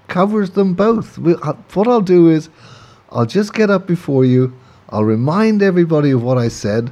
covers 0.09 0.51
them 0.51 0.73
both. 0.73 1.17
We, 1.17 1.35
uh, 1.35 1.53
what 1.73 1.87
I'll 1.87 2.01
do 2.01 2.29
is, 2.29 2.49
I'll 3.11 3.25
just 3.25 3.53
get 3.53 3.69
up 3.69 3.87
before 3.87 4.25
you. 4.25 4.53
I'll 4.89 5.03
remind 5.03 5.61
everybody 5.61 6.11
of 6.11 6.23
what 6.23 6.37
I 6.37 6.47
said. 6.47 6.91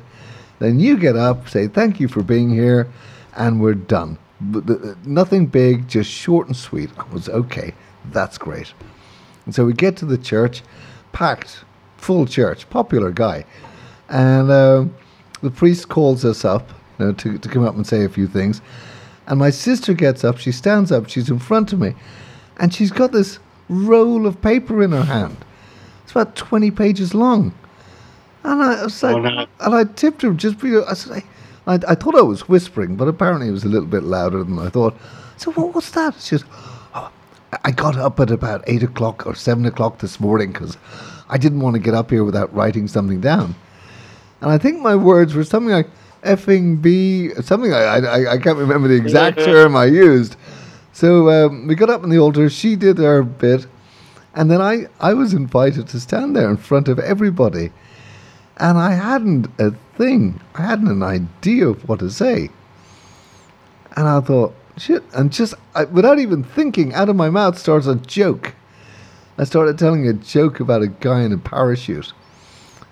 Then 0.59 0.79
you 0.79 0.97
get 0.97 1.15
up, 1.15 1.49
say 1.49 1.67
thank 1.67 1.99
you 1.99 2.07
for 2.07 2.23
being 2.23 2.49
here, 2.49 2.87
and 3.35 3.61
we're 3.61 3.75
done. 3.75 4.17
The, 4.39 4.95
nothing 5.05 5.47
big, 5.47 5.87
just 5.87 6.09
short 6.09 6.47
and 6.47 6.55
sweet. 6.55 6.89
I 6.97 7.03
was 7.13 7.27
okay. 7.29 7.73
That's 8.11 8.37
great. 8.37 8.73
And 9.45 9.53
so 9.53 9.65
we 9.65 9.73
get 9.73 9.97
to 9.97 10.05
the 10.05 10.17
church, 10.17 10.63
packed, 11.11 11.63
full 11.97 12.25
church, 12.25 12.69
popular 12.69 13.11
guy. 13.11 13.45
And 14.09 14.51
um 14.51 14.95
the 15.41 15.51
priest 15.51 15.89
calls 15.89 16.25
us 16.25 16.43
up 16.45 16.69
you 16.99 17.05
know, 17.05 17.13
to, 17.13 17.37
to 17.37 17.49
come 17.49 17.63
up 17.63 17.75
and 17.75 17.85
say 17.85 18.03
a 18.03 18.09
few 18.09 18.27
things. 18.27 18.61
And 19.27 19.39
my 19.39 19.49
sister 19.49 19.93
gets 19.93 20.23
up, 20.23 20.37
she 20.37 20.51
stands 20.51 20.91
up, 20.91 21.09
she's 21.09 21.29
in 21.29 21.39
front 21.39 21.73
of 21.73 21.79
me, 21.79 21.95
and 22.57 22.73
she's 22.73 22.91
got 22.91 23.11
this 23.11 23.39
roll 23.69 24.25
of 24.25 24.41
paper 24.41 24.81
in 24.83 24.91
her 24.91 25.03
hand. 25.03 25.37
It's 26.03 26.11
about 26.11 26.35
20 26.35 26.71
pages 26.71 27.13
long. 27.13 27.53
And 28.43 28.61
I 28.61 28.83
was 28.83 29.01
like, 29.03 29.15
Oh, 29.15 29.19
no. 29.19 29.45
and 29.59 29.75
I 29.75 29.83
tipped 29.83 30.21
her 30.21 30.33
just 30.33 30.59
because 30.59 30.85
I 30.85 30.93
said, 30.93 31.23
I, 31.67 31.73
I 31.91 31.95
thought 31.95 32.15
I 32.15 32.21
was 32.21 32.47
whispering, 32.47 32.95
but 32.95 33.07
apparently 33.07 33.49
it 33.49 33.51
was 33.51 33.65
a 33.65 33.69
little 33.69 33.87
bit 33.89 34.03
louder 34.03 34.43
than 34.43 34.57
I 34.57 34.69
thought. 34.69 34.95
So 35.35 35.51
what 35.51 35.75
what's 35.75 35.91
that? 35.91 36.15
She 36.19 36.37
goes, 36.37 36.45
oh, 36.95 37.11
I 37.63 37.71
got 37.71 37.97
up 37.97 38.19
at 38.19 38.31
about 38.31 38.63
eight 38.67 38.83
o'clock 38.83 39.27
or 39.27 39.35
seven 39.35 39.65
o'clock 39.65 39.99
this 39.99 40.19
morning 40.19 40.51
because 40.53 40.77
I 41.29 41.37
didn't 41.37 41.59
want 41.59 41.75
to 41.75 41.79
get 41.81 41.93
up 41.93 42.09
here 42.09 42.23
without 42.23 42.53
writing 42.53 42.87
something 42.87 43.19
down. 43.19 43.53
And 44.39 44.49
I 44.49 44.57
think 44.57 44.81
my 44.81 44.95
words 44.95 45.33
were 45.35 45.43
something 45.43 45.73
like 45.73 45.89
effing 46.23 46.81
B, 46.81 47.31
something 47.41 47.73
I, 47.73 47.97
I, 47.97 48.33
I 48.33 48.37
can't 48.37 48.57
remember 48.57 48.87
the 48.87 48.95
exact 48.95 49.37
term 49.39 49.75
I 49.75 49.85
used. 49.85 50.37
So 50.97 51.29
um, 51.29 51.67
we 51.67 51.75
got 51.75 51.91
up 51.91 52.01
on 52.01 52.09
the 52.09 52.17
altar, 52.17 52.49
she 52.49 52.75
did 52.75 52.97
her 52.97 53.21
bit, 53.21 53.67
and 54.33 54.49
then 54.49 54.63
I, 54.63 54.87
I 54.99 55.13
was 55.13 55.31
invited 55.31 55.87
to 55.89 55.99
stand 55.99 56.35
there 56.35 56.49
in 56.49 56.57
front 56.57 56.87
of 56.87 56.97
everybody. 56.97 57.71
And 58.57 58.79
I 58.79 58.93
hadn't 58.93 59.45
a 59.59 59.73
thing, 59.95 60.41
I 60.55 60.63
hadn't 60.63 60.87
an 60.87 61.03
idea 61.03 61.67
of 61.67 61.87
what 61.87 61.99
to 61.99 62.09
say. 62.09 62.49
And 63.95 64.07
I 64.07 64.21
thought, 64.21 64.55
shit, 64.77 65.03
and 65.13 65.31
just 65.31 65.53
I, 65.75 65.83
without 65.83 66.17
even 66.17 66.43
thinking, 66.43 66.95
out 66.95 67.09
of 67.09 67.15
my 67.15 67.29
mouth 67.29 67.59
starts 67.59 67.85
a 67.85 67.93
joke. 67.97 68.55
I 69.37 69.43
started 69.43 69.77
telling 69.77 70.07
a 70.07 70.13
joke 70.13 70.59
about 70.59 70.81
a 70.81 70.87
guy 70.87 71.21
in 71.21 71.31
a 71.31 71.37
parachute. 71.37 72.11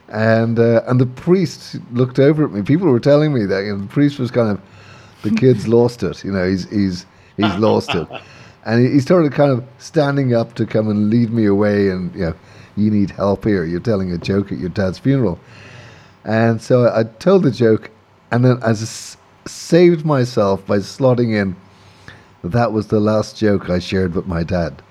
And 0.09 0.59
uh, 0.59 0.83
and 0.85 1.01
the 1.01 1.07
priest 1.07 1.77
looked 1.91 2.19
over 2.19 2.45
at 2.45 2.51
me. 2.51 2.61
People 2.61 2.85
were 2.85 2.99
telling 2.99 3.33
me 3.33 3.47
that 3.47 3.61
you 3.61 3.73
know, 3.73 3.81
the 3.81 3.87
priest 3.87 4.19
was 4.19 4.29
kind 4.29 4.51
of 4.51 4.61
the 5.23 5.31
kid's 5.31 5.67
lost 5.77 6.03
it. 6.03 6.23
You 6.23 6.31
know, 6.31 6.47
he's 6.47 6.69
he's 6.69 7.07
he's 7.37 7.55
lost 7.57 7.93
it. 7.95 8.07
And 8.65 8.85
he, 8.85 8.93
he 8.93 8.99
started 8.99 9.31
kind 9.33 9.51
of 9.51 9.63
standing 9.77 10.33
up 10.33 10.53
to 10.55 10.65
come 10.65 10.89
and 10.89 11.09
lead 11.09 11.31
me 11.31 11.45
away. 11.45 11.89
And 11.89 12.13
you 12.15 12.21
know, 12.21 12.33
you 12.75 12.89
need 12.91 13.11
help 13.11 13.43
here. 13.45 13.63
You're 13.65 13.79
telling 13.79 14.11
a 14.11 14.17
joke 14.17 14.51
at 14.51 14.57
your 14.57 14.69
dad's 14.69 14.99
funeral. 14.99 15.39
And 16.23 16.61
so 16.61 16.91
I 16.93 17.03
told 17.03 17.43
the 17.43 17.51
joke, 17.51 17.91
and 18.31 18.43
then 18.43 18.57
I 18.63 18.71
s- 18.71 19.17
saved 19.45 20.03
myself 20.05 20.65
by 20.65 20.77
slotting 20.79 21.33
in 21.39 21.55
that 22.43 22.71
was 22.71 22.87
the 22.87 22.99
last 22.99 23.37
joke 23.37 23.69
I 23.69 23.79
shared 23.79 24.13
with 24.15 24.27
my 24.27 24.43
dad. 24.43 24.81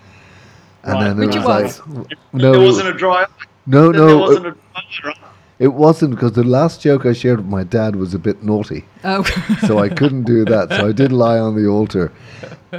And 0.85 0.95
Right. 0.95 1.05
then 1.17 1.23
it 1.29 1.35
it 1.35 1.39
was, 1.45 1.81
was. 1.87 1.97
like, 1.97 2.19
no, 2.33 2.53
there 2.53 2.61
wasn't 2.61 2.89
a 2.89 2.93
dry. 2.93 3.27
no, 3.67 3.91
There 3.93 4.01
no, 4.07 4.19
wasn't 4.19 4.47
a 4.47 4.55
dry. 4.91 5.15
It 5.59 5.69
wasn't 5.75 6.11
because 6.11 6.33
the 6.33 6.43
last 6.45 6.81
joke 6.83 7.07
I 7.07 7.13
shared 7.13 7.39
with 7.39 7.47
my 7.47 7.63
dad 7.65 7.95
was 7.97 8.13
a 8.13 8.19
bit 8.19 8.43
naughty, 8.43 8.85
Oh, 9.05 9.23
so 9.67 9.79
I 9.79 9.89
couldn't 9.89 10.25
do 10.25 10.45
that. 10.47 10.69
So 10.71 10.89
I 10.89 10.93
did 10.93 11.13
lie 11.13 11.39
on 11.39 11.55
the 11.55 11.69
altar, 11.69 12.11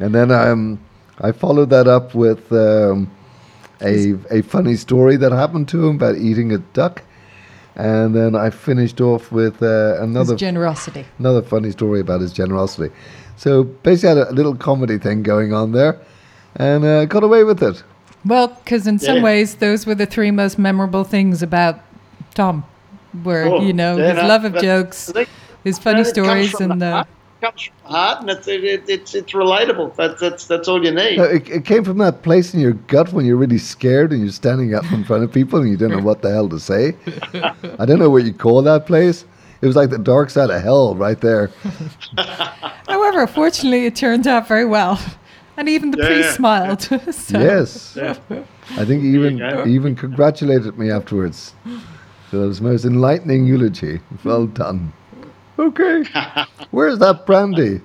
and 0.00 0.14
then 0.14 0.30
um, 0.30 0.80
I 1.20 1.32
followed 1.32 1.70
that 1.70 1.86
up 1.88 2.14
with 2.14 2.50
um, 2.52 3.10
a 3.80 4.14
a 4.30 4.42
funny 4.42 4.76
story 4.76 5.16
that 5.16 5.32
happened 5.32 5.68
to 5.68 5.86
him 5.86 5.96
about 5.96 6.16
eating 6.16 6.52
a 6.52 6.58
duck, 6.58 7.02
and 7.76 8.14
then 8.14 8.34
I 8.34 8.50
finished 8.50 9.00
off 9.00 9.30
with 9.32 9.62
uh, 9.62 9.92
his 9.94 10.00
another 10.02 10.34
generosity. 10.36 11.04
another 11.18 11.42
funny 11.42 11.70
story 11.70 12.00
about 12.00 12.20
his 12.20 12.32
generosity. 12.32 12.92
So 13.36 13.64
basically, 13.64 14.18
had 14.20 14.28
a 14.28 14.32
little 14.32 14.56
comedy 14.56 14.98
thing 14.98 15.22
going 15.22 15.52
on 15.52 15.72
there, 15.72 16.00
and 16.56 16.84
uh, 16.84 17.04
got 17.04 17.22
away 17.22 17.44
with 17.44 17.62
it. 17.62 17.82
Well, 18.26 18.48
because 18.48 18.86
in 18.86 18.98
some 18.98 19.16
Yeah. 19.18 19.22
ways, 19.22 19.54
those 19.56 19.86
were 19.86 19.94
the 19.94 20.06
three 20.06 20.30
most 20.30 20.58
memorable 20.58 21.04
things 21.04 21.42
about 21.42 21.78
Tom, 22.34 22.64
where 23.22 23.46
Oh, 23.46 23.60
you 23.62 23.72
know 23.72 23.96
yeah, 23.96 24.08
his 24.14 24.16
no, 24.22 24.28
love 24.28 24.44
of 24.44 24.60
jokes, 24.60 25.10
think- 25.12 25.28
his 25.64 25.78
funny 25.78 26.04
stories, 26.04 26.54
and 26.60 26.80
the 26.80 26.90
heart. 26.90 27.06
It 27.40 27.44
comes 27.46 27.62
from 27.62 27.74
the 27.84 27.92
heart, 27.98 28.20
and 28.22 28.30
it's 28.30 28.48
it, 28.48 28.64
it, 28.64 28.82
it's 28.88 29.14
it's 29.14 29.32
relatable. 29.32 29.94
That's 29.96 30.20
that's 30.20 30.46
that's 30.46 30.68
all 30.68 30.84
you 30.84 30.90
need. 30.90 31.18
No, 31.18 31.24
it, 31.24 31.48
it 31.48 31.64
came 31.64 31.84
from 31.84 31.98
that 31.98 32.22
place 32.22 32.52
in 32.54 32.60
your 32.60 32.72
gut 32.72 33.12
when 33.12 33.24
you're 33.26 33.36
really 33.36 33.58
scared 33.58 34.10
and 34.12 34.22
you're 34.22 34.32
standing 34.32 34.74
up 34.74 34.90
in 34.92 35.04
front 35.04 35.22
of 35.22 35.32
people 35.32 35.60
and 35.60 35.68
you 35.70 35.76
don't 35.76 35.90
know 35.90 36.00
what 36.00 36.22
the 36.22 36.30
hell 36.30 36.48
to 36.48 36.58
say. 36.58 36.96
I 37.78 37.84
don't 37.86 37.98
know 37.98 38.10
what 38.10 38.24
you 38.24 38.32
call 38.32 38.62
that 38.62 38.86
place. 38.86 39.24
It 39.62 39.66
was 39.66 39.76
like 39.76 39.90
the 39.90 39.98
dark 39.98 40.30
side 40.30 40.50
of 40.50 40.60
hell 40.62 40.94
right 40.96 41.20
there. 41.20 41.50
however, 42.88 43.26
fortunately, 43.26 43.86
it 43.86 43.96
turned 43.96 44.26
out 44.26 44.46
very 44.48 44.64
well, 44.64 44.98
and 45.56 45.68
even 45.68 45.90
the 45.90 45.98
Yeah, 45.98 46.06
priest 46.06 46.28
yeah. 46.28 46.32
smiled. 46.34 46.82
so, 47.14 47.38
Yes. 47.40 47.96
Yeah. 47.96 48.16
I 48.76 48.84
think 48.84 49.02
he 49.02 49.14
even 49.14 49.38
There 49.38 49.50
you 49.50 49.56
go. 49.56 49.64
he 49.64 49.72
even 49.74 49.96
congratulated 49.96 50.78
me 50.78 50.90
afterwards. 50.90 51.54
So 52.30 52.42
it 52.42 52.46
was 52.48 52.58
the 52.58 52.64
most 52.64 52.84
enlightening 52.84 53.46
eulogy. 53.46 54.00
Well 54.24 54.46
done. 54.46 54.92
Okay. 55.58 56.04
Where's 56.70 56.98
that 56.98 57.24
brandy? 57.26 57.80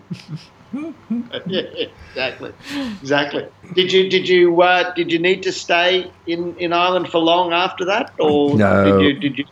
yeah, 0.73 1.61
exactly, 2.09 2.53
exactly. 3.01 3.45
Did 3.75 3.91
you 3.91 4.09
did 4.09 4.27
you 4.27 4.61
uh, 4.61 4.93
did 4.93 5.11
you 5.11 5.19
need 5.19 5.43
to 5.43 5.51
stay 5.51 6.11
in, 6.27 6.55
in 6.57 6.73
Ireland 6.73 7.09
for 7.09 7.19
long 7.19 7.53
after 7.53 7.85
that, 7.85 8.11
or 8.19 8.57
No. 8.57 8.83
did 8.83 9.01
you 9.01 9.19
did 9.19 9.37
you, 9.39 9.45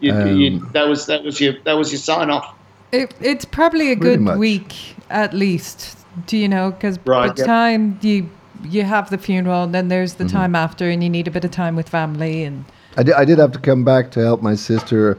you, 0.00 0.12
Um, 0.12 0.40
you 0.40 0.58
that 0.72 0.88
was 0.88 1.06
that 1.06 1.22
was 1.24 1.40
your 1.40 1.54
that 1.64 1.74
was 1.74 1.92
your 1.92 1.98
sign 2.00 2.30
off? 2.30 2.54
It, 2.92 3.14
it's 3.20 3.44
probably 3.44 3.90
a 3.92 3.96
good 3.96 4.20
week 4.36 4.74
at 5.10 5.32
least. 5.34 5.98
Do 6.26 6.36
you 6.36 6.48
know? 6.48 6.70
Because 6.70 6.98
Right, 7.04 7.28
by 7.28 7.32
the 7.34 7.38
yep. 7.40 7.46
time 7.46 7.98
you 8.02 8.28
you 8.64 8.84
have 8.84 9.10
the 9.10 9.18
funeral, 9.18 9.64
and 9.64 9.74
then 9.74 9.88
there's 9.88 10.14
Mm-hmm. 10.14 10.26
the 10.26 10.32
time 10.32 10.54
after, 10.54 10.88
and 10.88 11.02
you 11.02 11.10
need 11.10 11.26
a 11.26 11.30
bit 11.30 11.44
of 11.44 11.50
time 11.50 11.74
with 11.74 11.88
family. 11.88 12.44
And 12.44 12.64
I 12.96 13.02
did, 13.02 13.14
I 13.14 13.24
did 13.24 13.38
have 13.38 13.52
to 13.52 13.58
come 13.58 13.84
back 13.84 14.10
to 14.12 14.20
help 14.20 14.42
my 14.42 14.54
sister 14.54 15.18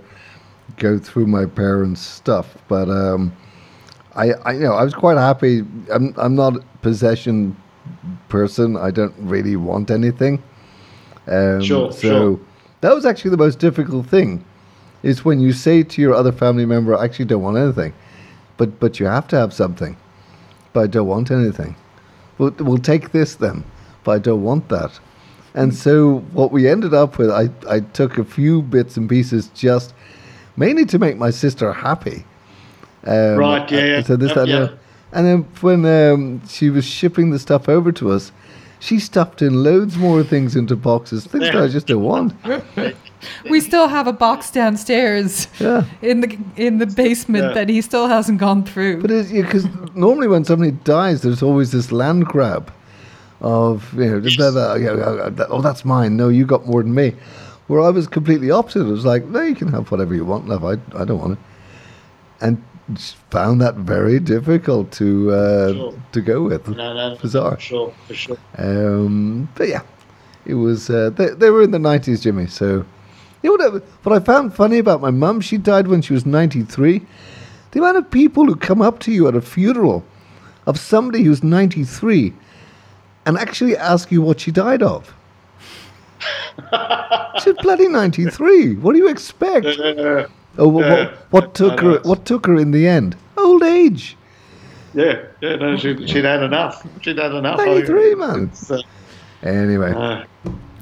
go 0.77 0.97
through 0.97 1.27
my 1.27 1.45
parents' 1.45 2.01
stuff, 2.01 2.55
but 2.67 2.89
um, 2.89 3.33
I, 4.15 4.31
I, 4.45 4.53
you 4.53 4.59
know, 4.61 4.73
I 4.73 4.83
was 4.83 4.93
quite 4.93 5.17
happy. 5.17 5.59
I'm, 5.91 6.13
I'm 6.17 6.35
not 6.35 6.55
a 6.57 6.61
possession 6.81 7.55
person. 8.29 8.77
I 8.77 8.91
don't 8.91 9.13
really 9.17 9.55
want 9.55 9.91
anything. 9.91 10.41
Um, 11.27 11.61
Sure, 11.61 11.91
so 11.91 11.99
sure. 11.99 12.39
that 12.81 12.93
was 12.93 13.05
actually 13.05 13.31
the 13.31 13.37
most 13.37 13.59
difficult 13.59 14.05
thing, 14.07 14.43
is 15.03 15.25
when 15.25 15.39
you 15.39 15.51
say 15.53 15.83
to 15.83 16.01
your 16.01 16.13
other 16.13 16.31
family 16.31 16.65
member, 16.65 16.95
"I 16.97 17.03
actually 17.05 17.25
don't 17.25 17.41
want 17.41 17.57
anything," 17.57 17.93
but 18.57 18.79
but 18.79 18.99
you 18.99 19.05
have 19.07 19.27
to 19.29 19.35
have 19.37 19.51
something. 19.53 19.97
But 20.73 20.81
I 20.81 20.87
don't 20.87 21.07
want 21.07 21.31
anything. 21.31 21.75
We'll, 22.37 22.51
we'll 22.59 22.77
take 22.79 23.11
this 23.11 23.35
then, 23.35 23.63
but 24.03 24.11
I 24.11 24.19
don't 24.19 24.43
want 24.43 24.69
that. 24.69 24.99
And 25.53 25.73
so 25.75 26.19
what 26.33 26.51
we 26.51 26.67
ended 26.67 26.93
up 26.93 27.17
with, 27.17 27.29
I, 27.29 27.49
I 27.69 27.81
took 27.81 28.17
a 28.17 28.23
few 28.23 28.63
bits 28.63 28.97
and 28.97 29.07
pieces 29.07 29.49
just 29.49 29.93
mainly 30.57 30.85
to 30.85 30.97
make 30.97 31.17
my 31.17 31.29
sister 31.29 31.71
happy. 31.71 32.25
Um, 33.05 33.37
Right, 33.37 33.71
yeah, 33.71 33.85
yeah. 33.85 34.01
So 34.01 34.15
this, 34.15 34.35
Yep, 34.35 34.47
that. 34.47 34.77
And 35.11 35.27
then 35.27 35.37
when 35.61 35.85
um, 35.85 36.47
she 36.47 36.71
was 36.71 36.85
shipping 36.85 37.29
the 37.29 37.37
stuff 37.37 37.69
over 37.69 37.91
to 37.91 38.11
us, 38.11 38.31
she 38.79 38.99
stuffed 38.99 39.41
in 39.41 39.63
loads 39.63 39.95
more 39.95 40.23
things 40.23 40.55
into 40.55 40.75
boxes, 40.75 41.25
things 41.25 41.45
that 41.45 41.55
I 41.55 41.67
just 41.67 41.87
don't 41.87 42.03
want. 42.03 42.33
we 43.49 43.59
still 43.59 43.87
have 43.87 44.07
a 44.07 44.13
box 44.13 44.51
downstairs 44.51 45.47
Yeah. 45.59 45.83
in 46.01 46.21
the 46.21 46.37
in 46.57 46.77
the 46.79 46.85
basement 46.87 47.45
Yeah. 47.45 47.53
that 47.53 47.69
he 47.69 47.81
still 47.81 48.07
hasn't 48.07 48.39
gone 48.39 48.63
through. 48.63 49.01
But 49.01 49.11
it's 49.11 49.31
because 49.31 49.65
normally 49.95 50.27
when 50.27 50.43
somebody 50.45 50.71
dies, 50.71 51.21
there's 51.21 51.43
always 51.43 51.71
this 51.71 51.91
land 51.91 52.25
grab 52.25 52.71
of 53.41 53.93
you 53.93 54.19
know, 54.19 54.19
blah, 54.37 55.29
blah, 55.29 55.45
oh 55.49 55.61
that's 55.61 55.83
mine. 55.83 56.15
No, 56.17 56.29
you 56.29 56.45
got 56.45 56.65
more 56.65 56.81
than 56.83 56.93
me. 56.95 57.13
Where 57.67 57.81
I 57.81 57.89
was 57.89 58.07
completely 58.07 58.51
opposite. 58.51 58.81
It 58.81 58.91
was 58.91 59.05
like, 59.05 59.25
no, 59.25 59.41
you 59.41 59.55
can 59.55 59.69
have 59.69 59.89
whatever 59.91 60.13
you 60.13 60.25
want. 60.25 60.47
Love, 60.47 60.65
I, 60.65 60.73
I 60.97 61.05
don't 61.05 61.19
want 61.19 61.33
it. 61.33 61.39
And 62.41 62.61
found 63.29 63.61
that 63.61 63.75
very 63.75 64.19
difficult 64.19 64.91
to 64.91 65.31
uh, 65.31 65.73
Sure. 65.73 65.93
to 66.11 66.21
go 66.21 66.41
with. 66.43 66.67
No, 66.67 66.93
no, 66.93 67.15
Bizarre. 67.21 67.55
For 67.55 67.61
sure, 67.61 67.93
for 68.07 68.13
sure. 68.13 68.37
Um, 68.57 69.47
but 69.55 69.69
yeah, 69.69 69.81
it 70.45 70.55
was. 70.55 70.89
Uh, 70.89 71.09
they, 71.09 71.29
they 71.29 71.49
were 71.49 71.63
in 71.63 71.71
the 71.71 71.79
nineties, 71.79 72.21
Jimmy. 72.21 72.47
So 72.47 72.85
you 73.43 73.55
know 73.57 73.69
what? 73.71 73.83
I, 73.83 73.85
what 74.03 74.15
I 74.21 74.25
found 74.25 74.55
funny 74.55 74.77
about 74.79 75.01
my 75.01 75.11
mum? 75.11 75.41
She 75.41 75.57
died 75.57 75.87
when 75.87 76.01
she 76.01 76.13
was 76.13 76.25
ninety 76.25 76.63
three. 76.63 77.01
The 77.71 77.79
amount 77.79 77.97
of 77.97 78.09
people 78.09 78.45
who 78.45 78.55
come 78.55 78.81
up 78.81 78.99
to 78.99 79.11
you 79.11 79.27
at 79.27 79.35
a 79.35 79.41
funeral 79.41 80.03
of 80.65 80.79
somebody 80.79 81.23
who's 81.23 81.43
ninety 81.43 81.83
three 81.83 82.33
and 83.25 83.37
actually 83.37 83.75
ask 83.77 84.11
you 84.11 84.21
what 84.21 84.39
she 84.39 84.51
died 84.51 84.81
of. 84.81 85.13
She's 87.43 87.53
bloody 87.61 87.87
ninety 87.87 88.25
three. 88.29 88.75
What 88.75 88.93
do 88.93 88.99
you 88.99 89.09
expect? 89.09 89.65
Uh, 89.65 90.27
Oh, 90.55 90.67
what, 90.67 90.85
Yeah. 90.85 91.05
what, 91.05 91.31
what 91.31 91.55
took 91.55 91.79
her? 91.79 91.99
What 92.03 92.25
took 92.25 92.45
her 92.45 92.55
in 92.57 92.69
the 92.69 92.87
end? 92.87 93.15
Old 93.37 93.63
age. 93.63 94.15
yeah, 94.93 95.23
yeah. 95.41 95.55
No, 95.55 95.75
she, 95.77 96.05
she'd 96.05 96.25
had 96.25 96.43
enough. 96.43 96.85
She'd 97.01 97.17
had 97.17 97.31
enough. 97.33 97.59
I- 97.59 97.65
93, 97.65 98.13
man. 98.15 98.51
uh, 98.69 98.77
Anyway, 99.41 99.91
uh, 99.91 100.23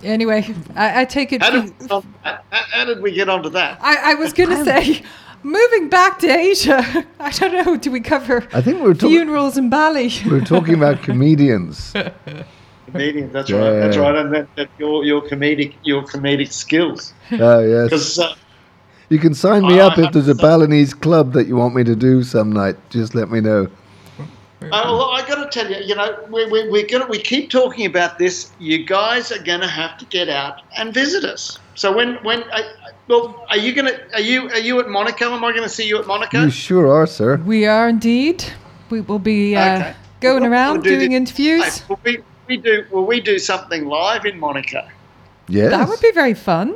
anyway, 0.03 0.53
I, 0.75 1.01
I 1.01 1.05
take 1.05 1.31
it. 1.33 1.41
how, 1.41 1.49
did, 1.51 1.73
how, 1.89 2.03
how 2.51 2.85
did 2.85 3.01
we 3.01 3.11
get 3.11 3.29
onto 3.29 3.49
that? 3.49 3.79
I, 3.81 4.11
I 4.11 4.13
was 4.15 4.33
going 4.33 4.49
to 4.49 4.63
say, 4.65 5.03
moving 5.43 5.89
back 5.89 6.19
to 6.19 6.27
Asia. 6.27 6.83
I 7.19 7.31
don't 7.31 7.53
know. 7.65 7.77
Do 7.77 7.91
we 7.91 7.99
cover 8.01 8.47
I 8.53 8.61
think 8.61 8.77
we 8.77 8.83
were 8.83 8.93
talking. 8.93 9.09
funerals 9.09 9.57
in 9.57 9.69
Bali? 9.69 10.09
We 10.25 10.31
were 10.31 10.41
talking 10.41 10.73
about 10.75 11.01
comedians. 11.03 11.93
Comedian, 12.87 13.31
that's 13.31 13.49
right. 13.49 13.71
That's 13.79 13.95
right. 13.95 14.15
And 14.17 14.33
that, 14.33 14.53
that 14.57 14.69
your 14.77 15.05
your 15.05 15.21
comedic 15.21 15.75
your 15.83 16.03
comedic 16.03 16.51
skills. 16.51 17.13
Oh 17.31 17.59
yes. 17.59 18.19
Uh, 18.19 18.35
You 19.07 19.17
can 19.17 19.33
sign 19.33 19.61
me 19.65 19.79
I- 19.79 19.85
up 19.87 19.97
I 19.97 20.07
if 20.07 20.11
there's 20.11 20.27
a 20.27 20.35
Balinese 20.35 20.93
club 20.93 21.31
that 21.33 21.47
you 21.47 21.55
want 21.55 21.73
me 21.73 21.85
to 21.85 21.95
do 21.95 22.21
some 22.21 22.51
night. 22.51 22.75
Just 22.89 23.15
let 23.15 23.31
me 23.31 23.39
know. 23.39 23.67
Oh, 24.63 24.97
well, 24.97 25.09
I 25.11 25.27
got 25.27 25.43
to 25.43 25.49
tell 25.49 25.71
you, 25.71 25.83
you 25.83 25.95
know, 25.95 26.17
we, 26.29 26.45
we, 26.45 26.69
we're 26.69 26.85
gonna 26.85 27.07
we 27.07 27.17
keep 27.19 27.49
talking 27.49 27.85
about 27.87 28.19
this. 28.19 28.51
You 28.59 28.85
guys 28.85 29.31
are 29.31 29.41
going 29.41 29.61
to 29.61 29.67
have 29.67 29.97
to 29.97 30.05
get 30.05 30.29
out 30.29 30.61
and 30.77 30.93
visit 30.93 31.23
us. 31.25 31.57
So 31.75 31.95
when 31.95 32.15
when 32.23 32.43
I, 32.53 32.71
well, 33.07 33.43
are 33.49 33.57
you 33.57 33.73
gonna 33.73 33.97
are 34.13 34.19
you 34.19 34.49
are 34.49 34.59
you 34.59 34.79
at 34.79 34.87
Monaco? 34.87 35.33
Am 35.33 35.43
I 35.43 35.51
going 35.51 35.63
to 35.63 35.69
see 35.69 35.87
you 35.87 35.97
at 35.97 36.05
Monaco? 36.05 36.43
You 36.43 36.51
sure 36.51 36.87
are, 36.91 37.07
sir. 37.07 37.37
We 37.37 37.65
are 37.65 37.89
indeed. 37.89 38.45
We 38.91 39.01
will 39.01 39.19
be 39.19 39.55
uh, 39.55 39.79
Okay. 39.79 39.95
going 40.19 40.43
We'll 40.43 40.51
around 40.51 40.83
do 40.83 40.89
doing 40.95 41.09
this- 41.11 41.17
interviews. 41.17 41.77
Hey, 41.79 41.85
will 41.89 41.99
we, 42.03 42.17
we 42.47 42.57
do 42.57 42.85
will 42.91 43.05
we 43.07 43.19
do 43.19 43.39
something 43.39 43.85
live 43.87 44.25
in 44.25 44.39
Monaco? 44.39 44.87
Yes. 45.47 45.71
That 45.71 45.89
would 45.89 45.99
be 46.01 46.11
very 46.11 46.35
fun. 46.35 46.75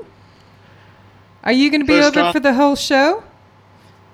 Are 1.43 1.51
you 1.51 1.69
going 1.69 1.81
to 1.81 1.85
be 1.87 1.93
First 1.99 2.07
over 2.17 2.21
time. 2.21 2.33
for 2.33 2.39
the 2.39 2.53
whole 2.55 2.75
show? 2.75 3.23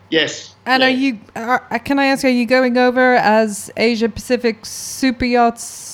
Yes. 0.09 0.50
And 0.65 0.81
yeah. 0.81 0.87
are 0.87 0.91
you? 0.91 1.19
Are, 1.35 1.67
uh, 1.71 1.79
can 1.79 1.99
I 1.99 2.05
ask? 2.05 2.23
Are 2.23 2.29
you 2.29 2.45
going 2.45 2.77
over 2.77 3.15
as 3.15 3.71
Asia 3.77 4.09
Pacific 4.09 4.65
Super 4.65 5.25
Yachts 5.25 5.91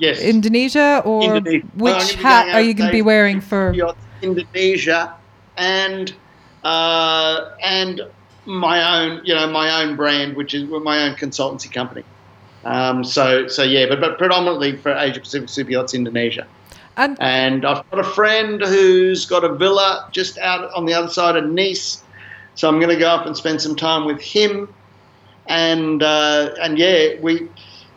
Yes. 0.00 0.20
Indonesia, 0.20 1.02
or 1.04 1.36
Indonesia. 1.36 1.66
Which 1.76 2.16
gonna 2.16 2.22
hat 2.22 2.54
are 2.54 2.62
you 2.62 2.72
going 2.72 2.88
to 2.88 2.92
be 2.92 3.02
wearing 3.02 3.40
for? 3.40 3.74
Indonesia 4.22 5.14
and 5.56 6.12
uh, 6.64 7.50
and 7.62 8.00
my 8.46 8.80
own, 8.80 9.20
you 9.24 9.34
know, 9.34 9.46
my 9.46 9.82
own 9.82 9.96
brand, 9.96 10.36
which 10.36 10.54
is 10.54 10.68
my 10.68 11.02
own 11.06 11.14
consultancy 11.16 11.70
company. 11.70 12.02
Um, 12.64 13.04
so 13.04 13.46
so 13.46 13.62
yeah, 13.62 13.86
but 13.88 14.00
but 14.00 14.18
predominantly 14.18 14.76
for 14.76 14.92
Asia 14.92 15.20
Pacific 15.20 15.48
Super 15.48 15.70
Yachts 15.70 15.94
Indonesia. 15.94 16.46
And 16.96 17.16
And 17.20 17.64
I've 17.64 17.88
got 17.90 18.00
a 18.00 18.04
friend 18.04 18.60
who's 18.60 19.24
got 19.24 19.44
a 19.44 19.54
villa 19.54 20.08
just 20.12 20.38
out 20.38 20.72
on 20.74 20.86
the 20.86 20.94
other 20.94 21.08
side 21.08 21.36
of 21.36 21.44
Nice, 21.48 22.02
so 22.54 22.68
I'm 22.68 22.78
going 22.78 22.90
to 22.90 22.98
go 22.98 23.08
up 23.08 23.26
and 23.26 23.36
spend 23.36 23.60
some 23.60 23.76
time 23.76 24.04
with 24.04 24.20
him. 24.20 24.72
And 25.46 26.02
uh, 26.02 26.54
and 26.60 26.78
yeah, 26.78 27.20
we 27.20 27.48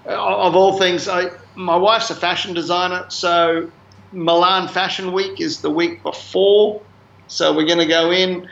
of 0.05 0.55
all 0.55 0.77
things, 0.77 1.07
I 1.07 1.29
my 1.55 1.75
wife's 1.75 2.09
a 2.09 2.15
fashion 2.15 2.53
designer, 2.53 3.05
so 3.09 3.69
Milan 4.11 4.67
Fashion 4.67 5.13
Week 5.13 5.39
is 5.39 5.61
the 5.61 5.69
week 5.69 6.01
before, 6.03 6.81
so 7.27 7.55
we're 7.55 7.67
going 7.67 7.79
to 7.79 7.85
go 7.85 8.11
in. 8.11 8.47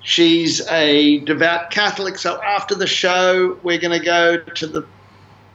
She's 0.00 0.66
a 0.68 1.18
devout 1.20 1.70
Catholic, 1.70 2.16
so 2.16 2.40
after 2.42 2.74
the 2.74 2.86
show, 2.86 3.58
we're 3.62 3.78
going 3.78 3.98
to 3.98 4.04
go 4.04 4.38
to 4.38 4.66
the 4.66 4.86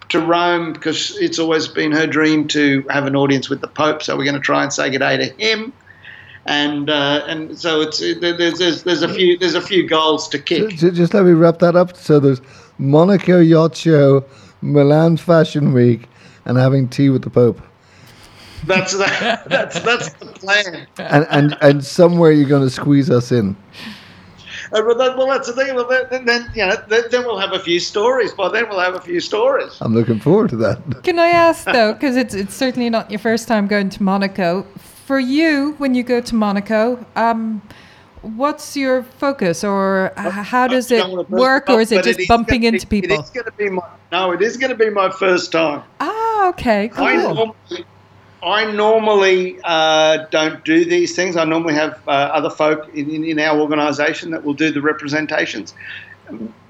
to 0.10 0.20
Rome 0.20 0.74
because 0.74 1.18
it's 1.18 1.40
always 1.40 1.68
been 1.68 1.92
her 1.92 2.06
dream 2.06 2.48
to 2.50 2.86
have 2.90 3.08
an 3.08 3.16
audience 3.16 3.50
with 3.50 3.62
the 3.62 3.68
Pope. 3.68 4.04
So 4.04 4.16
we're 4.16 4.26
going 4.26 4.36
to 4.36 4.42
try 4.42 4.62
and 4.62 4.72
say 4.72 4.92
good 4.92 5.00
day 5.00 5.18
to 5.18 5.26
him, 5.44 5.74
and 6.46 6.90
uh, 6.90 7.24
and 7.28 7.58
so 7.58 7.82
it's 7.82 8.00
there's, 8.00 8.58
there's 8.60 8.84
there's 8.84 9.02
a 9.02 9.08
few 9.14 9.38
there's 9.38 9.56
a 9.56 9.62
few 9.62 9.88
goals 9.88 10.28
to 10.30 10.38
Ju- 10.38 10.68
kick. 10.68 10.78
ju- 10.78 10.92
Just 10.92 11.14
let 11.14 11.24
me 11.26 11.32
wrap 11.32 11.60
that 11.60 11.76
up. 11.76 11.96
So 11.96 12.20
there's 12.20 12.42
Monaco 12.78 13.40
Yacht 13.40 13.76
Show, 13.78 14.26
Milan 14.62 15.18
Fashion 15.18 15.74
Week, 15.74 16.08
and 16.46 16.58
having 16.58 16.88
tea 16.90 17.10
with 17.10 17.24
the 17.24 17.30
Pope. 17.30 17.62
That's 18.66 18.98
that, 18.98 19.44
that's 19.50 19.80
that's 19.82 20.14
the 20.14 20.26
plan. 20.28 20.88
And 20.98 21.28
and, 21.30 21.58
and 21.62 21.86
somewhere 21.86 22.32
you're 22.32 22.50
going 22.50 22.64
to 22.64 22.70
squeeze 22.70 23.10
us 23.10 23.32
in. 23.32 23.56
Uh, 24.72 24.82
well, 24.88 24.98
that, 24.98 25.16
well, 25.18 25.28
that's 25.28 25.48
the 25.48 25.54
thing. 25.54 25.76
Well, 25.76 25.88
then, 25.88 26.26
then 26.26 26.50
you 26.56 26.66
know, 26.66 26.76
then, 26.88 27.04
then 27.12 27.24
we'll 27.26 27.38
have 27.38 27.52
a 27.54 27.60
few 27.60 27.80
stories. 27.80 28.32
By 28.32 28.50
then, 28.50 28.68
we'll 28.70 28.80
have 28.80 28.96
a 28.96 29.02
few 29.02 29.20
stories. 29.20 29.78
I'm 29.82 29.94
looking 29.94 30.20
forward 30.20 30.50
to 30.50 30.56
that. 30.58 31.04
can 31.04 31.20
I 31.20 31.28
ask 31.28 31.66
though, 31.66 31.94
because 31.94 32.16
it's 32.18 32.34
it's 32.34 32.56
certainly 32.56 32.90
not 32.90 33.12
your 33.12 33.20
first 33.20 33.48
time 33.48 33.68
going 33.68 33.90
to 33.92 34.02
Monaco. 34.04 34.66
For 35.06 35.20
you, 35.20 35.76
when 35.80 35.96
you 35.96 36.04
go 36.04 36.22
to 36.22 36.36
Monaco, 36.36 37.06
um, 37.18 37.62
what's 38.22 38.78
your 38.78 39.04
focus, 39.04 39.62
or 39.64 40.14
how 40.16 40.68
does 40.68 40.90
it 40.92 41.06
work, 41.30 41.70
or 41.70 41.82
is 41.82 41.92
it 41.92 42.06
just 42.06 42.26
bumping 42.28 42.64
into 42.64 42.88
be, 42.88 43.02
people? 43.02 43.18
It 43.18 43.24
is 43.24 43.30
going 43.30 43.46
to 43.46 43.52
be 43.52 43.70
my, 43.70 43.84
no, 44.14 44.32
it 44.32 44.42
is 44.42 44.56
going 44.56 44.70
to 44.70 44.78
be 44.78 44.90
my 44.90 45.10
first 45.10 45.52
time. 45.52 45.84
Ah, 46.00 46.50
okay, 46.50 46.88
cool. 46.88 47.06
I 47.06 47.16
normally, 47.16 47.86
I 48.42 48.72
normally 48.72 49.60
uh, 49.66 50.26
don't 50.32 50.64
do 50.64 50.86
these 50.86 51.16
things. 51.16 51.36
I 51.36 51.44
normally 51.44 51.74
have 51.74 52.02
uh, 52.08 52.12
other 52.12 52.50
folk 52.50 52.88
in, 52.94 53.10
in, 53.10 53.26
in 53.26 53.40
our 53.40 53.60
organisation 53.60 54.32
that 54.32 54.46
will 54.46 54.54
do 54.54 54.72
the 54.72 54.82
representations. 54.82 55.74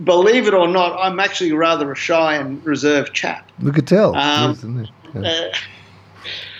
Believe 0.03 0.47
it 0.47 0.55
or 0.55 0.67
not, 0.67 0.97
I'm 0.99 1.19
actually 1.19 1.53
rather 1.53 1.91
a 1.91 1.95
shy 1.95 2.36
and 2.36 2.65
reserved 2.65 3.13
chap. 3.13 3.51
We 3.61 3.71
could 3.71 3.88
tell. 3.88 4.15
Um, 4.15 4.89
yeah. 5.13 5.21
uh, 5.21 5.57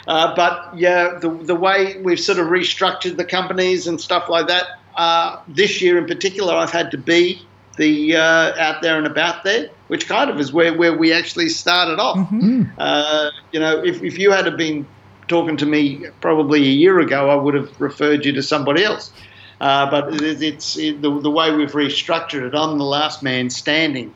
uh, 0.08 0.36
but 0.36 0.78
yeah, 0.78 1.18
the, 1.20 1.30
the 1.30 1.56
way 1.56 2.00
we've 2.02 2.20
sort 2.20 2.40
of 2.40 2.48
restructured 2.48 3.18
the 3.18 3.26
companies 3.26 3.88
and 3.88 4.00
stuff 4.00 4.30
like 4.30 4.48
that, 4.48 4.66
uh, 4.96 5.40
this 5.48 5.82
year 5.82 5.98
in 5.98 6.06
particular, 6.06 6.54
I've 6.54 6.72
had 6.72 6.92
to 6.92 6.98
be 6.98 7.42
the 7.78 8.16
uh, 8.16 8.54
out 8.60 8.82
there 8.82 8.98
and 8.98 9.08
about 9.08 9.44
there, 9.44 9.70
which 9.88 10.08
kind 10.08 10.30
of 10.30 10.40
is 10.40 10.54
where, 10.54 10.74
where 10.78 10.96
we 10.96 11.12
actually 11.12 11.50
started 11.50 12.00
off. 12.00 12.18
Mm-hmm. 12.18 12.64
Uh, 12.78 13.32
you 13.52 13.60
know, 13.60 13.84
if, 13.84 14.04
if 14.04 14.18
you 14.18 14.32
had 14.32 14.56
been 14.58 14.86
talking 15.28 15.58
to 15.58 15.66
me 15.66 16.06
probably 16.22 16.60
a 16.60 16.72
year 16.72 17.00
ago, 17.00 17.30
I 17.30 17.36
would 17.36 17.54
have 17.54 17.80
referred 17.80 18.26
you 18.26 18.34
to 18.34 18.44
somebody 18.44 18.84
else. 18.84 19.12
Uh, 19.62 19.90
but 19.90 20.22
it, 20.22 20.42
it's 20.42 20.78
it, 20.78 21.02
the, 21.02 21.20
the 21.22 21.32
way 21.32 21.56
we've 21.56 21.72
restructured 21.72 22.46
it. 22.46 22.54
I'm 22.54 22.78
the 22.78 22.84
last 22.84 23.24
man 23.24 23.50
standing. 23.50 24.14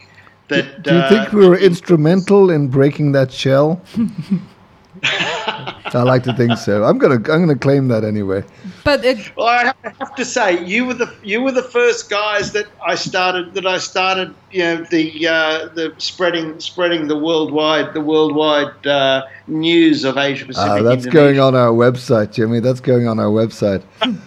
That 0.49 0.83
do, 0.83 0.91
do 0.91 0.95
you 0.97 1.09
think 1.09 1.31
we 1.33 1.47
were 1.47 1.57
instrumental 1.57 2.49
in 2.49 2.67
breaking 2.67 3.13
that 3.13 3.31
shell? 3.31 3.81
I 5.03 6.03
like 6.03 6.23
to 6.23 6.33
think 6.33 6.57
so. 6.57 6.83
I'm 6.83 6.97
gonna 6.97 7.15
I'm 7.15 7.21
gonna 7.21 7.55
claim 7.55 7.87
that 7.89 8.03
anyway. 8.03 8.43
But 8.83 9.03
it, 9.03 9.35
well, 9.35 9.47
I 9.47 9.73
have 9.83 10.15
to 10.15 10.25
say 10.25 10.63
you 10.65 10.85
were 10.85 10.93
the 10.93 11.13
you 11.23 11.41
were 11.41 11.51
the 11.51 11.63
first 11.63 12.09
guys 12.09 12.51
that 12.53 12.67
I 12.85 12.95
started 12.95 13.53
that 13.53 13.65
I 13.65 13.77
started 13.77 14.33
you 14.51 14.63
know 14.63 14.83
the 14.83 15.27
uh, 15.27 15.67
the 15.73 15.93
spreading 15.97 16.59
spreading 16.59 17.07
the 17.07 17.17
worldwide 17.17 17.93
the 17.93 18.01
worldwide 18.01 18.85
uh, 18.85 19.25
news 19.47 20.03
of 20.03 20.17
Asia 20.17 20.45
Pacific. 20.45 20.69
Ah, 20.69 20.81
that's 20.81 21.05
going 21.05 21.39
on 21.39 21.55
our 21.55 21.71
website, 21.71 22.31
Jimmy. 22.33 22.59
That's 22.59 22.81
going 22.81 23.07
on 23.07 23.19
our 23.19 23.31
website. 23.31 23.83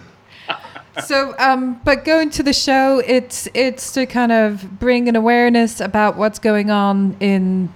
so, 1.03 1.35
um, 1.39 1.79
but 1.83 2.05
going 2.05 2.29
to 2.31 2.43
the 2.43 2.53
show, 2.53 3.01
it's 3.05 3.47
it's 3.53 3.93
to 3.93 4.05
kind 4.05 4.31
of 4.31 4.79
bring 4.79 5.07
an 5.07 5.15
awareness 5.15 5.79
about 5.79 6.17
what's 6.17 6.39
going 6.39 6.69
on 6.69 7.15
in 7.19 7.73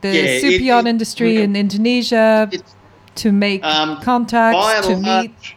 the 0.00 0.14
yeah, 0.16 0.38
super 0.40 0.64
yacht 0.64 0.86
industry 0.86 1.36
in 1.42 1.56
Indonesia 1.56 2.50
to 3.16 3.32
make 3.32 3.64
um, 3.64 4.00
contacts, 4.02 4.86
to 4.86 4.96
large, 4.96 5.28
meet? 5.28 5.54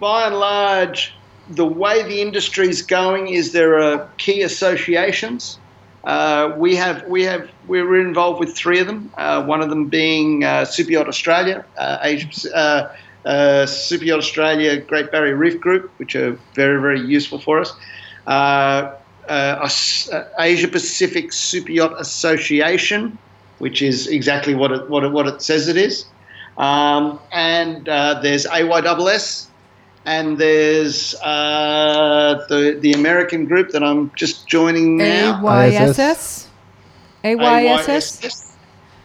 By 0.00 0.26
and 0.26 0.36
large, 0.36 1.14
the 1.48 1.66
way 1.66 2.02
the 2.02 2.20
industry 2.20 2.68
is 2.68 2.82
going 2.82 3.28
is 3.28 3.52
there 3.52 3.78
are 3.78 4.08
key 4.18 4.42
associations. 4.42 5.58
Uh, 6.04 6.54
we 6.58 6.76
have 6.76 7.06
we 7.08 7.22
have 7.24 7.48
we're 7.66 8.00
involved 8.00 8.38
with 8.38 8.54
three 8.54 8.78
of 8.78 8.86
them. 8.86 9.10
Uh, 9.16 9.42
one 9.42 9.62
of 9.62 9.70
them 9.70 9.88
being 9.88 10.44
uh, 10.44 10.64
Super 10.64 10.92
Yacht 10.92 11.08
Australia, 11.08 11.64
uh, 11.78 12.14
uh, 12.54 12.94
uh, 13.24 13.66
Super 13.66 14.04
Yacht 14.04 14.18
Australia, 14.18 14.78
Great 14.80 15.10
Barrier 15.10 15.36
Reef 15.36 15.58
Group, 15.60 15.90
which 15.98 16.14
are 16.14 16.38
very 16.54 16.80
very 16.80 17.00
useful 17.00 17.38
for 17.38 17.60
us. 17.60 17.72
Asia 19.28 20.68
Pacific 20.68 21.32
Super 21.32 21.72
Yacht 21.72 22.00
Association, 22.00 23.18
which 23.58 23.82
is 23.82 24.06
exactly 24.06 24.54
what 24.54 24.72
it, 24.72 24.88
what 24.90 25.04
it, 25.04 25.12
what 25.12 25.26
it 25.26 25.42
says 25.42 25.68
it 25.68 25.76
is. 25.76 26.06
Um, 26.58 27.18
and 27.32 27.88
uh, 27.88 28.20
there's 28.20 28.46
AYSS, 28.46 29.48
and 30.06 30.38
there's 30.38 31.14
uh, 31.22 32.44
the 32.48 32.78
the 32.80 32.92
American 32.92 33.46
group 33.46 33.70
that 33.70 33.82
I'm 33.82 34.12
just 34.14 34.46
joining 34.46 34.96
now. 34.96 35.40
AYSS. 35.42 36.48
AYSS. 37.24 38.56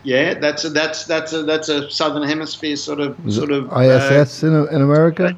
Yeah, 0.04 0.36
that's 0.36 0.64
a, 0.64 0.70
that's 0.70 1.06
that's 1.06 1.34
a 1.34 1.44
that's 1.44 1.70
a 1.70 1.90
southern 1.90 2.24
hemisphere 2.24 2.76
sort 2.76 3.00
of 3.00 3.28
Is 3.28 3.36
sort 3.36 3.52
of 3.52 3.66
ISS 3.66 4.44
uh, 4.44 4.48
in, 4.48 4.76
in 4.76 4.82
America. 4.82 5.38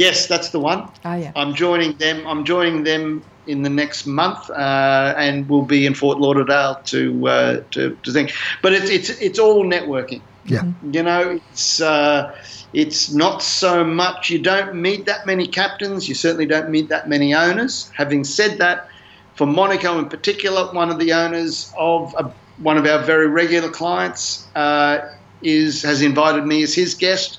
Yes, 0.00 0.26
that's 0.26 0.48
the 0.48 0.58
one. 0.58 0.88
Oh, 1.04 1.14
yeah. 1.14 1.30
I'm 1.36 1.54
joining 1.54 1.92
them. 1.98 2.26
I'm 2.26 2.46
joining 2.46 2.84
them 2.84 3.22
in 3.46 3.60
the 3.60 3.68
next 3.68 4.06
month, 4.06 4.48
uh, 4.48 5.14
and 5.18 5.46
we'll 5.46 5.66
be 5.66 5.84
in 5.84 5.92
Fort 5.92 6.18
Lauderdale 6.18 6.80
to 6.86 7.28
uh, 7.28 7.62
to 7.72 7.94
to 8.02 8.10
think. 8.10 8.32
But 8.62 8.72
it's 8.72 8.88
it's 8.88 9.10
it's 9.20 9.38
all 9.38 9.62
networking. 9.62 10.22
Yeah. 10.46 10.62
You 10.90 11.02
know, 11.02 11.38
it's 11.50 11.82
uh, 11.82 12.34
it's 12.72 13.12
not 13.12 13.42
so 13.42 13.84
much. 13.84 14.30
You 14.30 14.38
don't 14.38 14.74
meet 14.74 15.04
that 15.04 15.26
many 15.26 15.46
captains. 15.46 16.08
You 16.08 16.14
certainly 16.14 16.46
don't 16.46 16.70
meet 16.70 16.88
that 16.88 17.06
many 17.06 17.34
owners. 17.34 17.92
Having 17.94 18.24
said 18.24 18.56
that, 18.56 18.88
for 19.34 19.46
Monaco 19.46 19.98
in 19.98 20.08
particular, 20.08 20.72
one 20.72 20.88
of 20.88 20.98
the 20.98 21.12
owners 21.12 21.70
of 21.76 22.14
a, 22.16 22.32
one 22.62 22.78
of 22.78 22.86
our 22.86 23.02
very 23.04 23.26
regular 23.26 23.68
clients 23.68 24.48
uh, 24.54 25.10
is 25.42 25.82
has 25.82 26.00
invited 26.00 26.46
me 26.46 26.62
as 26.62 26.74
his 26.74 26.94
guest 26.94 27.38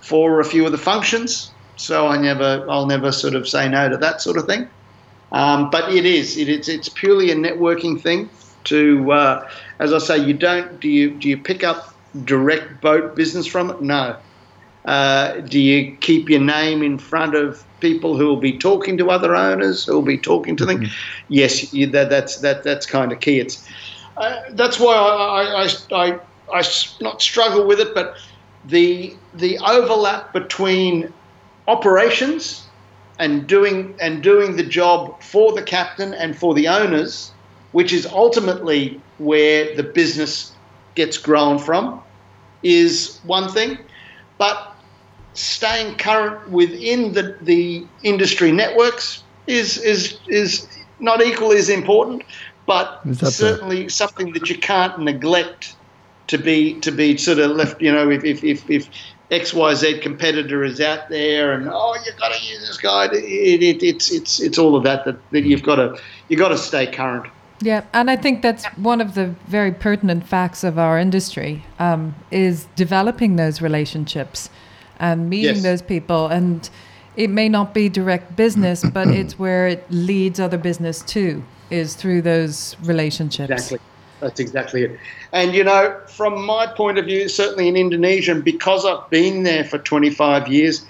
for 0.00 0.40
a 0.40 0.44
few 0.44 0.66
of 0.66 0.72
the 0.72 0.84
functions. 0.92 1.52
So 1.80 2.06
I 2.08 2.18
never, 2.18 2.66
I'll 2.68 2.86
never 2.86 3.10
sort 3.10 3.34
of 3.34 3.48
say 3.48 3.66
no 3.66 3.88
to 3.88 3.96
that 3.96 4.20
sort 4.20 4.36
of 4.36 4.44
thing. 4.44 4.68
Um, 5.32 5.70
but 5.70 5.90
it 5.92 6.04
is, 6.04 6.36
it, 6.36 6.48
it's, 6.48 6.68
it's 6.68 6.90
purely 6.90 7.30
a 7.30 7.34
networking 7.34 8.00
thing. 8.00 8.28
To, 8.64 9.10
uh, 9.10 9.50
as 9.78 9.94
I 9.94 9.98
say, 9.98 10.18
you 10.18 10.34
don't 10.34 10.78
do 10.80 10.88
you 10.88 11.12
do 11.12 11.30
you 11.30 11.38
pick 11.38 11.64
up 11.64 11.94
direct 12.26 12.82
boat 12.82 13.16
business 13.16 13.46
from 13.46 13.70
it? 13.70 13.80
No. 13.80 14.16
Uh, 14.84 15.40
do 15.40 15.58
you 15.58 15.96
keep 16.00 16.28
your 16.28 16.40
name 16.40 16.82
in 16.82 16.98
front 16.98 17.34
of 17.34 17.64
people 17.80 18.18
who 18.18 18.26
will 18.26 18.36
be 18.36 18.58
talking 18.58 18.98
to 18.98 19.10
other 19.10 19.34
owners, 19.34 19.86
who 19.86 19.94
will 19.94 20.02
be 20.02 20.18
talking 20.18 20.56
to 20.56 20.66
them? 20.66 20.80
Mm-hmm. 20.80 20.92
Yes, 21.28 21.72
you, 21.72 21.86
that, 21.86 22.10
that's 22.10 22.36
that 22.40 22.62
that's 22.62 22.84
kind 22.84 23.10
of 23.10 23.20
key. 23.20 23.40
It's 23.40 23.66
uh, 24.18 24.42
that's 24.50 24.78
why 24.78 24.94
I, 24.94 25.64
I, 25.64 25.68
I, 25.92 26.20
I, 26.52 26.62
not 27.00 27.22
struggle 27.22 27.66
with 27.66 27.80
it, 27.80 27.94
but 27.94 28.16
the 28.66 29.14
the 29.32 29.58
overlap 29.60 30.34
between 30.34 31.10
operations 31.70 32.66
and 33.18 33.46
doing 33.46 33.94
and 34.00 34.22
doing 34.22 34.56
the 34.56 34.64
job 34.64 35.22
for 35.22 35.52
the 35.52 35.62
captain 35.62 36.14
and 36.14 36.36
for 36.36 36.54
the 36.54 36.66
owners, 36.66 37.32
which 37.72 37.92
is 37.92 38.06
ultimately 38.06 39.00
where 39.18 39.76
the 39.76 39.82
business 39.82 40.52
gets 40.94 41.16
grown 41.18 41.58
from, 41.58 42.02
is 42.62 43.20
one 43.24 43.48
thing. 43.52 43.78
But 44.38 44.74
staying 45.34 45.96
current 45.96 46.50
within 46.50 47.12
the, 47.12 47.36
the 47.42 47.86
industry 48.02 48.52
networks 48.52 49.22
is 49.46 49.78
is 49.78 50.18
is 50.26 50.66
not 50.98 51.22
equally 51.22 51.58
as 51.58 51.68
important, 51.68 52.22
but 52.66 53.00
certainly 53.14 53.88
something 53.88 54.32
that 54.32 54.48
you 54.48 54.58
can't 54.58 54.98
neglect 54.98 55.76
to 56.28 56.38
be 56.38 56.80
to 56.80 56.90
be 56.90 57.16
sort 57.16 57.38
of 57.38 57.50
left. 57.52 57.80
You 57.80 57.92
know, 57.92 58.10
if 58.10 58.24
if 58.24 58.44
if, 58.44 58.70
if 58.70 58.88
XYZ 59.30 60.02
competitor 60.02 60.64
is 60.64 60.80
out 60.80 61.08
there 61.08 61.52
and 61.52 61.68
oh 61.70 61.96
you've 62.04 62.16
got 62.16 62.32
to 62.34 62.44
use 62.44 62.66
this 62.66 62.76
guy 62.76 63.06
it, 63.06 63.62
it, 63.62 63.82
it's 63.82 64.10
it's 64.10 64.40
it's 64.40 64.58
all 64.58 64.74
of 64.74 64.82
that, 64.82 65.04
that 65.04 65.16
that 65.30 65.44
you've 65.44 65.62
got 65.62 65.76
to 65.76 65.96
you 66.28 66.36
got 66.36 66.48
to 66.48 66.58
stay 66.58 66.86
current. 66.86 67.26
Yeah 67.60 67.84
and 67.92 68.10
I 68.10 68.16
think 68.16 68.42
that's 68.42 68.64
one 68.76 69.00
of 69.00 69.14
the 69.14 69.26
very 69.46 69.70
pertinent 69.70 70.26
facts 70.26 70.64
of 70.64 70.78
our 70.78 70.98
industry 70.98 71.64
um, 71.78 72.14
is 72.30 72.66
developing 72.74 73.36
those 73.36 73.62
relationships 73.62 74.50
and 74.98 75.30
meeting 75.30 75.56
yes. 75.56 75.62
those 75.62 75.82
people. 75.82 76.26
And 76.26 76.68
it 77.16 77.30
may 77.30 77.48
not 77.48 77.72
be 77.72 77.88
direct 77.88 78.34
business 78.34 78.84
but 78.84 79.08
it's 79.08 79.38
where 79.38 79.68
it 79.68 79.86
leads 79.90 80.40
other 80.40 80.58
business 80.58 81.02
too 81.02 81.44
is 81.70 81.94
through 81.94 82.22
those 82.22 82.76
relationships. 82.82 83.50
Exactly 83.50 83.78
that's 84.20 84.40
exactly 84.40 84.84
it. 84.84 84.98
And 85.32 85.54
you 85.54 85.64
know, 85.64 85.98
from 86.08 86.44
my 86.44 86.66
point 86.66 86.98
of 86.98 87.06
view, 87.06 87.28
certainly 87.28 87.68
in 87.68 87.76
Indonesia, 87.76 88.34
because 88.34 88.84
I've 88.84 89.08
been 89.10 89.42
there 89.42 89.64
for 89.64 89.78
25 89.78 90.48
years, 90.48 90.84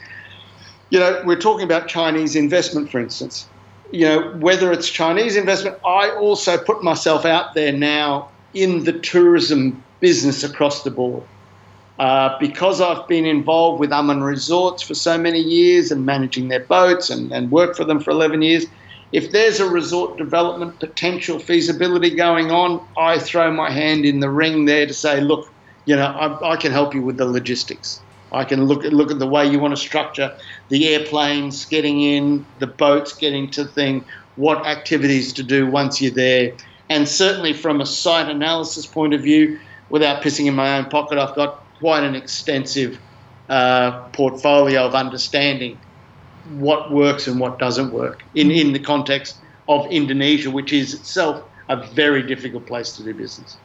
you 0.91 0.99
know, 0.99 1.23
we're 1.25 1.41
talking 1.41 1.65
about 1.65 1.89
Chinese 1.89 2.37
investment, 2.37 2.91
for 2.91 2.99
instance. 2.99 3.47
You 3.93 4.07
know, 4.07 4.33
whether 4.39 4.73
it's 4.73 4.89
Chinese 4.89 5.37
investment, 5.37 5.79
I 5.85 6.11
also 6.11 6.59
put 6.59 6.83
myself 6.83 7.25
out 7.25 7.55
there 7.55 7.73
now 7.73 8.29
in 8.55 8.85
the 8.85 8.93
tourism 8.93 9.83
business 10.01 10.45
across 10.45 10.83
the 10.83 10.91
board. 10.91 11.23
Uh, 11.99 12.37
because 12.39 12.81
I've 12.81 13.07
been 13.09 13.27
involved 13.27 13.79
with 13.79 13.93
Aman 13.93 14.23
Resorts 14.23 14.83
for 14.83 14.95
so 14.95 15.19
many 15.19 15.39
years 15.39 15.91
and 15.91 16.07
managing 16.07 16.49
their 16.49 16.61
boats 16.61 17.11
and, 17.11 17.31
and 17.31 17.51
worked 17.51 17.77
for 17.77 17.85
them 17.85 18.01
for 18.01 18.11
11 18.11 18.41
years, 18.41 18.65
if 19.13 19.33
there's 19.33 19.59
a 19.59 19.69
resort 19.69 20.19
development 20.19 20.79
potential 20.79 21.39
feasibility 21.39 22.11
going 22.11 22.51
on, 22.51 22.87
I 22.97 23.19
throw 23.19 23.51
my 23.53 23.71
hand 23.71 24.05
in 24.05 24.21
the 24.21 24.31
ring 24.31 24.67
there 24.67 24.87
to 24.87 24.95
say, 24.95 25.21
look, 25.21 25.49
you 25.85 25.97
know, 25.97 26.07
I, 26.07 26.53
I 26.53 26.57
can 26.57 26.73
help 26.73 26.95
you 26.95 27.03
with 27.03 27.17
the 27.17 27.25
logistics. 27.25 28.01
I 28.33 28.45
can 28.45 28.67
look 28.67 28.85
at 28.85 28.93
look 28.93 29.11
at 29.11 29.19
the 29.19 29.27
way 29.27 29.45
you 29.47 29.59
want 29.59 29.73
to 29.73 29.81
structure 29.81 30.33
the 30.69 30.87
airplanes 30.89 31.65
getting 31.65 32.01
in, 32.01 32.47
the 32.61 32.69
boats 32.69 33.13
getting 33.17 33.51
to 33.53 33.65
thing, 33.65 34.05
what 34.37 34.65
activities 34.67 35.33
to 35.33 35.43
do 35.43 35.67
once 35.67 36.01
you're 36.01 36.13
there, 36.13 36.53
and 36.89 37.09
certainly 37.09 37.53
from 37.53 37.81
a 37.81 37.87
site 37.87 38.29
analysis 38.29 38.87
point 38.87 39.15
of 39.15 39.23
view, 39.23 39.59
without 39.89 40.23
pissing 40.23 40.47
in 40.47 40.55
my 40.55 40.79
own 40.79 40.85
pocket, 40.85 41.19
I've 41.19 41.35
got 41.35 41.65
quite 41.81 42.05
an 42.05 42.15
extensive 42.15 43.01
uh, 43.49 44.03
portfolio 44.11 44.87
of 44.87 44.95
understanding 44.95 45.77
what 46.59 46.91
works 46.91 47.27
and 47.27 47.39
what 47.41 47.59
doesn't 47.59 47.93
work 47.93 48.23
in, 48.35 48.51
in 48.51 48.73
the 48.73 48.79
context 48.79 49.37
of 49.69 49.87
Indonesia, 49.87 50.51
which 50.51 50.73
is 50.73 50.95
itself 50.95 51.43
a 51.69 51.77
very 51.95 52.23
difficult 52.23 52.67
place 52.67 52.97
to 52.97 53.05
do 53.05 53.15
business. 53.15 53.57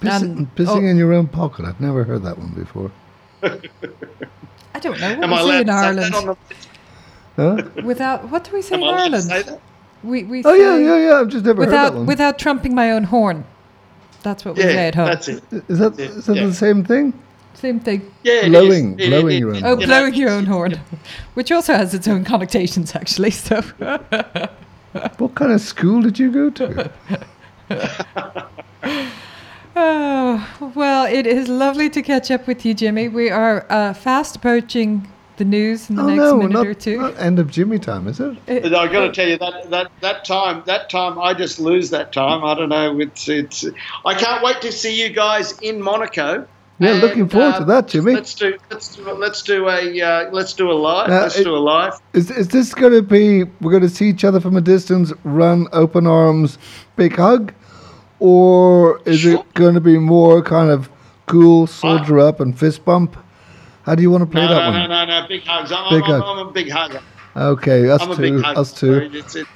Piss, 0.00 0.22
Um, 0.22 0.50
pissing 0.56 0.84
oh. 0.84 0.90
in 0.90 0.96
your 0.96 1.12
own 1.12 1.28
pocket. 1.28 1.64
I've 1.66 1.80
never 1.80 2.04
heard 2.04 2.22
that 2.24 2.38
one 2.38 2.50
before. 2.50 2.90
I 3.42 4.78
don't 4.80 4.98
know. 5.00 5.14
What 5.16 5.24
Am 5.24 5.30
do 5.30 5.34
I 5.36 5.42
we 5.44 5.50
say 5.50 5.60
in 5.60 5.70
Ireland? 5.70 6.14
the 6.14 6.36
Huh? 7.36 7.62
Without 7.84 8.28
what 8.30 8.44
do 8.44 8.52
we 8.52 8.62
say 8.62 8.74
Am 8.74 8.82
in 8.82 8.88
I 8.88 9.02
Ireland? 9.04 9.24
say 9.24 9.42
that? 9.42 9.60
We 10.02 10.24
we 10.24 10.42
Oh 10.44 10.52
yeah, 10.54 10.76
say 10.76 10.84
yeah, 10.84 11.08
yeah. 11.08 11.20
I've 11.20 11.28
just 11.28 11.44
never 11.44 11.62
heard 11.64 11.70
that 11.72 11.84
without 11.84 11.94
one. 11.94 12.06
without 12.06 12.38
trumping 12.38 12.74
my 12.74 12.90
own 12.90 13.04
horn. 13.04 13.44
That's 14.22 14.44
what 14.44 14.56
we 14.56 14.62
say 14.62 14.88
at 14.88 14.94
home. 14.94 15.06
that's 15.06 15.28
it. 15.28 15.42
is 15.68 15.78
that 15.78 15.96
that 15.96 16.34
yeah. 16.36 16.46
the 16.46 16.54
same 16.54 16.84
thing? 16.84 17.12
Same 17.54 17.80
thing. 17.80 18.10
Yeah, 18.22 18.48
Blowing- 18.48 18.98
is. 18.98 19.06
It- 19.06 19.10
blowing 19.10 19.34
it- 19.36 19.38
your 19.40 19.54
own 19.54 19.64
Oh, 19.64 19.78
you 19.78 19.86
blowing 19.86 20.14
your 20.14 20.30
own 20.30 20.46
horn, 20.46 20.80
which 21.34 21.52
also 21.52 21.74
has 21.74 21.92
its 21.94 22.08
own 22.08 22.24
connotations, 22.24 22.94
actually. 22.94 23.30
So, 23.32 23.62
What 25.18 25.34
kind 25.36 25.52
of 25.52 25.60
school 25.60 26.02
did 26.02 26.18
you 26.18 26.32
go 26.32 26.50
to? 26.50 26.90
oh, 29.76 30.72
well, 30.74 31.04
it 31.06 31.26
is 31.26 31.48
lovely 31.48 31.88
to 31.90 32.02
catch 32.02 32.30
up 32.30 32.46
with 32.46 32.64
you, 32.64 32.74
Jimmy. 32.74 33.08
We 33.08 33.30
are 33.30 33.66
uh, 33.70 33.94
fast 33.94 34.36
approaching 34.36 35.06
the 35.36 35.44
news 35.44 35.88
in 35.88 35.96
the 35.96 36.02
oh 36.02 36.06
next 36.06 36.18
no, 36.18 36.36
minute 36.38 36.52
not, 36.52 36.66
or 36.66 36.74
two. 36.74 36.98
not 36.98 37.18
end 37.18 37.38
of 37.38 37.50
Jimmy 37.50 37.78
time, 37.78 38.08
is 38.08 38.20
it? 38.20 38.36
But 38.46 38.74
I 38.74 38.88
got 38.92 39.06
to 39.06 39.12
tell 39.12 39.28
you 39.28 39.38
that 39.38 39.70
that 39.70 39.90
that 40.00 40.24
time 40.24 40.62
that 40.66 40.90
time 40.90 41.18
I 41.18 41.32
just 41.34 41.58
lose 41.60 41.88
that 41.90 42.12
time. 42.12 42.44
I 42.44 42.54
don't 42.54 42.68
know. 42.68 43.00
It's 43.00 43.28
it's. 43.28 43.64
I 44.04 44.14
can't 44.14 44.42
wait 44.44 44.60
to 44.62 44.72
see 44.72 45.00
you 45.00 45.08
guys 45.10 45.58
in 45.60 45.80
Monaco. 45.80 46.46
Yeah, 46.80 46.92
And, 46.92 47.00
looking 47.02 47.28
forward 47.28 47.56
to 47.56 47.60
uh, 47.60 47.64
that, 47.64 47.88
Jimmy. 47.88 48.14
Let's 48.14 48.34
do 48.34 48.56
let's 48.70 48.96
do 48.96 49.12
let's 49.12 49.42
do 49.42 49.68
a 49.68 50.00
uh, 50.00 50.30
let's 50.32 50.54
do 50.54 50.70
a 50.70 50.72
live. 50.72 51.10
Now, 51.10 51.20
let's 51.22 51.36
it- 51.38 51.44
do 51.44 51.54
a 51.54 51.58
live. 51.58 51.92
Is 52.14 52.30
is 52.30 52.48
this 52.48 52.74
going 52.74 52.94
to 52.94 53.02
be? 53.02 53.44
We're 53.60 53.70
going 53.70 53.82
to 53.82 53.88
see 53.90 54.08
each 54.08 54.24
other 54.24 54.40
from 54.40 54.56
a 54.56 54.62
distance, 54.62 55.12
run, 55.22 55.68
open 55.72 56.06
arms, 56.06 56.56
big 56.96 57.14
hug, 57.16 57.52
or 58.18 59.00
is 59.04 59.20
Sure. 59.20 59.40
it 59.40 59.54
going 59.54 59.74
to 59.74 59.80
be 59.80 59.98
more 59.98 60.42
kind 60.42 60.70
of 60.70 60.88
cool, 61.26 61.66
soldier 61.66 62.18
up, 62.18 62.40
and 62.40 62.58
fist 62.58 62.82
bump? 62.86 63.14
How 63.82 63.94
do 63.94 64.00
you 64.02 64.10
want 64.10 64.22
to 64.22 64.26
play 64.26 64.42
No, 64.46 64.48
that 64.48 64.60
no, 64.60 64.70
one? 64.70 64.88
no, 64.90 65.04
no, 65.04 65.20
no, 65.20 65.28
big 65.28 65.42
hugs. 65.44 65.72
I'm, 65.72 65.90
Big 65.90 66.02
I'm, 66.04 66.20
hug. 66.20 66.22
I'm 66.22 66.46
a 66.46 66.50
big 66.50 66.70
hugger. 66.70 67.02
Okay, 67.36 67.88
us 67.90 68.00
I'm 68.02 68.16
two, 68.16 68.42
us 68.44 68.72
two. 68.72 68.94
It's, 69.12 69.36
it's, 69.36 69.50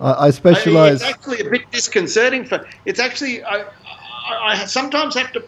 I, 0.00 0.10
I 0.12 0.26
I- 0.26 0.30
specialize. 0.30 1.02
It's 1.02 1.10
actually 1.10 1.40
a 1.40 1.50
bit 1.50 1.70
disconcerting 1.72 2.44
for. 2.44 2.64
It's 2.86 3.00
actually 3.00 3.42
I, 3.42 3.62
I, 3.62 4.38
I 4.52 4.64
sometimes 4.66 5.16
have 5.16 5.32
to 5.32 5.44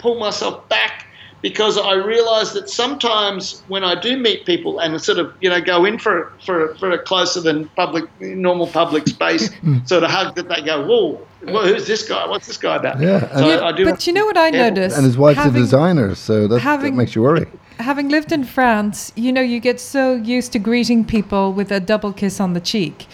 pull 0.00 0.18
myself 0.18 0.68
back 0.68 1.06
because 1.42 1.78
I 1.78 1.94
realise 1.94 2.52
that 2.52 2.68
sometimes 2.68 3.62
when 3.68 3.82
I 3.82 3.98
do 3.98 4.16
meet 4.18 4.44
people 4.44 4.78
and 4.80 5.00
sort 5.00 5.18
of 5.18 5.32
you 5.40 5.48
know 5.48 5.60
go 5.60 5.84
in 5.84 5.98
for 5.98 6.32
for 6.44 6.74
for 6.76 6.90
a 6.90 6.98
closer 6.98 7.40
than 7.40 7.68
public 7.70 8.04
normal 8.20 8.66
public 8.66 9.08
space 9.08 9.52
hmm. 9.54 9.78
sort 9.84 10.04
of 10.04 10.10
hug 10.10 10.34
that 10.36 10.48
they 10.48 10.62
go 10.62 10.84
whoa. 10.86 11.26
Well, 11.42 11.66
who's 11.66 11.86
this 11.86 12.06
guy? 12.06 12.26
What's 12.26 12.46
this 12.46 12.58
guy 12.58 12.76
about? 12.76 13.00
Yeah, 13.00 13.20
so 13.34 13.50
and- 13.50 13.60
I, 13.64 13.68
I 13.68 13.72
do. 13.72 13.86
but 13.86 14.06
you 14.06 14.12
know 14.12 14.26
what 14.26 14.36
I 14.36 14.48
Yeah. 14.48 14.68
noticed? 14.68 14.96
and 14.96 15.06
his 15.06 15.16
wife's 15.16 15.38
having, 15.38 15.56
a 15.56 15.64
designer, 15.64 16.14
so 16.14 16.46
that, 16.46 16.62
that 16.62 16.92
makes 16.92 17.14
you 17.14 17.22
worry. 17.22 17.46
having 17.78 18.10
lived 18.10 18.30
in 18.30 18.44
France, 18.44 19.10
you 19.16 19.32
know, 19.32 19.40
you 19.40 19.58
get 19.58 19.80
so 19.80 20.16
used 20.16 20.52
to 20.52 20.58
greeting 20.58 21.02
people 21.02 21.54
with 21.54 21.72
a 21.72 21.80
double 21.80 22.12
kiss 22.12 22.40
on 22.40 22.52
the 22.52 22.60
cheek. 22.60 23.06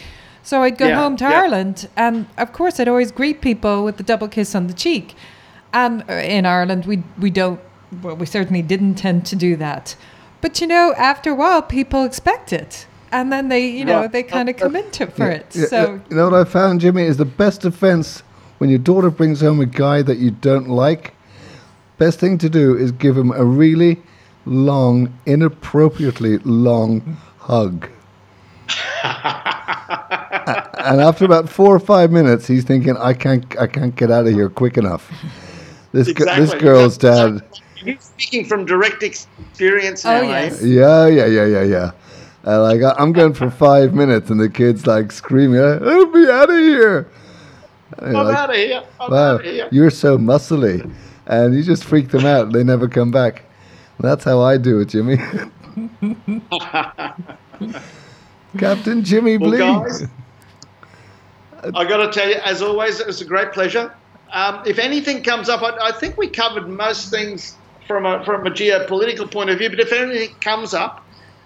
So 0.43 0.63
I'd 0.63 0.77
go 0.77 0.89
Yeah, 0.89 0.97
home 0.97 1.17
to 1.19 1.25
yeah. 1.25 1.41
Ireland, 1.43 1.89
and 1.97 2.27
of 2.37 2.53
course, 2.53 2.81
I'd 2.81 2.89
always 2.89 3.13
greet 3.13 3.41
people 3.41 3.85
with 3.85 3.97
the 3.97 4.03
double 4.03 4.27
kiss 4.27 4.57
on 4.57 4.67
the 4.67 4.75
cheek. 4.75 5.15
And 5.77 6.05
uh, 6.09 6.15
in 6.15 6.47
Ireland, 6.47 6.87
we 6.87 7.03
we 7.21 7.31
don't. 7.31 7.61
Well, 8.03 8.17
we 8.17 8.25
certainly 8.27 8.63
didn't 8.63 8.95
tend 8.95 9.27
to 9.27 9.37
do 9.37 9.57
that. 9.57 9.95
But 10.41 10.61
you 10.61 10.67
know, 10.67 10.95
after 10.97 11.31
a 11.31 11.35
while, 11.35 11.61
people 11.63 12.05
expect 12.05 12.53
it, 12.53 12.87
and 13.13 13.31
then 13.31 13.49
they, 13.49 13.69
you 13.69 13.85
know, 13.85 14.01
Right. 14.01 14.13
they 14.13 14.23
kind 14.23 14.49
of 14.49 14.57
come 14.57 14.75
into 14.75 15.07
for 15.07 15.31
it. 15.31 15.47
Yeah, 15.55 15.67
so 15.67 15.77
yeah. 15.77 15.99
you 16.09 16.17
know 16.17 16.31
what 16.31 16.35
I 16.41 16.45
found, 16.45 16.81
Jimmy, 16.81 17.03
is 17.03 17.19
the 17.19 17.27
best 17.27 17.61
defense 17.61 18.23
when 18.59 18.71
your 18.71 18.79
daughter 18.79 19.11
brings 19.11 19.43
home 19.43 19.61
a 19.61 19.67
guy 19.67 20.01
that 20.03 20.17
you 20.17 20.31
don't 20.31 20.69
like. 20.69 21.13
Best 21.99 22.21
thing 22.21 22.39
to 22.39 22.49
do 22.49 22.75
is 22.77 22.91
give 22.93 23.17
him 23.17 23.31
a 23.33 23.45
really 23.45 23.99
long, 24.47 25.13
inappropriately 25.27 26.39
long 26.39 27.19
hug. 27.39 27.89
And 30.87 31.01
after 31.01 31.25
about 31.25 31.49
four 31.49 31.75
or 31.75 31.81
five 31.81 32.13
minutes, 32.13 32.47
he's 32.47 32.63
thinking, 32.63 32.97
"I 32.97 33.13
can't, 33.13 33.45
I 33.59 33.67
can't 33.67 33.97
get 33.97 34.09
out 34.09 34.29
of 34.29 34.33
here 34.33 34.49
quick 34.49 34.79
enough." 34.79 35.11
This, 35.97 36.09
g- 36.09 36.13
this 36.25 36.53
girl's 36.55 36.99
dad. 36.99 37.43
You're 37.83 37.97
speaking 38.01 38.45
from 38.45 38.67
direct 38.67 39.03
experience 39.03 40.05
now, 40.05 40.19
Oh, 40.19 40.23
yes. 40.23 40.63
Yeah, 40.63 41.07
yeah, 41.07 41.25
yeah, 41.25 41.47
yeah, 41.47 41.63
yeah. 41.63 41.91
Uh, 42.47 42.61
like 42.63 42.83
I- 42.83 42.95
I'm 42.99 43.13
going 43.13 43.33
for 43.33 43.51
five 43.51 43.95
minutes, 43.95 44.29
and 44.29 44.39
the 44.39 44.51
kid's 44.51 44.87
like 44.87 45.11
screaming, 45.11 45.61
"Let 45.61 46.11
me 46.13 46.29
out 46.31 46.51
of 46.51 46.57
here!" 46.57 47.09
I'm 47.99 48.13
like, 48.13 48.37
out 48.37 48.51
of 48.51 48.57
here. 48.57 48.83
I'm 49.01 49.11
wow, 49.11 49.35
out 49.37 49.41
of 49.41 49.47
here. 49.47 49.69
you're 49.73 49.89
so 49.91 50.19
muscly, 50.19 50.89
and 51.27 51.55
you 51.55 51.63
just 51.63 51.83
freak 51.85 52.09
them 52.11 52.27
out. 52.27 52.53
They 52.53 52.63
never 52.63 52.89
come 52.89 53.11
back. 53.11 53.45
That's 53.99 54.23
how 54.25 54.43
I 54.43 54.59
do 54.59 54.81
it, 54.81 54.89
Jimmy. 54.91 55.17
Captain 58.59 59.03
Jimmy 59.03 59.39
Well, 59.39 59.51
Blee. 59.51 59.59
guys, 59.59 60.05
I 61.75 61.85
got 61.85 61.99
to 61.99 62.13
tell 62.13 62.29
you, 62.29 62.37
as 62.45 62.61
always, 62.61 63.01
it 63.01 63.07
was 63.07 63.23
a 63.23 63.25
great 63.25 63.53
pleasure. 63.53 63.95
Um, 64.33 64.63
if 64.67 64.79
anything 64.79 65.23
comes 65.23 65.49
up, 65.49 65.63
I, 65.63 65.89
I 65.89 65.93
think 65.93 66.17
we 66.17 66.29
covered 66.29 66.69
most 66.69 67.11
things 67.11 67.57
from 67.87 68.05
a 68.07 68.25
from 68.25 68.47
a 68.47 68.51
geopolitical 68.51 69.31
point 69.31 69.51
of 69.51 69.59
view. 69.59 69.71
But 69.71 69.81
if 69.81 69.93
anything 69.93 70.35
comes 70.41 70.75
up, 70.75 71.05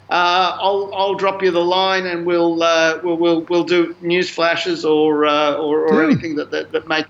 uh, 0.09 0.57
I'll 0.61 0.91
I'll 0.95 1.15
drop 1.15 1.43
you 1.43 1.51
the 1.51 1.65
line, 1.65 2.07
and 2.07 2.27
we'll 2.27 2.63
uh, 2.63 3.01
we'll, 3.03 3.17
we'll 3.17 3.41
we'll 3.43 3.65
do 3.65 3.95
news 4.01 4.31
flashes 4.31 4.85
or 4.85 5.27
uh, 5.27 5.55
or, 5.55 5.87
or 5.87 6.03
Yeah. 6.03 6.11
anything 6.11 6.37
that 6.37 6.51
that, 6.51 6.73
that 6.73 6.89
may. 6.89 7.05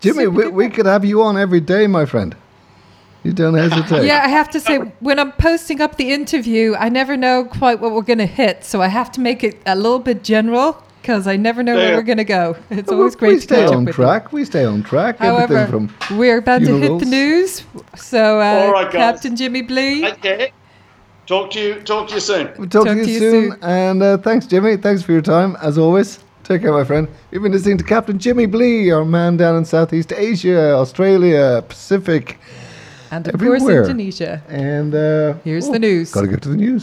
Jimmy, 0.00 0.26
we, 0.26 0.48
we 0.48 0.68
could 0.68 0.86
have 0.86 1.04
you 1.04 1.22
on 1.22 1.38
every 1.38 1.60
day, 1.60 1.86
my 1.86 2.06
friend. 2.06 2.34
You 3.22 3.32
don't 3.32 3.54
hesitate. 3.54 4.04
Yeah, 4.04 4.20
I 4.24 4.28
have 4.28 4.50
to 4.50 4.58
say, 4.58 4.78
when 4.98 5.20
I'm 5.20 5.30
posting 5.32 5.80
up 5.80 5.96
the 5.96 6.12
interview, 6.12 6.74
I 6.74 6.88
never 6.88 7.16
know 7.16 7.44
quite 7.44 7.78
what 7.78 7.92
we're 7.92 8.02
going 8.02 8.18
to 8.18 8.26
hit. 8.26 8.64
So 8.64 8.82
I 8.82 8.88
have 8.88 9.12
to 9.12 9.20
make 9.20 9.44
it 9.44 9.62
a 9.64 9.76
little 9.76 10.00
bit 10.00 10.24
general 10.24 10.82
because 11.02 11.26
I 11.26 11.36
never 11.36 11.62
know 11.62 11.74
where 11.74 11.96
we're 11.96 12.02
going 12.02 12.18
to 12.18 12.24
go. 12.24 12.56
It's 12.70 12.88
Well, 12.88 13.00
always 13.00 13.16
great 13.16 13.34
to 13.34 13.40
stay 13.40 13.56
catch 13.56 13.68
up 13.70 13.76
on 13.76 13.84
with 13.84 13.94
track. 13.96 14.32
We 14.32 14.44
stay 14.44 14.64
on 14.64 14.82
track. 14.84 15.18
However, 15.18 15.88
we're 16.12 16.38
about 16.38 16.60
to 16.62 16.78
hit 16.78 16.98
the 17.00 17.06
news. 17.06 17.64
So, 17.96 18.40
uh, 18.40 18.44
All 18.66 18.72
right, 18.72 18.84
guys. 18.86 18.92
Captain 18.92 19.36
Jimmy 19.36 19.62
Blee, 19.62 20.10
care. 20.22 20.48
Talk 21.26 21.50
to 21.52 21.60
you. 21.60 21.74
Talk 21.82 22.08
to 22.08 22.14
you 22.14 22.20
soon. 22.20 22.50
We'll 22.58 22.68
talk, 22.68 22.86
Talk 22.86 22.94
to 22.94 22.98
you, 23.00 23.04
to 23.04 23.10
you 23.10 23.18
soon. 23.18 23.50
soon. 23.52 23.58
And 23.62 24.02
uh, 24.02 24.16
thanks, 24.18 24.46
Jimmy. 24.46 24.76
Thanks 24.76 25.02
for 25.02 25.12
your 25.12 25.22
time, 25.22 25.56
as 25.60 25.76
always. 25.76 26.18
Take 26.44 26.62
care, 26.62 26.72
my 26.72 26.84
friend. 26.84 27.08
You've 27.30 27.42
been 27.42 27.52
listening 27.52 27.78
to 27.78 27.84
Captain 27.84 28.18
Jimmy 28.18 28.46
Blee, 28.46 28.90
our 28.90 29.04
man 29.04 29.36
down 29.36 29.56
in 29.56 29.64
Southeast 29.64 30.12
Asia, 30.12 30.72
Australia, 30.74 31.64
Pacific, 31.68 32.38
and 33.12 33.28
of 33.28 33.34
everywhere. 33.34 33.58
course 33.60 33.88
Indonesia. 33.88 34.42
and 34.48 34.94
uh, 34.94 35.34
Here's 35.44 35.68
the 35.68 35.78
news. 35.78 36.10
Got 36.12 36.22
to 36.22 36.28
get 36.28 36.42
to 36.42 36.48
the 36.48 36.56
news. 36.56 36.80